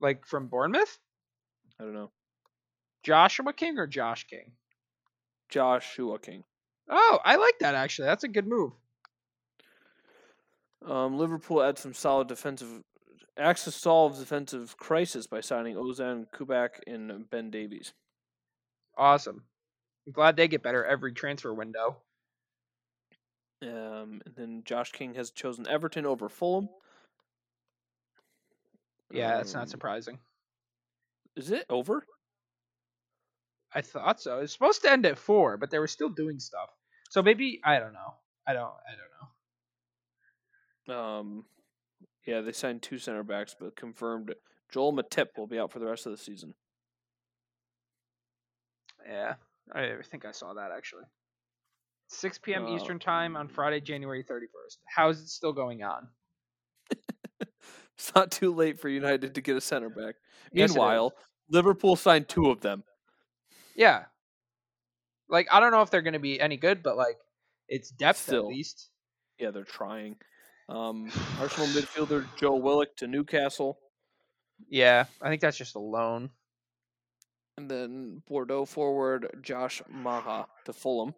like 0.00 0.26
from 0.26 0.48
Bournemouth, 0.48 0.98
I 1.78 1.84
don't 1.84 1.94
know. 1.94 2.10
Joshua 3.02 3.52
King 3.52 3.78
or 3.78 3.86
Josh 3.86 4.26
King. 4.26 4.52
Joshua 5.48 6.18
King. 6.18 6.44
Oh, 6.88 7.18
I 7.24 7.36
like 7.36 7.58
that 7.60 7.74
actually. 7.74 8.06
That's 8.06 8.24
a 8.24 8.28
good 8.28 8.46
move. 8.46 8.72
Um, 10.86 11.18
Liverpool 11.18 11.62
adds 11.62 11.80
some 11.80 11.94
solid 11.94 12.28
defensive. 12.28 12.82
Axis 13.38 13.74
solves 13.74 14.18
defensive 14.18 14.76
crisis 14.76 15.26
by 15.26 15.40
signing 15.40 15.76
Ozan 15.76 16.26
Kubak 16.30 16.80
and 16.86 17.28
Ben 17.30 17.50
Davies. 17.50 17.92
Awesome. 18.96 19.44
I'm 20.06 20.12
glad 20.12 20.36
they 20.36 20.48
get 20.48 20.62
better 20.62 20.84
every 20.84 21.12
transfer 21.12 21.54
window. 21.54 21.96
Um, 23.62 24.22
and 24.24 24.34
then 24.36 24.62
Josh 24.64 24.92
King 24.92 25.14
has 25.14 25.30
chosen 25.30 25.68
Everton 25.68 26.06
over 26.06 26.28
Fulham. 26.28 26.68
Yeah, 29.10 29.36
that's 29.36 29.54
not 29.54 29.64
Um, 29.64 29.68
surprising. 29.68 30.18
Is 31.36 31.50
it 31.50 31.66
over? 31.68 32.04
I 33.72 33.82
thought 33.82 34.20
so. 34.20 34.40
It's 34.40 34.52
supposed 34.52 34.82
to 34.82 34.90
end 34.90 35.06
at 35.06 35.18
four, 35.18 35.56
but 35.56 35.70
they 35.70 35.78
were 35.78 35.86
still 35.86 36.08
doing 36.08 36.40
stuff. 36.40 36.70
So 37.10 37.22
maybe 37.22 37.60
I 37.64 37.78
don't 37.78 37.92
know. 37.92 38.14
I 38.46 38.52
don't. 38.52 38.72
I 38.72 38.92
don't 38.96 39.10
know. 40.88 40.98
Um, 40.98 41.44
yeah, 42.26 42.40
they 42.40 42.52
signed 42.52 42.82
two 42.82 42.98
center 42.98 43.22
backs, 43.22 43.54
but 43.58 43.76
confirmed 43.76 44.34
Joel 44.70 44.92
Matip 44.92 45.28
will 45.36 45.46
be 45.46 45.58
out 45.58 45.72
for 45.72 45.78
the 45.78 45.86
rest 45.86 46.06
of 46.06 46.12
the 46.12 46.18
season. 46.18 46.54
Yeah, 49.08 49.34
I 49.74 49.94
think 50.10 50.24
I 50.24 50.32
saw 50.32 50.54
that 50.54 50.70
actually. 50.76 51.04
6 52.08 52.38
p.m. 52.38 52.66
Uh, 52.66 52.74
Eastern 52.74 52.98
time 52.98 53.36
on 53.36 53.48
Friday, 53.48 53.80
January 53.80 54.24
31st. 54.24 54.78
How 54.86 55.10
is 55.10 55.20
it 55.20 55.28
still 55.28 55.52
going 55.52 55.82
on? 55.82 56.08
It's 58.00 58.14
not 58.14 58.30
too 58.30 58.54
late 58.54 58.80
for 58.80 58.88
United 58.88 59.34
to 59.34 59.42
get 59.42 59.58
a 59.58 59.60
center 59.60 59.90
back. 59.90 60.14
Yes. 60.54 60.70
Meanwhile, 60.70 61.12
Liverpool 61.50 61.96
signed 61.96 62.30
two 62.30 62.46
of 62.46 62.62
them. 62.62 62.82
Yeah. 63.76 64.04
Like 65.28 65.48
I 65.52 65.60
don't 65.60 65.70
know 65.70 65.82
if 65.82 65.90
they're 65.90 66.00
going 66.00 66.14
to 66.14 66.18
be 66.18 66.40
any 66.40 66.56
good, 66.56 66.82
but 66.82 66.96
like 66.96 67.18
it's 67.68 67.90
depth 67.90 68.20
Still. 68.20 68.44
at 68.44 68.46
least. 68.46 68.88
Yeah, 69.38 69.50
they're 69.50 69.64
trying. 69.64 70.16
Um, 70.70 71.10
Arsenal 71.40 71.66
midfielder 71.68 72.26
Joe 72.38 72.54
Willock 72.54 72.96
to 72.98 73.06
Newcastle, 73.06 73.78
Yeah, 74.68 75.04
I 75.20 75.28
think 75.28 75.40
that's 75.42 75.58
just 75.58 75.74
a 75.74 75.80
loan. 75.80 76.30
and 77.58 77.70
then 77.70 78.22
Bordeaux 78.28 78.64
forward 78.64 79.38
Josh 79.42 79.82
Maha 79.90 80.46
to 80.64 80.72
Fulham. 80.72 81.14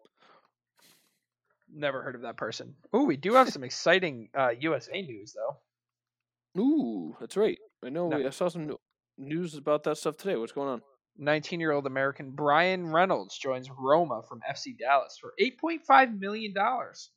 Never 1.75 2.03
heard 2.03 2.15
of 2.15 2.23
that 2.23 2.37
person. 2.37 2.75
Ooh, 2.95 3.05
we 3.05 3.17
do 3.17 3.35
have 3.35 3.49
some 3.51 3.65
exciting 3.65 4.29
uh, 4.37 4.51
USA 4.61 5.01
news 5.03 5.35
though. 5.35 6.61
Ooh, 6.61 7.17
that's 7.21 7.37
right. 7.37 7.59
I 7.85 7.89
know. 7.89 8.09
No. 8.09 8.19
we- 8.19 8.27
I 8.27 8.31
saw 8.31 8.49
some 8.49 8.77
news 9.17 9.55
about 9.57 9.85
that 9.85 9.97
stuff 9.97 10.17
today. 10.19 10.37
What's 10.37 10.53
going 10.53 10.69
on? 10.69 10.83
19-year-old 11.21 11.87
American 11.87 12.31
Brian 12.31 12.87
Reynolds 12.91 13.37
joins 13.39 13.69
Roma 13.71 14.23
from 14.27 14.41
FC 14.51 14.77
Dallas 14.79 15.19
for 15.21 15.33
8.5 15.41 16.19
million 16.19 16.53
dollars. 16.55 17.11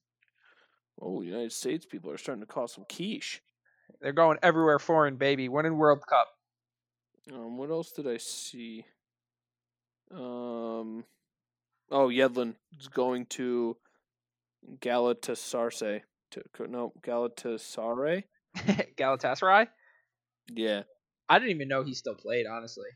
Oh, 1.02 1.22
United 1.22 1.52
States 1.52 1.86
people 1.86 2.12
are 2.12 2.18
starting 2.18 2.42
to 2.42 2.48
call 2.48 2.68
some 2.68 2.86
quiche. 2.90 3.42
They're 4.02 4.14
going 4.14 4.38
everywhere 4.42 4.80
foreign, 4.80 5.18
baby. 5.18 5.50
Winning 5.50 5.78
World 5.78 6.04
Cup. 6.08 6.28
Um, 7.34 7.58
what 7.58 7.70
else 7.70 7.92
did 7.92 8.08
I 8.08 8.18
see? 8.18 8.86
Um, 10.12 11.04
oh, 11.92 12.08
Yedlin 12.08 12.56
is 12.80 12.88
going 12.88 13.26
to 13.28 13.78
Galatasaray. 14.80 16.02
To 16.32 16.68
no 16.68 16.94
Galatasaray. 17.02 18.24
Galatasaray. 18.98 19.68
Yeah. 20.52 20.84
I 21.28 21.40
didn't 21.40 21.56
even 21.56 21.68
know 21.68 21.84
he 21.84 21.94
still 21.94 22.16
played. 22.16 22.46
Honestly, 22.46 22.90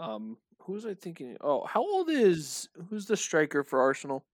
Um, 0.00 0.38
who 0.62 0.72
was 0.72 0.86
I 0.86 0.94
thinking? 0.94 1.36
Oh, 1.42 1.66
how 1.66 1.82
old 1.82 2.08
is 2.08 2.68
who's 2.88 3.04
the 3.06 3.16
striker 3.16 3.62
for 3.62 3.80
Arsenal? 3.82 4.24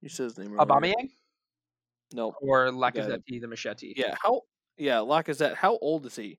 You 0.00 0.08
said 0.08 0.24
his 0.24 0.38
name. 0.38 0.58
earlier. 0.58 0.66
Aubameyang 0.66 1.10
No. 2.12 2.32
or. 2.40 2.66
Lacazette 2.68 3.22
the 3.26 3.46
machete. 3.46 3.94
Yeah. 3.96 4.14
How 4.22 4.42
Yeah, 4.76 4.96
Lacazette. 4.98 5.54
How 5.54 5.78
old 5.78 6.06
is 6.06 6.16
he? 6.16 6.38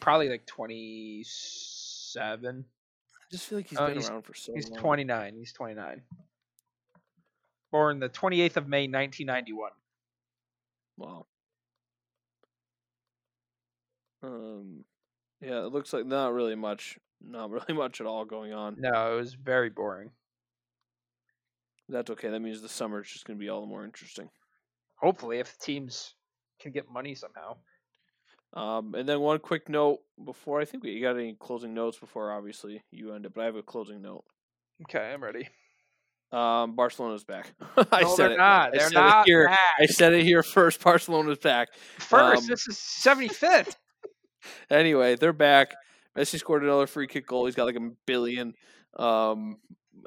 Probably 0.00 0.28
like 0.28 0.46
27. 0.46 2.64
I 2.64 3.24
just 3.30 3.46
feel 3.46 3.58
like 3.58 3.68
he's 3.68 3.78
Oh, 3.78 3.86
been 3.86 3.96
he's- 3.96 4.08
around 4.08 4.22
for 4.22 4.34
so 4.34 4.54
He's 4.54 4.70
long. 4.70 4.80
29. 4.80 5.34
He's 5.36 5.52
29. 5.52 6.02
Born 7.70 8.00
the 8.00 8.08
28th 8.08 8.56
of 8.56 8.66
May, 8.66 8.86
1991. 8.86 9.72
Wow. 10.96 11.26
Um, 14.22 14.84
yeah, 15.40 15.64
it 15.66 15.72
looks 15.72 15.92
like 15.92 16.06
not 16.06 16.32
really 16.32 16.54
much, 16.54 16.98
not 17.20 17.50
really 17.50 17.72
much 17.74 18.00
at 18.00 18.06
all 18.06 18.24
going 18.24 18.52
on. 18.54 18.76
No, 18.80 19.14
it 19.14 19.20
was 19.20 19.34
very 19.34 19.68
boring. 19.70 20.10
That's 21.88 22.10
okay. 22.10 22.28
That 22.28 22.40
means 22.40 22.60
the 22.60 22.68
summer 22.68 23.00
is 23.02 23.08
just 23.08 23.24
going 23.26 23.38
to 23.38 23.42
be 23.42 23.48
all 23.48 23.60
the 23.60 23.66
more 23.66 23.84
interesting. 23.84 24.28
Hopefully, 24.96 25.38
if 25.38 25.56
teams 25.58 26.14
can 26.60 26.72
get 26.72 26.90
money 26.90 27.14
somehow. 27.14 27.56
Um, 28.54 28.94
and 28.94 29.08
then 29.08 29.20
one 29.20 29.38
quick 29.38 29.68
note 29.68 29.98
before 30.24 30.60
I 30.60 30.64
think 30.64 30.82
we 30.82 30.90
you 30.92 31.02
got 31.02 31.16
any 31.16 31.36
closing 31.38 31.74
notes 31.74 31.98
before 31.98 32.32
obviously 32.32 32.82
you 32.90 33.12
end 33.12 33.26
it, 33.26 33.34
but 33.34 33.42
I 33.42 33.44
have 33.44 33.56
a 33.56 33.62
closing 33.62 34.00
note. 34.00 34.24
Okay, 34.82 35.12
I'm 35.12 35.22
ready. 35.22 35.48
Um, 36.32 36.74
Barcelona's 36.76 37.24
back. 37.24 37.52
I 37.92 38.02
no, 38.02 38.14
said 38.14 38.24
they're 38.24 38.32
it. 38.32 38.38
not. 38.38 38.68
I 38.68 38.70
They're 38.78 38.88
said 38.88 38.94
not 38.94 39.26
it 39.26 39.30
here. 39.30 39.46
back. 39.48 39.58
I 39.80 39.86
said 39.86 40.12
it 40.12 40.24
here 40.24 40.42
first. 40.42 40.82
Barcelona's 40.82 41.38
back. 41.38 41.68
First, 41.98 42.42
um, 42.42 42.48
this 42.48 42.66
is 42.68 42.76
75th. 42.76 43.76
Anyway, 44.70 45.16
they're 45.16 45.32
back. 45.32 45.74
Messi 46.16 46.38
scored 46.38 46.62
another 46.62 46.86
free 46.86 47.08
kick 47.08 47.26
goal. 47.26 47.46
He's 47.46 47.56
got 47.56 47.64
like 47.66 47.74
a 47.76 47.90
billion. 48.06 48.54
Um, 48.96 49.56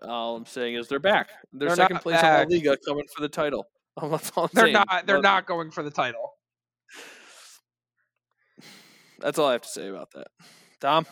all 0.03 0.35
I'm 0.37 0.45
saying 0.45 0.75
is 0.75 0.87
they're 0.87 0.99
back. 0.99 1.29
They're, 1.53 1.67
They're 1.69 1.75
second 1.75 1.99
place 1.99 2.19
in 2.19 2.25
La 2.25 2.37
back. 2.37 2.49
Liga, 2.49 2.77
coming 2.85 3.05
for 3.13 3.21
the 3.21 3.29
title. 3.29 3.67
That's 4.01 4.31
all 4.35 4.45
I'm 4.45 4.49
They're 4.53 4.63
saying. 4.65 4.73
not. 4.73 5.03
They're 5.05 5.17
But 5.17 5.21
not 5.23 5.45
going 5.45 5.71
for 5.71 5.83
the 5.83 5.91
title. 5.91 6.33
That's 9.19 9.37
all 9.37 9.47
I 9.49 9.53
have 9.53 9.61
to 9.63 9.69
say 9.69 9.87
about 9.87 10.11
that. 10.11 10.27
Tom, 10.79 11.05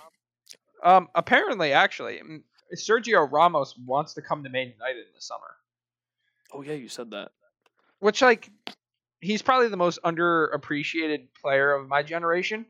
Um, 0.84 1.10
apparently, 1.14 1.74
actually, 1.74 2.20
mm, 2.20 2.42
Sergio 2.76 3.30
Ramos 3.32 3.76
wants 3.86 4.14
to 4.16 4.22
come 4.22 4.44
to 4.44 4.50
Man 4.50 4.70
United 4.70 5.00
in 5.08 5.14
the 5.16 5.22
summer. 5.22 5.56
oh 6.54 6.62
yeah, 6.62 6.74
you 6.74 6.90
said 6.90 7.12
that. 7.12 7.32
Which, 8.00 8.22
like, 8.22 8.50
he's 9.22 9.42
probably 9.42 9.68
the 9.68 9.78
most 9.78 10.00
underappreciated 10.04 11.28
player 11.40 11.74
of 11.74 11.88
my 11.88 12.02
generation. 12.02 12.66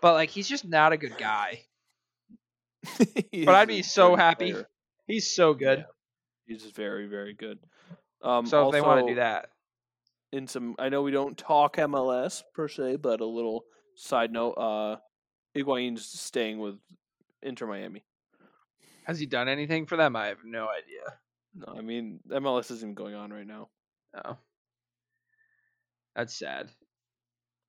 But 0.00 0.14
like, 0.14 0.30
he's 0.30 0.48
just 0.48 0.64
not 0.64 0.92
a 0.92 0.96
good 0.96 1.16
guy. 1.18 1.64
But 3.44 3.54
I'd 3.54 3.68
be 3.68 3.82
so 3.82 4.16
happy. 4.16 4.52
player. 4.52 4.68
He's 5.08 5.34
so 5.34 5.54
good. 5.54 5.78
Yeah. 5.80 5.84
He's 6.54 6.64
very, 6.64 7.06
very 7.08 7.34
good. 7.34 7.58
Um, 8.22 8.46
so 8.46 8.66
if 8.66 8.72
they 8.72 8.80
want 8.80 9.06
to 9.06 9.12
do 9.12 9.16
that, 9.16 9.50
in 10.32 10.46
some, 10.46 10.76
I 10.78 10.88
know 10.88 11.02
we 11.02 11.10
don't 11.10 11.36
talk 11.36 11.76
MLS 11.76 12.42
per 12.54 12.68
se, 12.68 12.96
but 12.96 13.20
a 13.20 13.26
little 13.26 13.64
side 13.96 14.30
note: 14.32 14.52
uh, 14.52 14.96
Higuain's 15.56 16.04
staying 16.04 16.58
with 16.58 16.76
Inter 17.42 17.66
Miami. 17.66 18.04
has 19.04 19.18
he 19.18 19.26
done 19.26 19.48
anything 19.48 19.86
for 19.86 19.96
them? 19.96 20.14
I 20.14 20.26
have 20.26 20.44
no 20.44 20.68
idea. 20.68 21.18
No, 21.54 21.74
I 21.76 21.80
mean 21.80 22.20
MLS 22.28 22.70
isn't 22.70 22.94
going 22.94 23.14
on 23.14 23.32
right 23.32 23.46
now. 23.46 23.68
No, 24.14 24.38
that's 26.14 26.38
sad. 26.38 26.68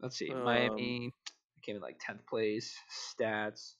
Let's 0.01 0.17
see, 0.17 0.31
Um, 0.31 0.43
Miami 0.43 1.13
came 1.61 1.75
in 1.77 1.81
like 1.81 1.97
tenth 1.99 2.25
place. 2.27 2.75
Stats. 3.19 3.73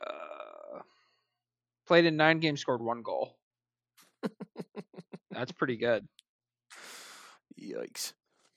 Uh, 0.00 0.80
played 1.86 2.04
in 2.04 2.16
nine 2.16 2.40
games, 2.40 2.60
scored 2.60 2.82
one 2.82 3.02
goal. 3.02 3.36
That's 5.30 5.52
pretty 5.52 5.76
good. 5.76 6.06
Yikes, 7.60 8.12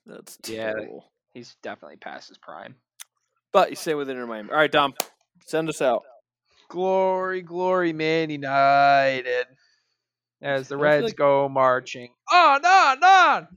that's 0.05 0.38
Yeah. 0.47 0.73
terrible. 0.73 1.11
He's 1.34 1.55
definitely 1.61 1.97
past 1.97 2.30
his 2.30 2.38
prime. 2.38 2.75
But 3.51 3.69
you 3.69 3.75
stay 3.75 3.93
with 3.95 4.09
Inter 4.09 4.25
Miami. 4.28 4.49
All 4.51 4.57
right, 4.57 4.71
Dom, 4.71 4.93
send 5.45 5.69
us 5.69 5.82
out. 5.82 6.03
Glory, 6.69 7.41
glory, 7.41 7.93
Man 7.93 8.30
United. 8.30 9.47
As 10.41 10.67
the 10.67 10.78
Reds 10.78 11.05
like- 11.05 11.15
go 11.15 11.49
marching 11.49 12.13
on, 12.32 12.63
on, 12.65 13.03
on. 13.03 13.47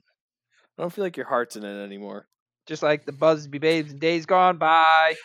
I 0.77 0.81
don't 0.81 0.91
feel 0.91 1.03
like 1.03 1.17
your 1.17 1.27
heart's 1.27 1.55
in 1.55 1.63
it 1.63 1.83
anymore. 1.83 2.27
Just 2.65 2.81
like 2.81 3.05
the 3.05 3.11
Busby 3.11 3.59
Babes 3.59 3.91
in 3.91 3.99
days 3.99 4.25
gone 4.25 4.57
by. 4.57 5.15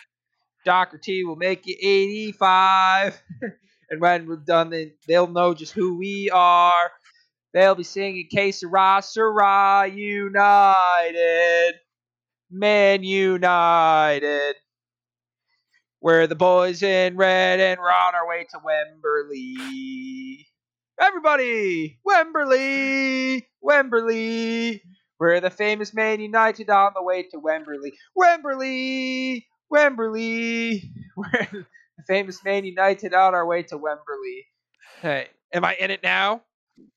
Doherty 0.65 1.23
will 1.23 1.35
make 1.35 1.65
you 1.65 1.75
85. 1.81 3.21
and 3.89 4.01
when 4.01 4.27
we're 4.27 4.37
done, 4.37 4.69
they, 4.69 4.93
they'll 5.07 5.27
know 5.27 5.53
just 5.53 5.73
who 5.73 5.97
we 5.97 6.29
are. 6.31 6.91
They'll 7.53 7.75
be 7.75 7.83
singing 7.83 8.27
Sera, 8.51 9.01
Sera 9.01 9.87
United. 9.87 11.75
Man 12.49 13.03
United. 13.03 14.55
We're 15.99 16.27
the 16.27 16.35
boys 16.35 16.83
in 16.83 17.17
red 17.17 17.59
and 17.59 17.79
we're 17.79 17.89
on 17.89 18.15
our 18.15 18.27
way 18.27 18.45
to 18.51 18.59
Wembley. 18.63 20.47
Everybody! 20.99 21.99
Wembley! 22.05 23.47
Wembley! 23.61 24.81
We're 25.19 25.41
the 25.41 25.49
famous 25.49 25.93
Man 25.93 26.19
United 26.21 26.69
on 26.69 26.91
the 26.95 27.03
way 27.03 27.23
to 27.23 27.39
Wembley. 27.39 27.93
Wembley! 28.15 29.47
Wembley! 29.69 30.83
We're 31.17 31.67
famous 32.07 32.43
Man 32.43 32.65
United 32.65 33.13
on 33.13 33.35
our 33.35 33.45
way 33.45 33.63
to 33.63 33.77
Wembley. 33.77 34.45
Hey, 35.01 35.27
am 35.53 35.65
I 35.65 35.75
in 35.75 35.91
it 35.91 36.01
now? 36.03 36.41